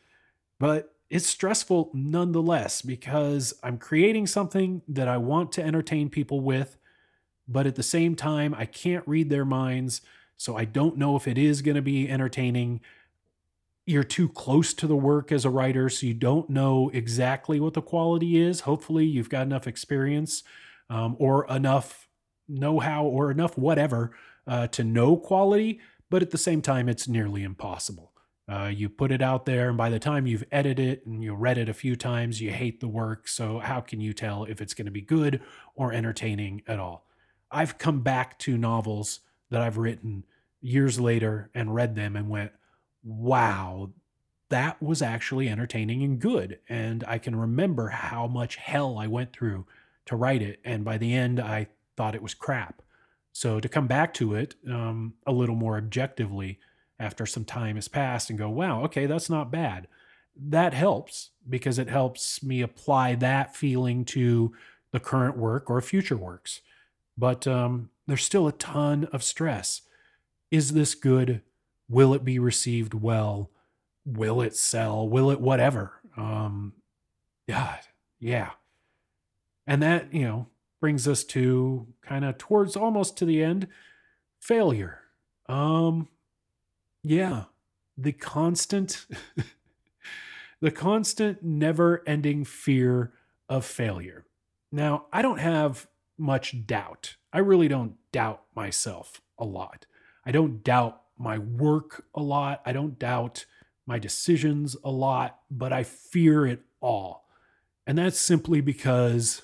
But 0.61 0.95
it's 1.11 1.27
stressful 1.27 1.91
nonetheless 1.95 2.83
because 2.83 3.55
I'm 3.63 3.79
creating 3.79 4.27
something 4.27 4.83
that 4.89 5.09
I 5.09 5.17
want 5.17 5.53
to 5.53 5.65
entertain 5.65 6.11
people 6.11 6.41
with, 6.41 6.77
but 7.47 7.67
at 7.67 7.77
the 7.77 7.83
same 7.83 8.15
time, 8.15 8.55
I 8.55 8.67
can't 8.67 9.07
read 9.09 9.31
their 9.31 9.47
minds. 9.47 10.03
So 10.37 10.57
I 10.57 10.67
don't 10.67 10.99
know 10.99 11.17
if 11.17 11.27
it 11.27 11.39
is 11.39 11.63
going 11.63 11.77
to 11.77 11.83
be 11.83 12.09
entertaining. 12.09 12.81
You're 13.89 14.05
too 14.05 14.29
close 14.29 14.75
to 14.75 14.87
the 14.87 14.95
work 14.95 15.33
as 15.33 15.47
a 15.47 15.51
writer, 15.51 15.89
so 15.89 16.05
you 16.05 16.13
don't 16.13 16.51
know 16.51 16.91
exactly 16.93 17.59
what 17.59 17.73
the 17.73 17.81
quality 17.81 18.37
is. 18.37 18.61
Hopefully, 18.61 19.07
you've 19.07 19.31
got 19.31 19.47
enough 19.47 19.67
experience 19.67 20.43
um, 20.91 21.17
or 21.19 21.47
enough 21.47 22.07
know 22.47 22.81
how 22.81 23.07
or 23.07 23.31
enough 23.31 23.57
whatever 23.57 24.11
uh, 24.47 24.67
to 24.67 24.85
know 24.85 25.17
quality, 25.17 25.81
but 26.11 26.21
at 26.21 26.33
the 26.33 26.37
same 26.37 26.61
time, 26.61 26.87
it's 26.87 27.09
nearly 27.09 27.43
impossible. 27.43 28.13
Uh, 28.47 28.67
you 28.67 28.91
put 28.91 29.11
it 29.11 29.23
out 29.23 29.47
there, 29.47 29.71
and 29.71 29.79
by 29.79 29.89
the 29.89 29.99
time 29.99 30.27
you've 30.27 30.45
edited 30.53 30.87
it 30.87 31.07
and 31.07 31.25
you 31.25 31.35
read 31.35 31.57
it 31.57 31.71
a 31.71 31.75
few 31.75 31.97
times, 31.97 32.43
you 32.43 32.51
hate 32.51 32.81
the 32.81 32.89
work. 32.89 33.27
So, 33.27 33.59
how 33.59 33.81
can 33.81 34.03
you 34.03 34.13
tell 34.13 34.45
if 34.45 34.61
it's 34.61 34.75
going 34.75 34.85
to 34.85 34.93
be 34.93 35.01
good 35.01 35.41
or 35.75 35.95
entertaining 35.95 36.61
at 36.67 36.79
all? 36.79 37.07
I've 37.51 37.79
come 37.79 38.01
back 38.03 38.39
to 38.41 38.59
novels 38.59 39.21
that 39.49 39.63
I've 39.63 39.79
written 39.79 40.25
years 40.61 41.01
later 41.01 41.49
and 41.55 41.75
read 41.75 41.95
them 41.95 42.17
and 42.17 42.29
went, 42.29 42.53
wow, 43.03 43.91
that 44.49 44.83
was 44.83 45.03
actually 45.03 45.49
entertaining 45.49 46.03
and 46.03 46.19
good. 46.19 46.59
And 46.69 47.05
I 47.07 47.19
can 47.19 47.37
remember 47.37 47.89
how 47.89 48.27
much 48.27 48.57
hell 48.57 48.99
I 48.99 49.07
went 49.07 49.33
through 49.33 49.67
to 50.07 50.17
write 50.17 50.43
it. 50.43 50.61
And 50.65 50.85
by 50.85 50.99
the 50.99 51.13
end, 51.15 51.39
I 51.39 51.69
thought 51.97 52.15
it 52.15 52.23
was 52.23 52.35
crap. 52.35 52.83
So 53.33 53.61
to 53.61 53.69
come 53.69 53.87
back 53.87 54.15
to 54.15 54.35
it 54.35 54.55
um, 54.69 55.15
a 55.27 55.33
little 55.33 55.55
more 55.55 55.77
objectively 55.77 56.59
after 56.99 57.27
some 57.27 57.45
time 57.45 57.77
has 57.77 57.89
passed 57.89 58.31
and 58.31 58.39
go, 58.39 58.49
wow, 58.49 58.83
okay, 58.85 59.07
that's 59.07 59.31
not 59.31 59.53
bad. 59.53 59.87
That 60.37 60.75
helps 60.75 61.31
because 61.49 61.79
it 61.79 61.89
helps 61.89 62.43
me 62.43 62.63
apply 62.63 63.17
that 63.17 63.55
feeling 63.55 64.05
to 64.07 64.53
the 64.93 65.01
current 65.01 65.37
work 65.37 65.69
or 65.71 65.81
future 65.81 66.17
works. 66.17 66.61
But 67.17 67.47
um, 67.47 67.91
there's 68.07 68.25
still 68.25 68.49
a 68.49 68.53
ton 68.53 69.05
of 69.13 69.23
stress. 69.23 69.83
Is 70.51 70.73
this 70.73 70.95
good? 70.95 71.43
Will 71.89 72.15
it 72.15 72.25
be 72.25 72.39
received 72.39 72.95
well? 72.95 73.51
Will 74.05 74.41
it 74.41 74.57
sell? 74.57 75.09
Will 75.09 75.31
it 75.31 75.41
whatever? 75.41 75.93
Um, 76.17 76.75
God, 77.49 77.81
yeah. 78.19 78.51
And 79.67 79.83
that, 79.83 80.13
you 80.13 80.23
know, 80.23 80.47
brings 80.81 81.09
us 81.09 81.25
to 81.25 81.87
kind 82.03 82.25
of 82.25 82.39
towards 82.39 82.77
almost 82.77 83.17
to 83.19 83.25
the 83.25 83.43
end 83.43 83.69
failure. 84.41 85.01
Um, 85.49 86.09
yeah, 87.03 87.45
the 87.97 88.13
constant, 88.13 89.07
the 90.61 90.71
constant, 90.71 91.43
never 91.43 92.03
ending 92.07 92.45
fear 92.45 93.13
of 93.49 93.65
failure. 93.65 94.27
Now, 94.71 95.07
I 95.13 95.23
don't 95.23 95.41
have 95.41 95.89
much 96.19 96.67
doubt. 96.67 97.17
I 97.33 97.39
really 97.39 97.69
don't 97.69 97.95
doubt 98.13 98.43
myself 98.55 99.21
a 99.39 99.45
lot. 99.45 99.87
I 100.27 100.33
don't 100.33 100.63
doubt 100.63 101.03
my 101.19 101.39
work 101.39 102.05
a 102.15 102.23
lot. 102.23 102.63
I 102.65 102.73
don't 102.73 102.99
doubt 102.99 103.45
my 103.87 103.99
decisions 103.99 104.77
a 104.85 104.91
lot, 104.91 105.41
but 105.51 105.73
I 105.73 105.83
fear 105.83 106.47
it 106.47 106.61
all. 106.81 107.27
And 107.87 107.97
that's 107.99 108.21
simply 108.21 108.61
because, 108.61 109.43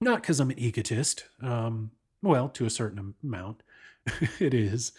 not 0.00 0.20
because 0.20 0.38
I'm 0.38 0.50
an 0.50 0.58
egotist, 0.58 1.24
um, 1.40 1.92
well, 2.22 2.48
to 2.50 2.66
a 2.66 2.70
certain 2.70 3.14
amount, 3.22 3.62
it 4.38 4.52
is, 4.52 4.92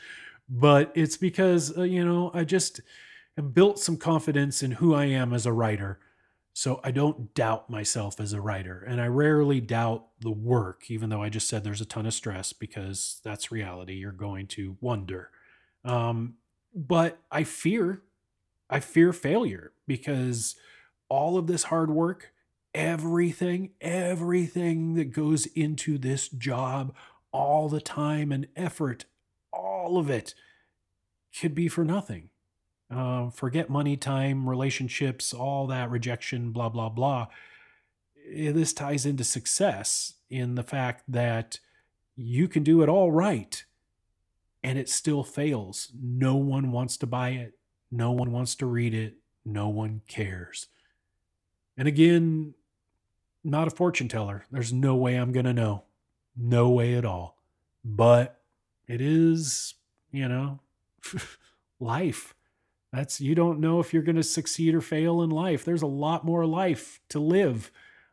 but 0.50 0.92
it's 0.96 1.16
because, 1.16 1.78
uh, 1.78 1.84
you 1.84 2.04
know, 2.04 2.32
I 2.34 2.44
just 2.44 2.82
built 3.54 3.80
some 3.80 3.98
confidence 3.98 4.64
in 4.64 4.72
who 4.72 4.94
I 4.94 5.06
am 5.06 5.34
as 5.34 5.46
a 5.46 5.54
writer. 5.54 6.00
So 6.56 6.80
I 6.84 6.92
don't 6.92 7.34
doubt 7.34 7.70
myself 7.70 8.20
as 8.20 8.34
a 8.34 8.42
writer. 8.42 8.84
And 8.88 9.02
I 9.02 9.08
rarely 9.08 9.60
doubt 9.60 10.06
the 10.20 10.32
work, 10.32 10.90
even 10.90 11.10
though 11.10 11.24
I 11.24 11.30
just 11.30 11.48
said 11.48 11.64
there's 11.64 11.82
a 11.82 11.86
ton 11.86 12.06
of 12.06 12.14
stress 12.14 12.54
because 12.54 13.20
that's 13.24 13.52
reality. 13.52 13.94
You're 13.94 14.12
going 14.12 14.48
to 14.48 14.78
wonder. 14.80 15.32
Um, 15.86 16.36
but 16.74 17.20
I 17.32 17.44
fear, 17.44 18.02
I 18.70 18.80
fear 18.80 19.14
failure 19.14 19.72
because 19.88 20.56
all 21.10 21.38
of 21.38 21.48
this 21.48 21.64
hard 21.64 21.92
work, 21.92 22.32
everything, 22.74 23.72
everything 23.82 24.96
that 24.96 25.12
goes 25.14 25.46
into 25.48 25.98
this 25.98 26.28
job, 26.28 26.94
all 27.32 27.70
the 27.70 27.82
time 27.82 28.32
and 28.32 28.48
effort, 28.56 29.06
all 29.52 29.98
of 29.98 30.10
it 30.10 30.34
could 31.40 31.54
be 31.54 31.68
for 31.68 31.84
nothing. 31.84 32.30
Uh, 32.90 33.30
forget 33.30 33.70
money, 33.70 33.98
time, 33.98 34.48
relationships, 34.48 35.34
all 35.34 35.68
that 35.68 35.90
rejection, 35.90 36.52
blah, 36.52 36.70
blah, 36.70 36.90
blah. 36.90 37.28
Eh, 38.32 38.52
this 38.52 38.72
ties 38.72 39.06
into 39.06 39.24
success 39.24 40.14
in 40.30 40.56
the 40.56 40.64
fact 40.64 41.04
that 41.08 41.60
you 42.16 42.48
can 42.48 42.64
do 42.64 42.82
it 42.84 42.90
all 42.90 43.12
right 43.12 43.66
and 44.64 44.80
it 44.80 44.90
still 44.90 45.24
fails. 45.24 45.92
No 46.02 46.36
one 46.36 46.72
wants 46.72 46.98
to 46.98 47.08
buy 47.08 47.30
it. 47.30 47.58
No 47.92 48.12
one 48.12 48.32
wants 48.32 48.56
to 48.56 48.66
read 48.66 48.94
it. 48.94 49.16
No 49.46 49.68
one 49.68 50.02
cares. 50.08 50.68
And 51.78 51.88
again, 51.88 52.54
not 53.44 53.68
a 53.68 53.72
fortune 53.72 54.08
teller. 54.08 54.46
There's 54.52 54.72
no 54.72 54.96
way 54.96 55.16
I'm 55.16 55.32
going 55.32 55.46
to 55.46 55.54
know. 55.54 55.84
No 56.36 56.70
way 56.70 56.96
at 56.96 57.06
all. 57.06 57.38
But 57.84 58.40
it 58.88 59.02
is, 59.02 59.76
you 60.12 60.28
know, 60.28 60.60
life. 61.80 62.34
That's, 62.92 63.20
you 63.20 63.36
don't 63.36 63.60
know 63.60 63.80
if 63.80 63.94
you're 63.94 64.04
going 64.04 64.16
to 64.16 64.24
succeed 64.24 64.76
or 64.76 64.82
fail 64.82 65.22
in 65.22 65.30
life. 65.30 65.66
There's 65.66 65.82
a 65.82 65.88
lot 65.88 66.26
more 66.26 66.46
life 66.46 67.00
to 67.10 67.20
live. 67.20 67.72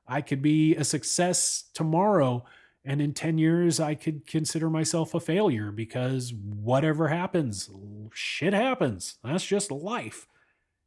I 0.09 0.22
could 0.22 0.42
be 0.42 0.74
a 0.74 0.84
success 0.84 1.64
tomorrow, 1.74 2.44
and 2.85 3.03
in 3.03 3.12
10 3.12 3.39
years, 3.39 3.78
I 3.78 3.95
could 3.95 4.26
consider 4.26 4.70
myself 4.70 5.14
a 5.14 5.20
failure 5.20 5.70
because 5.70 6.33
whatever 6.33 7.09
happens, 7.09 7.68
shit 8.12 8.55
happens. 8.55 9.18
That's 9.22 9.45
just 9.45 9.70
life. 9.70 10.26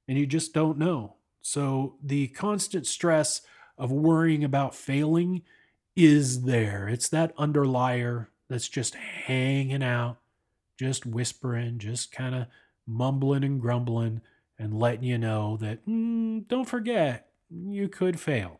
And 0.07 0.17
you 0.17 0.25
just 0.25 0.53
don't 0.53 0.77
know. 0.77 1.15
So 1.41 1.95
the 2.01 2.27
constant 2.29 2.87
stress 2.87 3.41
of 3.77 3.91
worrying 3.91 4.43
about 4.43 4.75
failing 4.75 5.43
is 5.95 6.43
there. 6.43 6.87
It's 6.87 7.09
that 7.09 7.33
underlier 7.37 8.29
that's 8.49 8.69
just 8.69 8.95
hanging 8.95 9.83
out, 9.83 10.17
just 10.79 11.05
whispering, 11.05 11.77
just 11.77 12.11
kind 12.11 12.33
of 12.33 12.47
mumbling 12.87 13.43
and 13.43 13.61
grumbling 13.61 14.21
and 14.57 14.79
letting 14.79 15.03
you 15.03 15.17
know 15.17 15.57
that 15.57 15.85
mm, 15.87 16.47
don't 16.47 16.67
forget, 16.67 17.29
you 17.49 17.87
could 17.87 18.19
fail. 18.19 18.59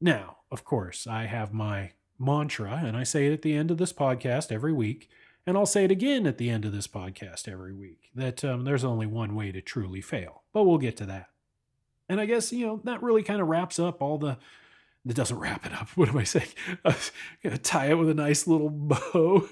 Now, 0.00 0.38
of 0.50 0.64
course, 0.64 1.06
I 1.06 1.26
have 1.26 1.52
my 1.52 1.92
mantra, 2.18 2.82
and 2.84 2.96
I 2.96 3.02
say 3.02 3.26
it 3.26 3.32
at 3.32 3.42
the 3.42 3.54
end 3.54 3.70
of 3.70 3.78
this 3.78 3.92
podcast 3.92 4.52
every 4.52 4.72
week, 4.72 5.08
and 5.46 5.56
I'll 5.56 5.66
say 5.66 5.84
it 5.84 5.90
again 5.90 6.26
at 6.26 6.38
the 6.38 6.48
end 6.48 6.64
of 6.64 6.72
this 6.72 6.86
podcast 6.86 7.48
every 7.48 7.72
week 7.72 8.10
that 8.14 8.44
um, 8.44 8.64
there's 8.64 8.84
only 8.84 9.06
one 9.06 9.34
way 9.34 9.52
to 9.52 9.60
truly 9.60 10.00
fail. 10.00 10.42
But 10.52 10.64
we'll 10.64 10.78
get 10.78 10.96
to 10.98 11.06
that. 11.06 11.28
And 12.08 12.20
I 12.20 12.26
guess, 12.26 12.52
you 12.52 12.66
know, 12.66 12.80
that 12.84 13.02
really 13.02 13.22
kind 13.22 13.40
of 13.40 13.48
wraps 13.48 13.78
up 13.78 14.00
all 14.00 14.18
the, 14.18 14.38
it 15.06 15.14
doesn't 15.16 15.38
wrap 15.38 15.66
it 15.66 15.72
up. 15.72 15.88
What 15.96 16.08
am 16.08 16.18
I 16.18 16.24
saying? 16.24 16.48
I'm 16.84 16.94
going 17.42 17.56
to 17.56 17.62
tie 17.62 17.90
it 17.90 17.98
with 17.98 18.08
a 18.08 18.14
nice 18.14 18.46
little 18.46 18.70
bow. 18.70 19.48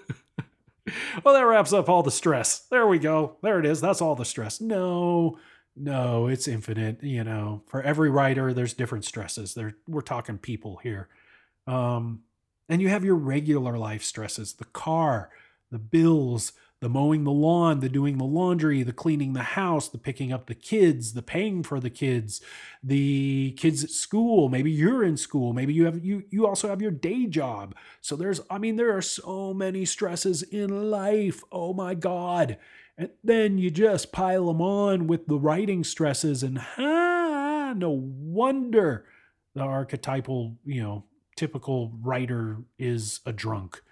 well, 1.24 1.34
that 1.34 1.42
wraps 1.42 1.72
up 1.72 1.88
all 1.88 2.02
the 2.02 2.10
stress. 2.10 2.60
There 2.70 2.86
we 2.86 2.98
go. 2.98 3.36
There 3.42 3.58
it 3.58 3.66
is. 3.66 3.80
That's 3.80 4.00
all 4.00 4.14
the 4.14 4.24
stress. 4.24 4.60
No, 4.60 5.38
no, 5.76 6.26
it's 6.26 6.48
infinite. 6.48 7.02
You 7.02 7.24
know, 7.24 7.62
for 7.66 7.82
every 7.82 8.10
writer, 8.10 8.52
there's 8.52 8.74
different 8.74 9.04
stresses. 9.04 9.54
There, 9.54 9.76
we're 9.86 10.00
talking 10.00 10.38
people 10.38 10.78
here. 10.82 11.08
Um, 11.66 12.22
and 12.68 12.80
you 12.80 12.88
have 12.88 13.04
your 13.04 13.16
regular 13.16 13.76
life 13.78 14.02
stresses 14.02 14.54
the 14.54 14.64
car, 14.66 15.30
the 15.70 15.78
bills, 15.78 16.52
the 16.82 16.88
mowing 16.88 17.22
the 17.22 17.30
lawn, 17.30 17.78
the 17.78 17.88
doing 17.88 18.18
the 18.18 18.24
laundry, 18.24 18.82
the 18.82 18.92
cleaning 18.92 19.34
the 19.34 19.42
house, 19.42 19.88
the 19.88 19.98
picking 19.98 20.32
up 20.32 20.46
the 20.46 20.54
kids, 20.54 21.14
the 21.14 21.22
paying 21.22 21.62
for 21.62 21.78
the 21.78 21.88
kids, 21.88 22.40
the 22.82 23.52
kids 23.52 23.84
at 23.84 23.90
school. 23.90 24.48
Maybe 24.48 24.72
you're 24.72 25.04
in 25.04 25.16
school. 25.16 25.52
Maybe 25.52 25.72
you 25.72 25.84
have 25.84 26.04
you 26.04 26.24
you 26.30 26.44
also 26.44 26.68
have 26.68 26.82
your 26.82 26.90
day 26.90 27.26
job. 27.26 27.76
So 28.00 28.16
there's 28.16 28.40
I 28.50 28.58
mean 28.58 28.74
there 28.74 28.96
are 28.96 29.02
so 29.02 29.54
many 29.54 29.84
stresses 29.84 30.42
in 30.42 30.90
life. 30.90 31.44
Oh 31.52 31.72
my 31.72 31.94
god. 31.94 32.58
And 32.98 33.10
then 33.22 33.58
you 33.58 33.70
just 33.70 34.10
pile 34.10 34.48
them 34.48 34.60
on 34.60 35.06
with 35.06 35.26
the 35.28 35.38
writing 35.38 35.84
stresses 35.84 36.42
and 36.42 36.60
ah, 36.78 37.74
no 37.76 37.90
wonder 37.90 39.06
the 39.54 39.60
archetypal, 39.60 40.56
you 40.64 40.82
know, 40.82 41.04
typical 41.42 41.90
writer 42.00 42.58
is 42.78 43.18
a 43.26 43.32
drunk. 43.32 43.82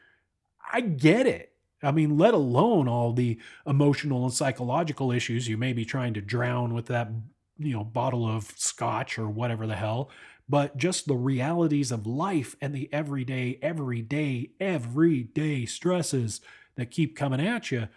I 0.72 0.80
get 0.82 1.26
it. 1.26 1.52
I 1.82 1.90
mean, 1.90 2.16
let 2.16 2.32
alone 2.32 2.86
all 2.86 3.12
the 3.12 3.40
emotional 3.66 4.22
and 4.22 4.32
psychological 4.32 5.10
issues 5.10 5.48
you 5.48 5.56
may 5.56 5.72
be 5.72 5.84
trying 5.84 6.14
to 6.14 6.20
drown 6.20 6.74
with 6.74 6.86
that, 6.86 7.10
you 7.58 7.72
know, 7.72 7.82
bottle 7.82 8.24
of 8.24 8.52
scotch 8.56 9.18
or 9.18 9.28
whatever 9.28 9.66
the 9.66 9.74
hell, 9.74 10.10
but 10.48 10.76
just 10.76 11.08
the 11.08 11.16
realities 11.16 11.90
of 11.90 12.06
life 12.06 12.54
and 12.60 12.72
the 12.72 12.88
everyday, 12.92 13.58
everyday, 13.60 14.50
everyday 14.60 15.66
stresses 15.66 16.40
that 16.76 16.92
keep 16.92 17.16
coming 17.16 17.44
at 17.44 17.72
you. 17.72 17.88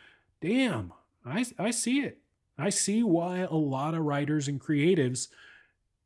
Damn, 0.42 0.94
I, 1.24 1.46
I 1.60 1.70
see 1.70 2.00
it. 2.00 2.18
I 2.58 2.72
see 2.72 3.04
why 3.04 3.42
a 3.42 3.54
lot 3.54 3.94
of 3.94 4.02
writers 4.02 4.48
and 4.48 4.60
creatives 4.60 5.28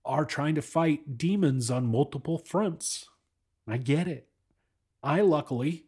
are 0.03 0.25
trying 0.25 0.55
to 0.55 0.61
fight 0.61 1.17
demons 1.17 1.71
on 1.71 1.85
multiple 1.85 2.39
fronts. 2.39 3.07
I 3.67 3.77
get 3.77 4.07
it. 4.07 4.27
I 5.03 5.21
luckily 5.21 5.85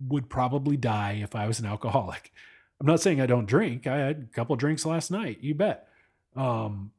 would 0.00 0.28
probably 0.28 0.76
die 0.76 1.20
if 1.22 1.34
I 1.34 1.46
was 1.46 1.60
an 1.60 1.66
alcoholic. 1.66 2.32
I'm 2.80 2.86
not 2.86 3.00
saying 3.00 3.20
I 3.20 3.26
don't 3.26 3.46
drink. 3.46 3.86
I 3.86 3.98
had 3.98 4.28
a 4.30 4.34
couple 4.34 4.56
drinks 4.56 4.84
last 4.84 5.10
night, 5.10 5.38
you 5.40 5.54
bet. 5.54 5.88
Um, 6.34 6.90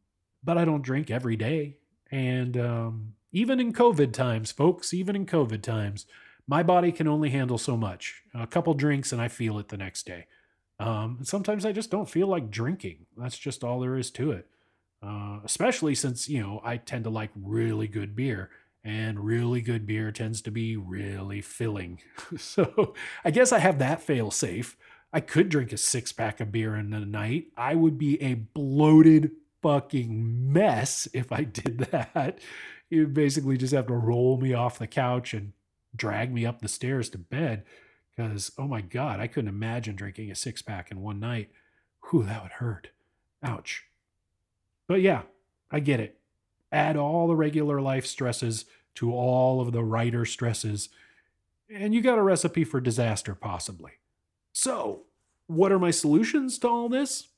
but 0.44 0.58
I 0.58 0.66
don't 0.66 0.82
drink 0.82 1.12
every 1.12 1.36
day. 1.36 1.78
And 2.12 2.58
um, 2.58 3.14
even 3.32 3.60
in 3.60 3.74
COVID 3.74 4.14
times, 4.14 4.52
folks, 4.52 4.94
even 4.94 5.16
in 5.16 5.26
COVID 5.26 5.62
times, 5.62 6.06
my 6.48 6.64
body 6.64 6.92
can 6.92 7.08
only 7.08 7.30
handle 7.30 7.58
so 7.58 7.76
much. 7.76 8.24
A 8.34 8.48
couple 8.48 8.74
drinks 8.74 9.12
and 9.12 9.22
I 9.22 9.28
feel 9.28 9.60
it 9.60 9.70
the 9.70 9.78
next 9.78 10.06
day. 10.06 10.28
Um, 10.80 11.16
and 11.20 11.28
sometimes 11.28 11.66
I 11.66 11.72
just 11.72 11.92
don't 11.92 12.10
feel 12.10 12.28
like 12.28 12.50
drinking. 12.50 13.06
That's 13.18 13.38
just 13.38 13.64
all 13.64 13.80
there 13.80 13.98
is 13.98 14.12
to 14.12 14.32
it. 14.32 14.48
Uh, 15.04 15.40
especially 15.44 15.94
since, 15.94 16.30
you 16.30 16.42
know, 16.42 16.62
I 16.64 16.78
tend 16.78 17.04
to 17.04 17.10
like 17.10 17.32
really 17.36 17.88
good 17.88 18.16
beer 18.16 18.50
and 18.86 19.26
really 19.26 19.62
good 19.62 19.88
beer 19.88 20.12
tends 20.12 20.42
to 20.44 20.52
be 20.52 20.78
really 20.78 21.42
filling. 21.42 22.00
so 22.38 22.94
I 23.26 23.32
guess 23.32 23.52
I 23.52 23.58
have 23.58 23.80
that 23.80 24.02
fail 24.02 24.30
safe. 24.30 24.78
I 25.12 25.22
could 25.22 25.50
drink 25.50 25.74
a 25.74 25.78
six 25.78 26.12
pack 26.12 26.40
of 26.40 26.52
beer 26.52 26.76
in 26.76 26.94
a 26.94 27.04
night. 27.04 27.48
I 27.58 27.74
would 27.74 27.98
be 27.98 28.22
a 28.22 28.36
bloated 28.36 29.32
fucking 29.64 30.54
mess 30.54 31.08
if 31.14 31.32
I 31.32 31.44
did 31.44 31.80
that. 31.92 32.40
You'd 32.90 33.16
basically 33.16 33.58
just 33.58 33.74
have 33.74 33.88
to 33.88 33.96
roll 33.96 34.38
me 34.38 34.54
off 34.54 34.78
the 34.78 34.86
couch 34.86 35.34
and 35.34 35.54
drag 35.96 36.32
me 36.32 36.46
up 36.46 36.62
the 36.62 36.68
stairs 36.68 37.10
to 37.10 37.18
bed 37.18 37.64
because, 38.16 38.52
oh 38.60 38.68
my 38.68 38.82
God, 38.82 39.20
I 39.20 39.26
couldn't 39.26 39.50
imagine 39.50 39.96
drinking 39.96 40.30
a 40.30 40.36
six 40.36 40.62
pack 40.62 40.92
in 40.92 41.02
one 41.02 41.20
night. 41.20 41.50
Whew, 42.10 42.24
that 42.24 42.44
would 42.44 42.52
hurt. 42.54 42.90
Ouch. 43.42 43.86
But 44.88 45.02
yeah, 45.02 45.24
I 45.72 45.80
get 45.80 46.00
it. 46.00 46.20
Add 46.76 46.98
all 46.98 47.30
the 47.30 47.38
regular 47.38 47.80
life 47.80 48.06
stresses 48.06 48.66
to 48.96 49.14
all 49.14 49.62
of 49.62 49.72
the 49.72 49.82
writer 49.82 50.26
stresses, 50.26 50.90
and 51.70 51.96
you 51.96 52.02
got 52.02 52.18
a 52.18 52.22
recipe 52.22 52.66
for 52.66 52.82
disaster, 52.82 53.34
possibly. 53.34 53.94
So, 54.52 55.04
what 55.48 55.72
are 55.72 55.80
my 55.80 55.92
solutions 55.92 56.58
to 56.60 56.68
all 56.68 56.90
this? 56.90 57.30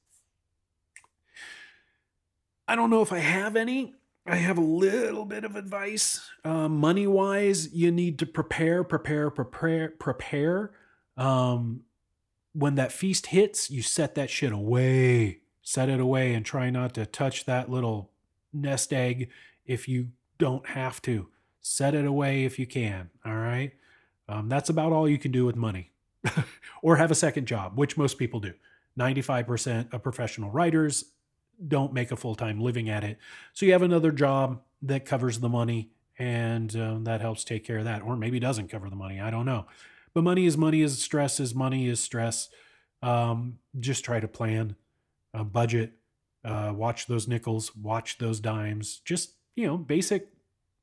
I 2.68 2.76
don't 2.76 2.90
know 2.90 3.04
if 3.04 3.14
I 3.14 3.20
have 3.20 3.56
any. 3.56 3.94
I 4.26 4.38
have 4.38 4.58
a 4.58 4.62
little 4.62 5.24
bit 5.24 5.44
of 5.44 5.56
advice. 5.56 6.28
Uh, 6.44 6.68
money 6.68 7.06
wise, 7.06 7.72
you 7.72 7.92
need 7.92 8.18
to 8.18 8.26
prepare, 8.26 8.84
prepare, 8.84 9.30
prepare, 9.30 9.90
prepare. 9.90 10.72
Um, 11.16 11.82
when 12.54 12.74
that 12.74 12.92
feast 12.92 13.28
hits, 13.28 13.70
you 13.70 13.84
set 13.84 14.16
that 14.16 14.32
shit 14.32 14.52
away. 14.52 15.42
Set 15.62 15.90
it 15.90 16.00
away 16.00 16.34
and 16.34 16.44
try 16.44 16.72
not 16.72 16.96
to 16.96 17.06
touch 17.06 17.46
that 17.46 17.70
little 17.70 18.10
nest 18.62 18.94
egg 18.94 19.30
if 19.66 19.88
you 19.88 20.10
don't 20.38 20.68
have 20.68 21.02
to. 21.04 21.28
Set 21.62 21.94
it 21.94 22.06
away 22.06 22.46
if 22.46 22.58
you 22.58 22.66
can. 22.66 23.10
All 23.26 23.36
right. 23.36 23.74
Um, 24.30 24.50
that's 24.50 24.70
about 24.70 24.92
all 24.92 25.08
you 25.08 25.18
can 25.18 25.32
do 25.32 25.46
with 25.46 25.56
money. 25.56 25.92
or 26.82 26.98
have 26.98 27.12
a 27.12 27.16
second 27.16 27.46
job, 27.46 27.78
which 27.78 27.98
most 27.98 28.18
people 28.18 28.40
do. 28.40 28.54
95% 28.98 29.94
of 29.94 30.04
professional 30.04 30.50
writers 30.50 31.06
don't 31.66 31.94
make 31.94 32.12
a 32.12 32.16
full 32.16 32.36
time 32.36 32.60
living 32.60 32.90
at 32.90 33.04
it. 33.04 33.18
So 33.54 33.66
you 33.66 33.72
have 33.72 33.82
another 33.82 34.12
job 34.12 34.62
that 34.82 35.06
covers 35.06 35.40
the 35.40 35.50
money 35.50 35.92
and 36.20 36.76
um, 36.76 37.04
that 37.04 37.22
helps 37.22 37.44
take 37.44 37.66
care 37.66 37.80
of 37.80 37.86
that. 37.86 38.02
Or 38.02 38.16
maybe 38.16 38.40
doesn't 38.40 38.70
cover 38.70 38.90
the 38.90 38.96
money. 38.96 39.20
I 39.20 39.30
don't 39.30 39.46
know. 39.46 39.66
But 40.14 40.24
money 40.24 40.46
is 40.46 40.58
money, 40.58 40.82
is 40.82 41.00
stress 41.02 41.40
is 41.40 41.54
money, 41.54 41.88
is 41.88 42.00
stress. 42.00 42.50
Um, 43.04 43.60
just 43.80 44.04
try 44.04 44.20
to 44.20 44.28
plan, 44.28 44.76
a 45.34 45.44
budget, 45.44 45.94
uh, 46.48 46.74
watch 46.74 47.08
those 47.08 47.28
nickels, 47.28 47.76
watch 47.76 48.18
those 48.18 48.40
dimes. 48.40 49.02
Just, 49.04 49.34
you 49.56 49.68
know, 49.68 49.78
basic 49.78 50.30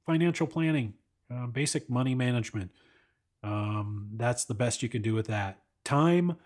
financial 0.05 0.47
planning, 0.47 0.95
uh, 1.33 1.47
basic 1.47 1.89
money 1.89 2.15
management. 2.15 2.71
Um, 3.43 4.11
that's 4.17 4.45
the 4.45 4.55
best 4.55 4.83
you 4.83 4.89
can 4.89 5.03
do 5.03 5.15
with 5.15 5.27
that. 5.27 5.59
Time 5.85 6.37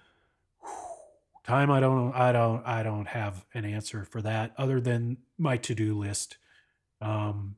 time 1.49 1.71
i 1.71 1.81
don't 1.81 2.12
i 2.12 2.31
don't 2.31 2.62
i 2.66 2.83
don't 2.83 3.09
have 3.09 3.47
an 3.55 3.64
answer 3.64 4.05
for 4.05 4.21
that 4.21 4.53
other 4.59 4.83
than 4.83 5.16
my 5.39 5.57
to-do 5.57 5.99
list 5.99 6.37
um, 7.01 7.57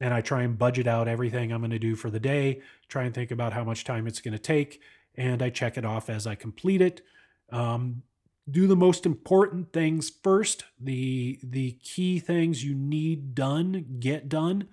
and 0.00 0.14
i 0.14 0.20
try 0.20 0.42
and 0.42 0.56
budget 0.56 0.86
out 0.86 1.08
everything 1.08 1.52
i'm 1.52 1.60
going 1.60 1.70
to 1.70 1.78
do 1.78 1.96
for 1.96 2.10
the 2.10 2.20
day 2.20 2.62
try 2.88 3.02
and 3.02 3.12
think 3.12 3.32
about 3.32 3.52
how 3.52 3.64
much 3.64 3.82
time 3.82 4.06
it's 4.06 4.20
going 4.20 4.32
to 4.32 4.38
take 4.38 4.80
and 5.16 5.42
i 5.42 5.50
check 5.50 5.76
it 5.76 5.84
off 5.84 6.08
as 6.08 6.28
i 6.28 6.36
complete 6.36 6.80
it 6.80 7.02
um, 7.50 8.04
do 8.50 8.66
the 8.66 8.76
most 8.76 9.06
important 9.06 9.72
things 9.72 10.10
first 10.22 10.64
the 10.80 11.38
the 11.42 11.72
key 11.82 12.18
things 12.18 12.64
you 12.64 12.74
need 12.74 13.34
done 13.34 13.96
get 14.00 14.28
done 14.28 14.68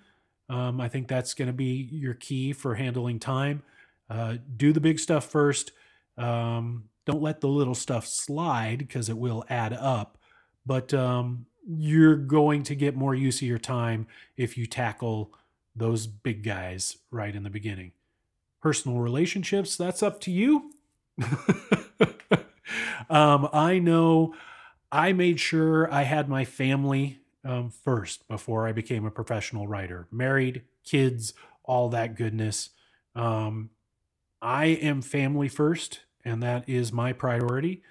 um, 0.50 0.82
i 0.82 0.90
think 0.90 1.08
that's 1.08 1.34
going 1.34 1.48
to 1.48 1.54
be 1.54 1.88
your 1.92 2.14
key 2.14 2.52
for 2.52 2.76
handling 2.76 3.20
time 3.20 3.64
uh, 4.10 4.36
do 4.58 4.74
the 4.74 4.82
big 4.82 5.00
stuff 5.00 5.24
first 5.26 5.72
um, 6.18 6.90
don't 7.06 7.22
let 7.22 7.42
the 7.42 7.48
little 7.48 7.76
stuff 7.76 8.06
slide 8.08 8.80
because 8.80 9.10
it 9.10 9.18
will 9.18 9.44
add 9.50 9.74
up. 9.74 10.18
But 10.66 10.94
um, 10.94 11.48
you're 11.68 12.16
going 12.16 12.64
to 12.64 12.76
get 12.76 12.96
more 12.96 13.16
use 13.16 13.38
of 13.42 13.48
your 13.48 13.58
time 13.58 14.08
if 14.38 14.58
you 14.58 14.66
tackle 14.66 15.34
those 15.76 16.06
big 16.08 16.44
guys 16.44 16.98
right 17.10 17.36
in 17.36 17.44
the 17.44 17.50
beginning. 17.50 17.94
Personal 18.62 19.00
relationships, 19.00 19.76
that's 19.76 20.04
up 20.04 20.20
to 20.22 20.32
you. 20.32 20.72
um, 23.12 23.50
I 23.54 23.80
know 23.80 24.34
I 24.92 25.14
made 25.14 25.40
sure 25.40 25.92
I 25.94 26.04
had 26.04 26.30
my 26.30 26.46
family 26.46 27.20
um, 27.46 27.70
first 27.70 28.28
before 28.28 28.68
I 28.68 28.72
became 28.72 29.06
a 29.06 29.12
professional 29.12 29.68
writer. 29.68 30.08
Married, 30.12 30.64
kids, 30.84 31.34
all 31.64 31.90
that 31.90 32.16
goodness. 32.16 32.70
Um, 33.16 33.70
I 34.42 34.66
am 34.66 35.02
family 35.02 35.48
first 35.48 36.02
and 36.26 36.42
that 36.44 36.68
is 36.68 36.92
my 36.92 37.14
priority. 37.14 37.84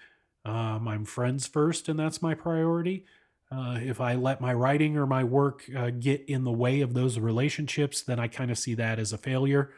Um, 0.45 0.89
I'm 0.89 1.05
friends 1.05 1.47
first, 1.47 1.89
and 1.89 1.99
that's 1.99 2.23
my 2.23 2.35
priority. 2.35 3.05
Uh, 3.53 3.79
if 3.83 4.01
I 4.01 4.15
let 4.15 4.41
my 4.41 4.55
writing 4.55 4.97
or 4.97 5.07
my 5.07 5.25
work 5.25 5.65
uh, 5.77 5.91
get 5.91 6.25
in 6.29 6.45
the 6.45 6.53
way 6.53 6.81
of 6.81 6.95
those 6.95 7.19
relationships, 7.19 8.03
then 8.03 8.19
I 8.21 8.29
kind 8.29 8.51
of 8.51 8.59
see 8.59 8.75
that 8.75 8.99
as 8.99 9.13
a 9.13 9.19
failure. 9.19 9.73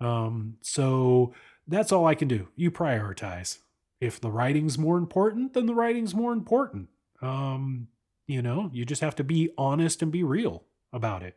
Um, 0.00 0.56
so 0.62 1.34
that's 1.68 1.92
all 1.92 2.06
I 2.06 2.14
can 2.14 2.28
do. 2.28 2.48
You 2.56 2.70
prioritize. 2.70 3.58
If 4.00 4.20
the 4.20 4.30
writing's 4.30 4.78
more 4.78 4.96
important, 4.96 5.54
then 5.54 5.66
the 5.66 5.74
writing's 5.74 6.14
more 6.14 6.32
important. 6.32 6.88
Um, 7.20 7.88
you 8.26 8.40
know, 8.40 8.70
you 8.72 8.84
just 8.84 9.02
have 9.02 9.16
to 9.16 9.24
be 9.24 9.50
honest 9.58 10.02
and 10.02 10.10
be 10.10 10.22
real 10.22 10.64
about 10.92 11.22
it. 11.22 11.36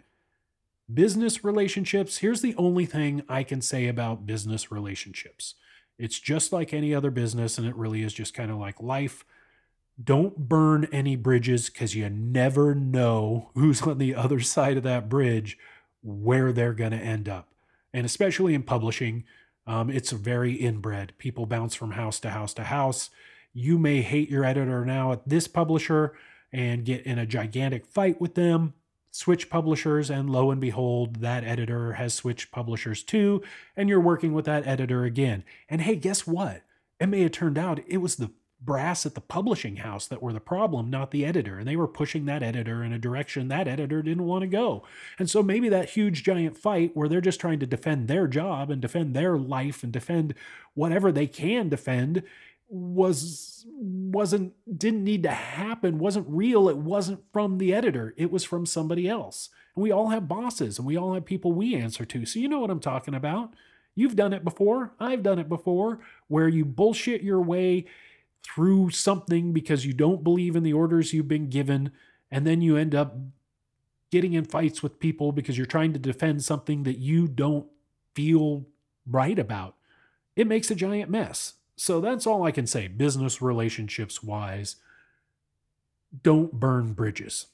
Business 0.93 1.43
relationships, 1.43 2.17
here's 2.17 2.41
the 2.41 2.55
only 2.55 2.85
thing 2.85 3.23
I 3.27 3.43
can 3.43 3.61
say 3.61 3.87
about 3.87 4.25
business 4.25 4.71
relationships 4.71 5.55
it's 5.97 6.19
just 6.19 6.51
like 6.51 6.73
any 6.73 6.93
other 6.93 7.11
business, 7.11 7.57
and 7.57 7.67
it 7.67 7.75
really 7.75 8.01
is 8.01 8.13
just 8.13 8.33
kind 8.33 8.51
of 8.51 8.57
like 8.57 8.81
life. 8.81 9.23
Don't 10.03 10.49
burn 10.49 10.87
any 10.91 11.15
bridges 11.15 11.69
because 11.69 11.95
you 11.95 12.09
never 12.09 12.73
know 12.73 13.51
who's 13.53 13.83
on 13.83 13.99
the 13.99 14.15
other 14.15 14.39
side 14.39 14.77
of 14.77 14.83
that 14.83 15.07
bridge, 15.07 15.57
where 16.01 16.51
they're 16.51 16.73
going 16.73 16.91
to 16.91 16.97
end 16.97 17.29
up. 17.29 17.49
And 17.93 18.05
especially 18.05 18.55
in 18.55 18.63
publishing, 18.63 19.23
um, 19.65 19.89
it's 19.89 20.11
very 20.11 20.53
inbred. 20.53 21.13
People 21.17 21.45
bounce 21.45 21.75
from 21.75 21.91
house 21.91 22.19
to 22.21 22.29
house 22.29 22.53
to 22.55 22.63
house. 22.63 23.09
You 23.53 23.77
may 23.77 24.01
hate 24.01 24.29
your 24.29 24.43
editor 24.43 24.85
now 24.85 25.11
at 25.11 25.27
this 25.27 25.47
publisher 25.47 26.13
and 26.51 26.85
get 26.85 27.05
in 27.05 27.19
a 27.19 27.25
gigantic 27.25 27.85
fight 27.85 28.19
with 28.19 28.35
them 28.35 28.73
switch 29.13 29.47
publishers, 29.47 30.09
and 30.09 30.29
lo 30.29 30.49
and 30.49 30.59
behold, 30.59 31.17
that 31.17 31.43
editor 31.43 31.93
has 31.93 32.13
switched 32.15 32.51
publishers 32.51 33.03
too, 33.03 33.41
and 33.77 33.87
you're 33.87 34.01
working 34.01 34.33
with 34.33 34.45
that 34.45 34.65
editor 34.65 35.05
again. 35.05 35.43
And 35.69 35.81
hey, 35.81 35.95
guess 35.95 36.25
what? 36.25 36.63
It 36.99 37.07
may 37.07 37.21
have 37.21 37.31
turned 37.31 37.57
out 37.57 37.79
it 37.87 37.97
was 37.97 38.15
the 38.15 38.31
brass 38.65 39.05
at 39.05 39.13
the 39.15 39.21
publishing 39.21 39.77
house 39.77 40.07
that 40.07 40.21
were 40.21 40.33
the 40.33 40.39
problem, 40.39 40.89
not 40.89 41.11
the 41.11 41.25
editor. 41.25 41.59
And 41.59 41.67
they 41.67 41.75
were 41.75 41.87
pushing 41.87 42.25
that 42.25 42.43
editor 42.43 42.83
in 42.83 42.93
a 42.93 42.99
direction 42.99 43.47
that 43.49 43.67
editor 43.67 44.01
didn't 44.01 44.25
want 44.25 44.43
to 44.43 44.47
go. 44.47 44.83
And 45.19 45.29
so 45.29 45.43
maybe 45.43 45.69
that 45.69 45.91
huge 45.91 46.23
giant 46.23 46.57
fight 46.57 46.91
where 46.93 47.09
they're 47.09 47.21
just 47.21 47.41
trying 47.41 47.59
to 47.59 47.65
defend 47.65 48.07
their 48.07 48.27
job 48.27 48.69
and 48.69 48.81
defend 48.81 49.15
their 49.15 49.37
life 49.37 49.83
and 49.83 49.91
defend 49.91 50.33
whatever 50.75 51.11
they 51.11 51.27
can 51.27 51.69
defend 51.69 52.23
was 52.69 53.65
wasn't 53.67 54.53
didn't 54.79 55.03
need 55.03 55.23
to 55.23 55.31
happen 55.31 55.99
wasn't 55.99 56.25
real. 56.27 56.69
It 56.69 56.77
wasn't 56.77 57.21
from 57.31 57.57
the 57.57 57.73
editor. 57.73 58.13
It 58.17 58.31
was 58.31 58.43
from 58.43 58.65
somebody 58.65 59.07
else. 59.07 59.49
And 59.75 59.83
we 59.83 59.91
all 59.91 60.09
have 60.09 60.27
bosses 60.27 60.77
and 60.77 60.87
we 60.87 60.97
all 60.97 61.13
have 61.13 61.25
people 61.25 61.51
we 61.51 61.75
answer 61.75 62.05
to. 62.05 62.25
So 62.25 62.39
you 62.39 62.47
know 62.47 62.59
what 62.59 62.71
i'm 62.71 62.79
talking 62.79 63.13
about. 63.13 63.53
You've 63.95 64.15
done 64.15 64.33
it 64.33 64.43
before. 64.43 64.93
I've 64.99 65.21
done 65.21 65.37
it 65.37 65.49
before 65.49 65.99
where 66.27 66.47
you 66.47 66.65
bullshit 66.65 67.21
your 67.21 67.41
way 67.41 67.85
through 68.43 68.89
something 68.89 69.53
because 69.53 69.85
you 69.85 69.93
don't 69.93 70.23
believe 70.23 70.55
in 70.55 70.63
the 70.63 70.73
orders 70.73 71.13
you've 71.13 71.27
been 71.27 71.49
given 71.49 71.91
and 72.29 72.45
then 72.45 72.61
you 72.61 72.75
end 72.75 72.93
up 72.93 73.15
getting 74.11 74.33
in 74.33 74.43
fights 74.43 74.83
with 74.83 74.99
people 74.99 75.31
because 75.31 75.57
you're 75.57 75.65
trying 75.65 75.93
to 75.93 75.99
defend 75.99 76.43
something 76.43 76.83
that 76.83 76.97
you 76.97 77.27
don't 77.27 77.67
feel 78.13 78.65
right 79.07 79.39
about 79.39 79.75
it 80.35 80.47
makes 80.47 80.69
a 80.69 80.75
giant 80.75 81.09
mess 81.09 81.53
so 81.75 81.99
that's 81.99 82.27
all 82.27 82.43
I 82.43 82.51
can 82.51 82.67
say, 82.67 82.87
business 82.87 83.41
relationships 83.41 84.21
wise. 84.21 84.75
Don't 86.21 86.53
burn 86.53 86.93
bridges. 86.93 87.47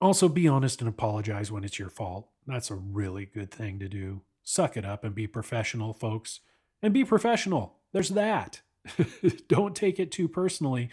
Also, 0.00 0.28
be 0.28 0.46
honest 0.46 0.80
and 0.80 0.88
apologize 0.88 1.50
when 1.50 1.64
it's 1.64 1.78
your 1.78 1.88
fault. 1.88 2.28
That's 2.46 2.70
a 2.70 2.76
really 2.76 3.24
good 3.24 3.50
thing 3.50 3.78
to 3.78 3.88
do. 3.88 4.22
Suck 4.44 4.76
it 4.76 4.84
up 4.84 5.04
and 5.04 5.14
be 5.14 5.26
professional, 5.26 5.92
folks. 5.92 6.40
And 6.82 6.94
be 6.94 7.04
professional. 7.04 7.76
There's 7.92 8.10
that. 8.10 8.60
Don't 9.48 9.74
take 9.76 9.98
it 9.98 10.10
too 10.10 10.28
personally. 10.28 10.90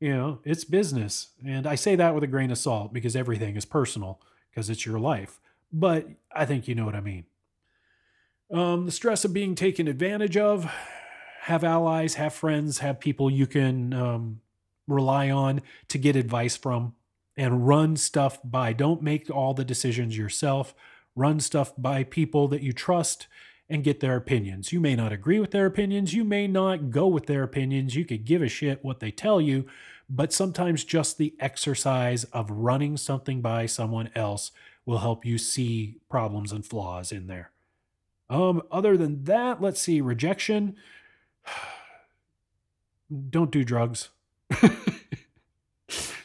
You 0.00 0.14
know, 0.14 0.38
it's 0.44 0.64
business. 0.64 1.28
And 1.44 1.66
I 1.66 1.74
say 1.74 1.96
that 1.96 2.14
with 2.14 2.24
a 2.24 2.28
grain 2.28 2.50
of 2.50 2.58
salt 2.58 2.92
because 2.92 3.14
everything 3.14 3.56
is 3.56 3.64
personal 3.64 4.20
because 4.50 4.70
it's 4.70 4.86
your 4.86 4.98
life. 4.98 5.40
But 5.72 6.08
I 6.34 6.46
think 6.46 6.66
you 6.66 6.74
know 6.74 6.84
what 6.84 6.94
I 6.94 7.00
mean. 7.00 7.24
Um, 8.52 8.86
the 8.86 8.92
stress 8.92 9.24
of 9.24 9.32
being 9.32 9.54
taken 9.54 9.86
advantage 9.86 10.36
of, 10.36 10.70
have 11.42 11.62
allies, 11.62 12.14
have 12.14 12.34
friends, 12.34 12.78
have 12.78 12.98
people 12.98 13.30
you 13.30 13.46
can 13.46 13.94
um, 13.94 14.40
rely 14.88 15.30
on 15.30 15.62
to 15.88 15.98
get 15.98 16.16
advice 16.16 16.56
from 16.56 16.94
and 17.36 17.66
run 17.66 17.96
stuff 17.96 18.38
by. 18.42 18.72
Don't 18.72 19.02
make 19.02 19.30
all 19.30 19.54
the 19.54 19.64
decisions 19.64 20.18
yourself. 20.18 20.74
Run 21.14 21.40
stuff 21.40 21.72
by 21.78 22.04
people 22.04 22.48
that 22.48 22.62
you 22.62 22.72
trust 22.72 23.28
and 23.70 23.84
get 23.84 24.00
their 24.00 24.16
opinions. 24.16 24.72
You 24.72 24.80
may 24.80 24.96
not 24.96 25.12
agree 25.12 25.38
with 25.38 25.52
their 25.52 25.66
opinions. 25.66 26.12
You 26.12 26.24
may 26.24 26.48
not 26.48 26.90
go 26.90 27.06
with 27.06 27.26
their 27.26 27.44
opinions. 27.44 27.94
You 27.94 28.04
could 28.04 28.24
give 28.24 28.42
a 28.42 28.48
shit 28.48 28.84
what 28.84 28.98
they 28.98 29.12
tell 29.12 29.40
you. 29.40 29.66
But 30.08 30.32
sometimes 30.32 30.82
just 30.82 31.16
the 31.16 31.34
exercise 31.38 32.24
of 32.24 32.50
running 32.50 32.96
something 32.96 33.40
by 33.40 33.66
someone 33.66 34.10
else 34.16 34.50
will 34.84 34.98
help 34.98 35.24
you 35.24 35.38
see 35.38 35.98
problems 36.10 36.50
and 36.50 36.66
flaws 36.66 37.12
in 37.12 37.28
there. 37.28 37.52
Um, 38.28 38.62
other 38.72 38.96
than 38.96 39.24
that, 39.24 39.62
let's 39.62 39.80
see 39.80 40.00
rejection. 40.00 40.76
Don't 43.30 43.52
do 43.52 43.64
drugs. 43.64 44.08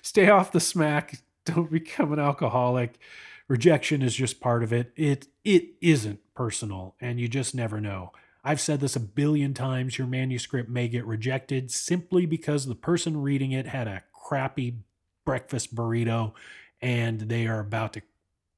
Stay 0.01 0.29
off 0.29 0.51
the 0.51 0.59
smack. 0.59 1.19
Don't 1.45 1.71
become 1.71 2.11
an 2.11 2.19
alcoholic. 2.19 2.97
Rejection 3.47 4.01
is 4.01 4.15
just 4.15 4.39
part 4.39 4.63
of 4.63 4.73
it. 4.73 4.91
It 4.95 5.27
it 5.43 5.75
isn't 5.81 6.19
personal 6.33 6.95
and 6.99 7.19
you 7.19 7.27
just 7.27 7.53
never 7.53 7.79
know. 7.79 8.11
I've 8.43 8.61
said 8.61 8.79
this 8.79 8.95
a 8.95 8.99
billion 8.99 9.53
times. 9.53 9.97
Your 9.97 10.07
manuscript 10.07 10.69
may 10.69 10.87
get 10.87 11.05
rejected 11.05 11.71
simply 11.71 12.25
because 12.25 12.65
the 12.65 12.75
person 12.75 13.21
reading 13.21 13.51
it 13.51 13.67
had 13.67 13.87
a 13.87 14.03
crappy 14.13 14.77
breakfast 15.25 15.75
burrito 15.75 16.33
and 16.81 17.21
they 17.21 17.47
are 17.47 17.59
about 17.59 17.93
to 17.93 18.01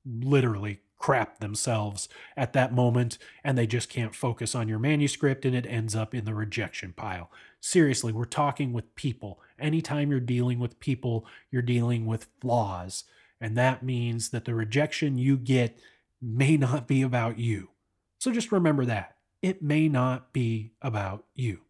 literally 0.05 0.81
crap 0.97 1.39
themselves 1.39 2.09
at 2.35 2.53
that 2.53 2.73
moment 2.73 3.17
and 3.43 3.57
they 3.57 3.67
just 3.67 3.89
can't 3.89 4.15
focus 4.15 4.55
on 4.55 4.67
your 4.67 4.79
manuscript 4.79 5.45
and 5.45 5.55
it 5.55 5.65
ends 5.67 5.95
up 5.95 6.13
in 6.15 6.25
the 6.25 6.33
rejection 6.33 6.93
pile. 6.93 7.29
Seriously, 7.59 8.11
we're 8.11 8.25
talking 8.25 8.73
with 8.73 8.95
people. 8.95 9.39
Anytime 9.59 10.11
you're 10.11 10.19
dealing 10.19 10.59
with 10.59 10.79
people, 10.79 11.25
you're 11.51 11.61
dealing 11.61 12.05
with 12.05 12.27
flaws. 12.41 13.03
And 13.39 13.57
that 13.57 13.83
means 13.83 14.29
that 14.29 14.45
the 14.45 14.55
rejection 14.55 15.17
you 15.17 15.38
get 15.38 15.79
may 16.21 16.57
not 16.57 16.88
be 16.88 17.01
about 17.01 17.38
you. 17.38 17.69
So 18.17 18.31
just 18.31 18.51
remember 18.51 18.85
that. 18.85 19.15
It 19.41 19.61
may 19.61 19.88
not 19.88 20.33
be 20.33 20.71
about 20.81 21.25
you. 21.35 21.61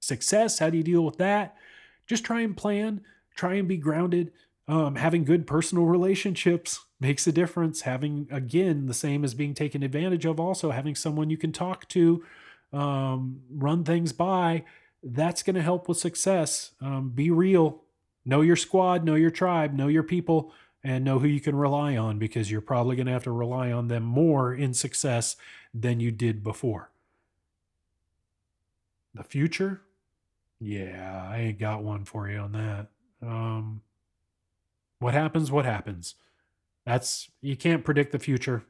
Success, 0.00 0.60
how 0.60 0.70
do 0.70 0.76
you 0.76 0.84
deal 0.84 1.04
with 1.04 1.18
that? 1.18 1.56
Just 2.06 2.24
try 2.24 2.42
and 2.42 2.56
plan, 2.56 3.02
try 3.34 3.54
and 3.54 3.66
be 3.66 3.76
grounded. 3.76 4.32
Um, 4.68 4.94
having 4.96 5.24
good 5.24 5.46
personal 5.46 5.84
relationships 5.84 6.84
makes 7.00 7.26
a 7.26 7.32
difference. 7.32 7.80
Having, 7.80 8.28
again, 8.30 8.86
the 8.86 8.94
same 8.94 9.24
as 9.24 9.34
being 9.34 9.54
taken 9.54 9.82
advantage 9.82 10.24
of, 10.24 10.38
also 10.38 10.70
having 10.70 10.94
someone 10.94 11.30
you 11.30 11.36
can 11.36 11.52
talk 11.52 11.88
to, 11.88 12.24
um, 12.72 13.40
run 13.50 13.82
things 13.82 14.12
by, 14.12 14.64
that's 15.02 15.42
going 15.42 15.56
to 15.56 15.62
help 15.62 15.88
with 15.88 15.98
success. 15.98 16.72
Um, 16.80 17.10
be 17.10 17.30
real. 17.30 17.82
Know 18.24 18.42
your 18.42 18.56
squad, 18.56 19.04
know 19.04 19.14
your 19.14 19.30
tribe, 19.30 19.72
know 19.72 19.88
your 19.88 20.02
people, 20.02 20.52
and 20.84 21.04
know 21.04 21.18
who 21.18 21.26
you 21.26 21.40
can 21.40 21.56
rely 21.56 21.96
on 21.96 22.18
because 22.18 22.50
you're 22.50 22.60
probably 22.60 22.96
going 22.96 23.06
to 23.06 23.12
have 23.12 23.24
to 23.24 23.32
rely 23.32 23.72
on 23.72 23.88
them 23.88 24.02
more 24.02 24.54
in 24.54 24.74
success 24.74 25.36
than 25.74 26.00
you 26.00 26.10
did 26.10 26.42
before. 26.44 26.90
The 29.14 29.24
future? 29.24 29.82
Yeah, 30.60 31.28
I 31.28 31.38
ain't 31.38 31.58
got 31.58 31.82
one 31.82 32.04
for 32.04 32.28
you 32.28 32.38
on 32.38 32.52
that. 32.52 32.86
Um, 33.22 33.82
what 35.00 35.14
happens, 35.14 35.50
what 35.50 35.64
happens. 35.64 36.14
That's, 36.86 37.30
you 37.40 37.56
can't 37.56 37.84
predict 37.84 38.12
the 38.12 38.18
future. 38.18 38.64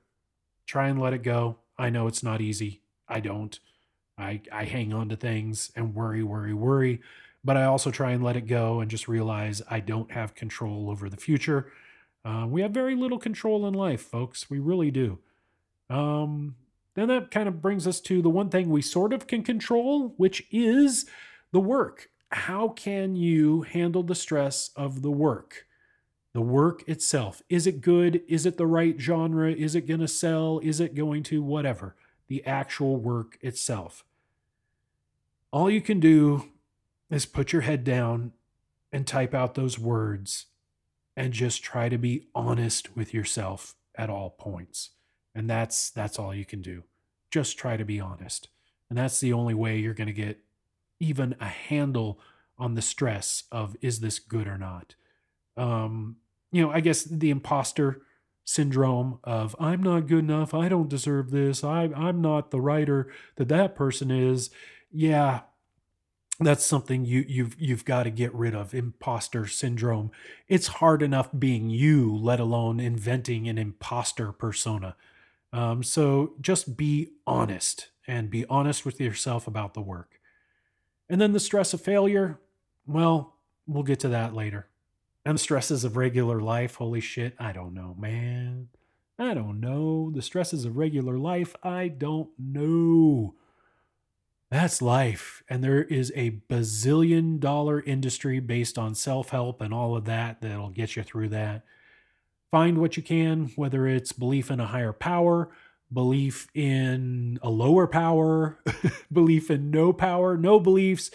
Try 0.66 0.88
and 0.88 1.00
let 1.00 1.12
it 1.12 1.22
go. 1.22 1.58
I 1.78 1.90
know 1.90 2.06
it's 2.06 2.22
not 2.22 2.40
easy. 2.40 2.82
I 3.08 3.20
don't. 3.20 3.58
I, 4.18 4.40
I 4.52 4.64
hang 4.64 4.92
on 4.92 5.08
to 5.10 5.16
things 5.16 5.70
and 5.76 5.94
worry, 5.94 6.22
worry, 6.22 6.52
worry. 6.52 7.00
But 7.44 7.56
I 7.56 7.64
also 7.64 7.90
try 7.90 8.10
and 8.10 8.24
let 8.24 8.36
it 8.36 8.46
go 8.46 8.80
and 8.80 8.90
just 8.90 9.08
realize 9.08 9.62
I 9.70 9.80
don't 9.80 10.10
have 10.10 10.34
control 10.34 10.90
over 10.90 11.08
the 11.08 11.16
future. 11.16 11.70
Uh, 12.28 12.46
we 12.46 12.60
have 12.60 12.72
very 12.72 12.94
little 12.94 13.18
control 13.18 13.66
in 13.66 13.72
life, 13.72 14.02
folks. 14.02 14.50
We 14.50 14.58
really 14.58 14.90
do. 14.90 15.18
Um, 15.88 16.56
then 16.94 17.08
that 17.08 17.30
kind 17.30 17.48
of 17.48 17.62
brings 17.62 17.86
us 17.86 18.00
to 18.00 18.20
the 18.20 18.28
one 18.28 18.50
thing 18.50 18.68
we 18.68 18.82
sort 18.82 19.14
of 19.14 19.26
can 19.26 19.42
control, 19.42 20.12
which 20.18 20.46
is 20.50 21.06
the 21.52 21.60
work. 21.60 22.10
How 22.30 22.68
can 22.68 23.16
you 23.16 23.62
handle 23.62 24.02
the 24.02 24.14
stress 24.14 24.68
of 24.76 25.00
the 25.00 25.10
work? 25.10 25.64
The 26.34 26.42
work 26.42 26.86
itself. 26.86 27.40
Is 27.48 27.66
it 27.66 27.80
good? 27.80 28.20
Is 28.28 28.44
it 28.44 28.58
the 28.58 28.66
right 28.66 29.00
genre? 29.00 29.50
Is 29.50 29.74
it 29.74 29.86
going 29.86 30.00
to 30.00 30.08
sell? 30.08 30.60
Is 30.62 30.80
it 30.80 30.94
going 30.94 31.22
to 31.24 31.42
whatever? 31.42 31.96
The 32.26 32.44
actual 32.44 32.98
work 32.98 33.38
itself. 33.40 34.04
All 35.50 35.70
you 35.70 35.80
can 35.80 35.98
do 35.98 36.50
is 37.10 37.24
put 37.24 37.54
your 37.54 37.62
head 37.62 37.84
down 37.84 38.32
and 38.92 39.06
type 39.06 39.32
out 39.32 39.54
those 39.54 39.78
words 39.78 40.47
and 41.18 41.32
just 41.32 41.62
try 41.62 41.88
to 41.88 41.98
be 41.98 42.28
honest 42.34 42.96
with 42.96 43.12
yourself 43.12 43.74
at 43.96 44.08
all 44.08 44.30
points. 44.30 44.90
And 45.34 45.50
that's 45.50 45.90
that's 45.90 46.18
all 46.18 46.34
you 46.34 46.44
can 46.44 46.62
do. 46.62 46.84
Just 47.30 47.58
try 47.58 47.76
to 47.76 47.84
be 47.84 48.00
honest. 48.00 48.48
And 48.88 48.96
that's 48.96 49.20
the 49.20 49.32
only 49.32 49.54
way 49.54 49.78
you're 49.78 49.94
going 49.94 50.06
to 50.06 50.12
get 50.12 50.38
even 51.00 51.34
a 51.40 51.46
handle 51.46 52.20
on 52.56 52.74
the 52.74 52.82
stress 52.82 53.44
of 53.52 53.76
is 53.80 54.00
this 54.00 54.18
good 54.18 54.46
or 54.46 54.56
not. 54.56 54.94
Um, 55.56 56.16
you 56.52 56.62
know, 56.62 56.70
I 56.70 56.80
guess 56.80 57.02
the 57.02 57.30
imposter 57.30 58.02
syndrome 58.44 59.18
of 59.24 59.54
I'm 59.60 59.82
not 59.82 60.06
good 60.06 60.20
enough, 60.20 60.54
I 60.54 60.68
don't 60.68 60.88
deserve 60.88 61.30
this, 61.30 61.62
I 61.62 61.90
I'm 61.94 62.22
not 62.22 62.50
the 62.50 62.60
writer 62.60 63.12
that 63.36 63.48
that 63.48 63.74
person 63.74 64.10
is. 64.10 64.50
Yeah, 64.90 65.40
that's 66.46 66.64
something 66.64 67.04
you 67.04 67.24
you've 67.26 67.56
you've 67.58 67.84
got 67.84 68.04
to 68.04 68.10
get 68.10 68.32
rid 68.32 68.54
of 68.54 68.72
imposter 68.72 69.46
syndrome. 69.46 70.12
It's 70.46 70.68
hard 70.68 71.02
enough 71.02 71.30
being 71.36 71.68
you 71.68 72.16
let 72.16 72.38
alone 72.38 72.78
inventing 72.78 73.48
an 73.48 73.58
imposter 73.58 74.30
persona. 74.30 74.94
Um, 75.52 75.82
so 75.82 76.34
just 76.40 76.76
be 76.76 77.10
honest 77.26 77.88
and 78.06 78.30
be 78.30 78.44
honest 78.46 78.84
with 78.84 79.00
yourself 79.00 79.46
about 79.46 79.74
the 79.74 79.80
work. 79.80 80.20
And 81.08 81.20
then 81.20 81.32
the 81.32 81.40
stress 81.40 81.74
of 81.74 81.80
failure 81.80 82.38
well 82.86 83.34
we'll 83.66 83.82
get 83.82 84.00
to 84.00 84.08
that 84.08 84.34
later. 84.34 84.68
And 85.24 85.34
the 85.34 85.40
stresses 85.40 85.82
of 85.82 85.96
regular 85.96 86.40
life 86.40 86.76
holy 86.76 87.00
shit 87.00 87.34
i 87.40 87.52
don't 87.52 87.74
know 87.74 87.96
man. 87.98 88.68
I 89.20 89.34
don't 89.34 89.58
know. 89.58 90.12
The 90.14 90.22
stresses 90.22 90.64
of 90.64 90.76
regular 90.76 91.18
life 91.18 91.56
i 91.64 91.88
don't 91.88 92.30
know 92.38 93.34
that's 94.50 94.80
life. 94.80 95.42
And 95.48 95.62
there 95.62 95.82
is 95.82 96.12
a 96.16 96.40
bazillion 96.48 97.38
dollar 97.38 97.82
industry 97.82 98.40
based 98.40 98.78
on 98.78 98.94
self 98.94 99.30
help 99.30 99.60
and 99.60 99.74
all 99.74 99.96
of 99.96 100.06
that 100.06 100.40
that'll 100.40 100.70
get 100.70 100.96
you 100.96 101.02
through 101.02 101.28
that. 101.30 101.64
Find 102.50 102.78
what 102.78 102.96
you 102.96 103.02
can, 103.02 103.52
whether 103.56 103.86
it's 103.86 104.12
belief 104.12 104.50
in 104.50 104.58
a 104.58 104.66
higher 104.66 104.94
power, 104.94 105.50
belief 105.92 106.48
in 106.54 107.38
a 107.42 107.50
lower 107.50 107.86
power, 107.86 108.58
belief 109.12 109.50
in 109.50 109.70
no 109.70 109.92
power, 109.92 110.36
no 110.36 110.58
beliefs, 110.58 111.10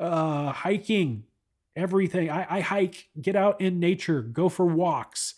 uh, 0.00 0.50
hiking, 0.50 1.22
everything. 1.76 2.30
I, 2.30 2.46
I 2.56 2.60
hike, 2.60 3.08
get 3.20 3.36
out 3.36 3.60
in 3.60 3.78
nature, 3.78 4.22
go 4.22 4.48
for 4.48 4.66
walks. 4.66 5.34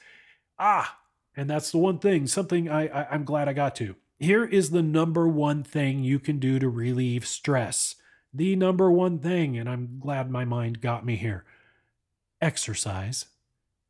Ah, 0.58 0.96
and 1.36 1.50
that's 1.50 1.72
the 1.72 1.78
one 1.78 1.98
thing, 1.98 2.26
something 2.26 2.70
I, 2.70 2.86
I, 2.86 3.08
I'm 3.10 3.24
glad 3.24 3.48
I 3.48 3.52
got 3.52 3.74
to 3.76 3.96
here 4.24 4.44
is 4.44 4.70
the 4.70 4.82
number 4.82 5.28
one 5.28 5.62
thing 5.62 6.02
you 6.02 6.18
can 6.18 6.38
do 6.38 6.58
to 6.58 6.68
relieve 6.68 7.26
stress. 7.26 7.96
The 8.32 8.56
number 8.56 8.90
one 8.90 9.18
thing, 9.18 9.56
and 9.56 9.68
I'm 9.68 9.98
glad 10.00 10.30
my 10.30 10.44
mind 10.44 10.80
got 10.80 11.06
me 11.06 11.16
here 11.16 11.44
exercise, 12.40 13.26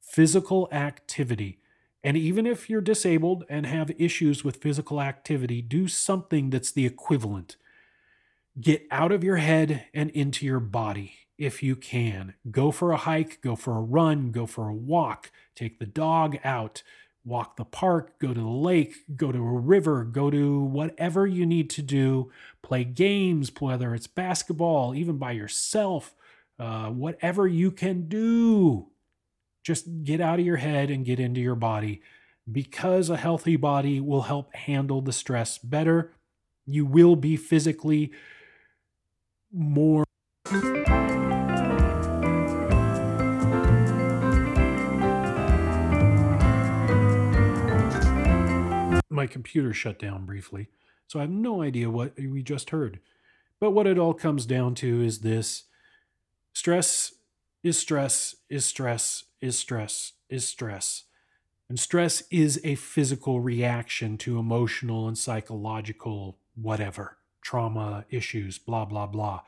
physical 0.01 0.69
activity. 0.71 1.59
And 2.05 2.17
even 2.17 2.47
if 2.47 2.71
you're 2.71 2.81
disabled 2.81 3.45
and 3.49 3.67
have 3.67 3.91
issues 3.99 4.45
with 4.45 4.63
physical 4.63 5.01
activity, 5.01 5.63
do 5.63 5.89
something 5.89 6.51
that's 6.51 6.71
the 6.71 6.87
equivalent. 6.87 7.57
Get 8.61 8.87
out 8.91 9.11
of 9.11 9.25
your 9.25 9.39
head 9.39 9.87
and 9.93 10.11
into 10.11 10.47
your 10.47 10.61
body 10.61 11.15
if 11.39 11.63
you 11.63 11.75
can. 11.75 12.35
Go 12.51 12.71
for 12.71 12.93
a 12.93 12.97
hike, 12.99 13.41
go 13.41 13.57
for 13.57 13.77
a 13.77 13.83
run, 13.83 14.31
go 14.31 14.47
for 14.47 14.69
a 14.69 14.75
walk, 14.75 15.33
take 15.57 15.79
the 15.79 15.87
dog 15.87 16.39
out 16.45 16.83
walk 17.25 17.57
the 17.57 17.65
park, 17.65 18.19
go 18.19 18.29
to 18.29 18.41
the 18.41 18.47
lake, 18.47 18.95
go 19.17 19.33
to 19.33 19.39
a 19.39 19.61
river, 19.61 20.05
go 20.05 20.31
to 20.31 20.61
whatever 20.61 21.27
you 21.27 21.47
need 21.47 21.71
to 21.71 21.83
do, 21.83 22.31
play 22.63 22.85
games, 22.85 23.51
whether 23.59 23.95
it's 23.95 24.07
basketball, 24.07 24.95
even 24.95 25.17
by 25.17 25.33
yourself, 25.33 26.15
uh, 26.59 26.89
whatever 26.89 27.47
you 27.47 27.71
can 27.71 28.09
do. 28.09 28.89
Just 29.63 30.05
get 30.05 30.21
out 30.21 30.39
of 30.39 30.45
your 30.45 30.59
head 30.59 30.91
and 30.91 31.07
get 31.07 31.19
into 31.19 31.41
your 31.41 31.55
body 31.55 32.03
because 32.51 33.09
a 33.09 33.17
healthy 33.17 33.57
body 33.57 34.01
will 34.01 34.23
help 34.23 34.55
handle 34.55 35.01
the 35.01 35.13
stress 35.13 35.57
better. 35.57 36.13
You 36.67 36.85
will 36.85 37.17
be 37.17 37.37
physically 37.37 38.13
more. 39.51 40.04
Computer 49.35 49.75
shut 49.75 49.99
down 49.99 50.25
briefly, 50.25 50.69
so 51.07 51.19
I 51.19 51.23
have 51.23 51.31
no 51.31 51.61
idea 51.61 51.91
what 51.91 52.17
we 52.17 52.43
just 52.43 52.71
heard. 52.71 53.01
But 53.61 53.73
what 53.73 53.87
it 53.87 53.99
all 53.99 54.15
comes 54.15 54.47
down 54.47 54.75
to 54.77 55.03
is 55.03 55.21
this 55.21 55.65
stress 56.53 57.13
is 57.63 57.79
stress, 57.79 58.37
is 58.49 58.65
stress, 58.65 59.25
is 59.41 59.59
stress, 59.59 60.13
is 60.29 60.47
stress. 60.47 61.05
And 61.69 61.81
stress 61.81 62.23
is 62.31 62.61
a 62.63 62.75
physical 62.77 63.41
reaction 63.41 64.19
to 64.19 64.39
emotional 64.39 65.09
and 65.09 65.19
psychological 65.19 66.39
whatever, 66.55 67.17
trauma, 67.43 68.05
issues, 68.11 68.59
blah, 68.59 68.85
blah, 68.85 69.07
blah. 69.07 69.41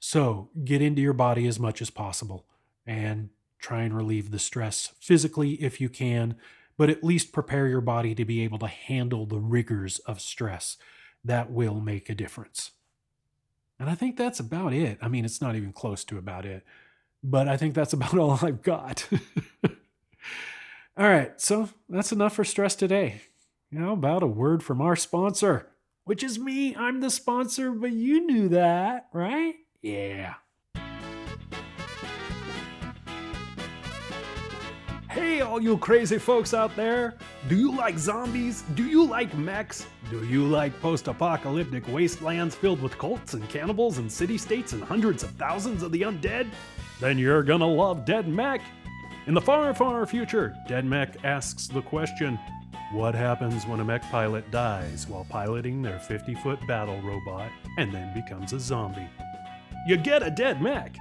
So 0.00 0.50
get 0.64 0.82
into 0.82 1.00
your 1.00 1.12
body 1.12 1.46
as 1.46 1.58
much 1.58 1.80
as 1.80 1.90
possible 1.90 2.44
and 2.86 3.30
try 3.58 3.82
and 3.82 3.96
relieve 3.96 4.30
the 4.30 4.38
stress 4.38 4.92
physically 5.00 5.52
if 5.52 5.80
you 5.80 5.88
can 5.88 6.34
but 6.80 6.88
at 6.88 7.04
least 7.04 7.30
prepare 7.30 7.66
your 7.66 7.82
body 7.82 8.14
to 8.14 8.24
be 8.24 8.42
able 8.42 8.58
to 8.58 8.66
handle 8.66 9.26
the 9.26 9.38
rigors 9.38 9.98
of 9.98 10.18
stress. 10.18 10.78
That 11.22 11.50
will 11.50 11.78
make 11.78 12.08
a 12.08 12.14
difference. 12.14 12.70
And 13.78 13.90
I 13.90 13.94
think 13.94 14.16
that's 14.16 14.40
about 14.40 14.72
it. 14.72 14.96
I 15.02 15.08
mean, 15.08 15.26
it's 15.26 15.42
not 15.42 15.56
even 15.56 15.74
close 15.74 16.04
to 16.04 16.16
about 16.16 16.46
it, 16.46 16.64
but 17.22 17.48
I 17.48 17.58
think 17.58 17.74
that's 17.74 17.92
about 17.92 18.16
all 18.16 18.38
I've 18.40 18.62
got. 18.62 19.06
all 19.62 21.06
right, 21.06 21.38
so 21.38 21.68
that's 21.90 22.12
enough 22.12 22.34
for 22.34 22.44
stress 22.44 22.74
today. 22.74 23.20
How 23.76 23.92
about 23.92 24.22
a 24.22 24.26
word 24.26 24.62
from 24.62 24.80
our 24.80 24.96
sponsor, 24.96 25.68
which 26.04 26.24
is 26.24 26.38
me? 26.38 26.74
I'm 26.74 27.00
the 27.00 27.10
sponsor, 27.10 27.72
but 27.72 27.92
you 27.92 28.26
knew 28.26 28.48
that, 28.48 29.08
right? 29.12 29.56
Yeah. 29.82 30.36
Hey, 35.20 35.42
all 35.42 35.60
you 35.60 35.76
crazy 35.76 36.16
folks 36.16 36.54
out 36.54 36.74
there! 36.76 37.12
Do 37.46 37.54
you 37.54 37.76
like 37.76 37.98
zombies? 37.98 38.62
Do 38.74 38.86
you 38.86 39.04
like 39.04 39.36
mechs? 39.36 39.86
Do 40.08 40.24
you 40.24 40.46
like 40.46 40.80
post 40.80 41.08
apocalyptic 41.08 41.86
wastelands 41.88 42.54
filled 42.54 42.80
with 42.80 42.96
cults 42.96 43.34
and 43.34 43.46
cannibals 43.50 43.98
and 43.98 44.10
city 44.10 44.38
states 44.38 44.72
and 44.72 44.82
hundreds 44.82 45.22
of 45.22 45.28
thousands 45.32 45.82
of 45.82 45.92
the 45.92 46.00
undead? 46.00 46.48
Then 47.00 47.18
you're 47.18 47.42
gonna 47.42 47.66
love 47.66 48.06
Dead 48.06 48.28
Mech! 48.28 48.62
In 49.26 49.34
the 49.34 49.42
far, 49.42 49.74
far 49.74 50.06
future, 50.06 50.56
Dead 50.66 50.86
Mech 50.86 51.22
asks 51.22 51.68
the 51.68 51.82
question 51.82 52.38
What 52.92 53.14
happens 53.14 53.66
when 53.66 53.80
a 53.80 53.84
mech 53.84 54.02
pilot 54.04 54.50
dies 54.50 55.06
while 55.06 55.26
piloting 55.28 55.82
their 55.82 55.98
50 55.98 56.34
foot 56.36 56.66
battle 56.66 56.98
robot 57.02 57.50
and 57.76 57.92
then 57.92 58.14
becomes 58.14 58.54
a 58.54 58.58
zombie? 58.58 59.10
You 59.86 59.98
get 59.98 60.22
a 60.22 60.30
Dead 60.30 60.62
Mech! 60.62 60.96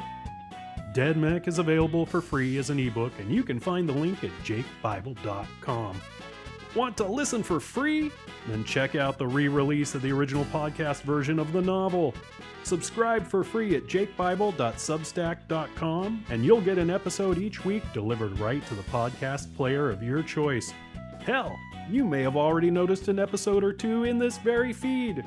Dead 1.00 1.16
Mech 1.16 1.48
is 1.48 1.60
available 1.60 2.06
for 2.06 2.20
free 2.20 2.58
as 2.58 2.70
an 2.70 2.78
ebook, 2.78 3.14
and 3.20 3.34
you 3.34 3.42
can 3.42 3.58
find 3.58 3.88
the 3.88 3.94
link 3.94 4.22
at 4.26 4.32
jakebible.com. 4.44 6.02
Want 6.76 6.98
to 6.98 7.06
listen 7.06 7.42
for 7.42 7.62
free? 7.62 8.12
Then 8.50 8.66
check 8.66 8.96
out 8.96 9.18
the 9.18 9.26
re 9.26 9.48
release 9.48 9.96
of 9.96 10.02
the 10.02 10.12
original 10.12 10.44
podcast 10.44 11.04
version 11.04 11.40
of 11.40 11.54
the 11.54 11.62
novel. 11.62 12.14
Subscribe 12.64 13.26
for 13.26 13.46
free 13.46 13.78
at 13.78 13.84
jakebible.substack.com, 13.84 16.26
and 16.30 16.44
you'll 16.44 16.60
get 16.60 16.78
an 16.78 16.90
episode 16.90 17.38
each 17.38 17.64
week 17.64 17.84
delivered 17.94 18.38
right 18.38 18.68
to 18.68 18.76
the 18.76 18.84
podcast 18.84 19.56
player 19.56 19.90
of 19.90 20.04
your 20.04 20.22
choice. 20.22 20.74
Hell, 21.22 21.58
you 21.90 22.04
may 22.04 22.24
have 22.24 22.36
already 22.36 22.70
noticed 22.70 23.08
an 23.08 23.20
episode 23.20 23.64
or 23.64 23.72
two 23.72 24.04
in 24.04 24.18
this 24.18 24.38
very 24.38 24.74
feed. 24.74 25.24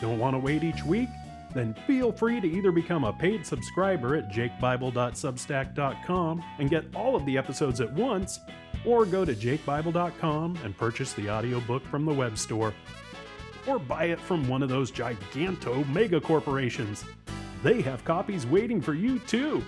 Don't 0.00 0.18
want 0.18 0.34
to 0.34 0.40
wait 0.40 0.64
each 0.64 0.82
week? 0.82 1.08
Then 1.54 1.74
feel 1.86 2.10
free 2.12 2.40
to 2.40 2.48
either 2.48 2.72
become 2.72 3.04
a 3.04 3.12
paid 3.12 3.46
subscriber 3.46 4.16
at 4.16 4.30
jakebible.substack.com 4.30 6.44
and 6.58 6.70
get 6.70 6.86
all 6.94 7.14
of 7.14 7.24
the 7.26 7.38
episodes 7.38 7.80
at 7.80 7.92
once, 7.92 8.40
or 8.84 9.06
go 9.06 9.24
to 9.24 9.34
jakebible.com 9.34 10.58
and 10.64 10.76
purchase 10.76 11.12
the 11.12 11.30
audiobook 11.30 11.84
from 11.86 12.04
the 12.04 12.12
web 12.12 12.36
store. 12.38 12.74
Or 13.66 13.78
buy 13.78 14.06
it 14.06 14.20
from 14.20 14.48
one 14.48 14.62
of 14.62 14.68
those 14.68 14.90
giganto 14.90 15.88
mega 15.88 16.20
corporations. 16.20 17.04
They 17.62 17.80
have 17.82 18.04
copies 18.04 18.44
waiting 18.46 18.80
for 18.80 18.94
you 18.94 19.20
too. 19.20 19.62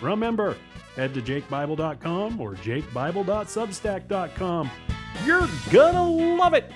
Remember, 0.00 0.56
head 0.96 1.14
to 1.14 1.22
jakebible.com 1.22 2.40
or 2.40 2.54
jakebible.substack.com. 2.54 4.70
You're 5.24 5.48
gonna 5.70 6.08
love 6.08 6.54
it! 6.54 6.72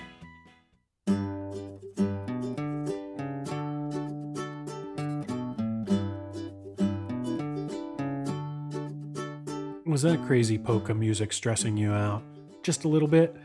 Was 9.97 10.03
that 10.03 10.27
crazy 10.27 10.59
polka 10.59 10.93
music 10.93 11.33
stressing 11.33 11.75
you 11.75 11.91
out? 11.91 12.21
Just 12.61 12.83
a 12.83 12.87
little 12.87 13.07
bit? 13.07 13.35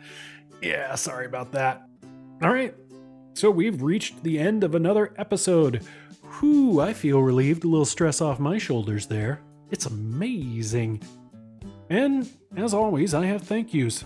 Yeah, 0.61 0.95
sorry 0.97 1.25
about 1.25 1.51
that. 1.53 1.89
All 2.43 2.53
right, 2.53 2.75
so 3.33 3.51
we've 3.51 3.81
reached 3.81 4.23
the 4.23 4.39
end 4.39 4.63
of 4.63 4.75
another 4.75 5.15
episode. 5.17 5.83
Whew, 6.39 6.79
I 6.79 6.93
feel 6.93 7.23
relieved, 7.23 7.65
a 7.65 7.69
little 7.69 7.87
stress 7.87 8.21
off 8.21 8.39
my 8.39 8.59
shoulders 8.59 9.07
there. 9.07 9.41
It's 9.71 9.87
amazing. 9.87 11.03
And 11.89 12.29
as 12.55 12.75
always, 12.75 13.15
I 13.15 13.25
have 13.25 13.41
thank 13.45 13.73
yous. 13.73 14.05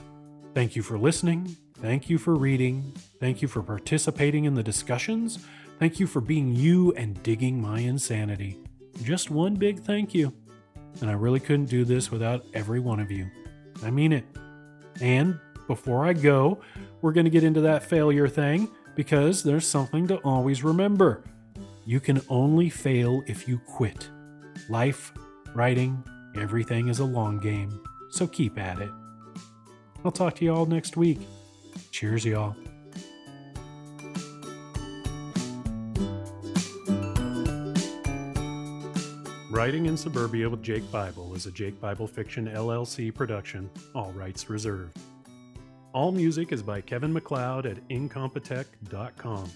Thank 0.55 0.77
you 0.77 0.85
for 0.85 0.99
listening. 0.99 1.57
Thank 1.83 2.09
you 2.09 2.17
for 2.17 2.37
reading. 2.37 2.93
Thank 3.19 3.43
you 3.43 3.49
for 3.49 3.61
participating 3.61 4.45
in 4.45 4.55
the 4.55 4.63
discussions. 4.63 5.45
Thank 5.81 5.99
you 5.99 6.07
for 6.07 6.21
being 6.21 6.55
you 6.55 6.93
and 6.93 7.21
digging 7.25 7.61
my 7.61 7.81
insanity. 7.81 8.57
Just 9.03 9.33
one 9.33 9.57
big 9.57 9.81
thank 9.81 10.15
you 10.15 10.33
and 11.01 11.11
I 11.11 11.15
really 11.15 11.41
couldn't 11.41 11.67
do 11.67 11.85
this 11.85 12.11
without 12.11 12.45
every 12.55 12.81
one 12.81 13.01
of 13.01 13.11
you. 13.11 13.29
I 13.83 13.91
mean 13.91 14.13
it. 14.13 14.25
And 15.01 15.39
before 15.67 16.07
I 16.07 16.13
go, 16.13 16.61
we're 17.03 17.13
going 17.13 17.25
to 17.25 17.31
get 17.31 17.45
into 17.45 17.61
that 17.63 17.85
failure 17.85 18.29
thing 18.29 18.69
because 18.95 19.43
there's 19.43 19.67
something 19.67 20.07
to 20.09 20.17
always 20.19 20.65
remember. 20.65 21.25
You 21.85 22.01
can 22.01 22.21
only 22.29 22.71
fail 22.71 23.23
if 23.27 23.47
you 23.47 23.59
quit. 23.59 24.09
Life, 24.69 25.13
writing, 25.55 26.03
everything 26.37 26.89
is 26.89 26.99
a 26.99 27.05
long 27.05 27.39
game, 27.39 27.81
so 28.11 28.27
keep 28.27 28.59
at 28.59 28.81
it. 28.81 28.91
I'll 30.05 30.13
talk 30.13 30.35
to 30.37 30.45
you 30.45 30.55
all 30.55 30.67
next 30.67 30.97
week. 30.97 31.21
Cheers, 31.91 32.25
y'all. 32.25 32.57
Writing 39.57 39.87
in 39.87 39.97
Suburbia 39.97 40.51
with 40.51 40.63
Jake 40.63 40.89
Bible 40.93 41.35
is 41.35 41.47
a 41.47 41.51
Jake 41.51 41.81
Bible 41.81 42.07
Fiction 42.07 42.47
LLC 42.47 43.13
production, 43.13 43.69
all 43.95 44.13
rights 44.13 44.51
reserved. 44.51 44.99
All 45.95 46.13
music 46.13 46.53
is 46.53 46.63
by 46.63 46.83
Kevin 46.83 47.11
MacLeod 47.11 47.65
at 47.65 47.79
incompetech.com. 47.89 49.51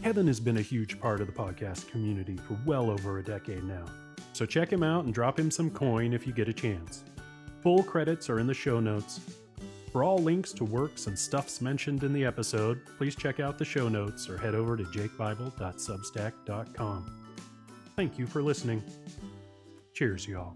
Kevin 0.00 0.28
has 0.28 0.38
been 0.38 0.58
a 0.58 0.62
huge 0.62 1.00
part 1.00 1.20
of 1.20 1.26
the 1.26 1.32
podcast 1.32 1.90
community 1.90 2.36
for 2.36 2.56
well 2.64 2.90
over 2.90 3.18
a 3.18 3.24
decade 3.24 3.64
now, 3.64 3.86
so 4.34 4.46
check 4.46 4.72
him 4.72 4.84
out 4.84 5.04
and 5.04 5.12
drop 5.12 5.36
him 5.36 5.50
some 5.50 5.68
coin 5.68 6.12
if 6.12 6.24
you 6.24 6.32
get 6.32 6.48
a 6.48 6.52
chance. 6.52 7.02
Full 7.64 7.82
credits 7.82 8.30
are 8.30 8.38
in 8.38 8.46
the 8.46 8.54
show 8.54 8.78
notes. 8.78 9.18
For 9.90 10.04
all 10.04 10.18
links 10.18 10.52
to 10.52 10.64
works 10.64 11.08
and 11.08 11.18
stuffs 11.18 11.60
mentioned 11.60 12.04
in 12.04 12.12
the 12.12 12.24
episode, 12.24 12.82
please 12.96 13.16
check 13.16 13.40
out 13.40 13.58
the 13.58 13.64
show 13.64 13.88
notes 13.88 14.28
or 14.28 14.38
head 14.38 14.54
over 14.54 14.76
to 14.76 14.84
jakebible.substack.com. 14.84 17.17
Thank 17.98 18.16
you 18.16 18.28
for 18.28 18.44
listening. 18.44 18.80
Cheers, 19.92 20.28
y'all. 20.28 20.54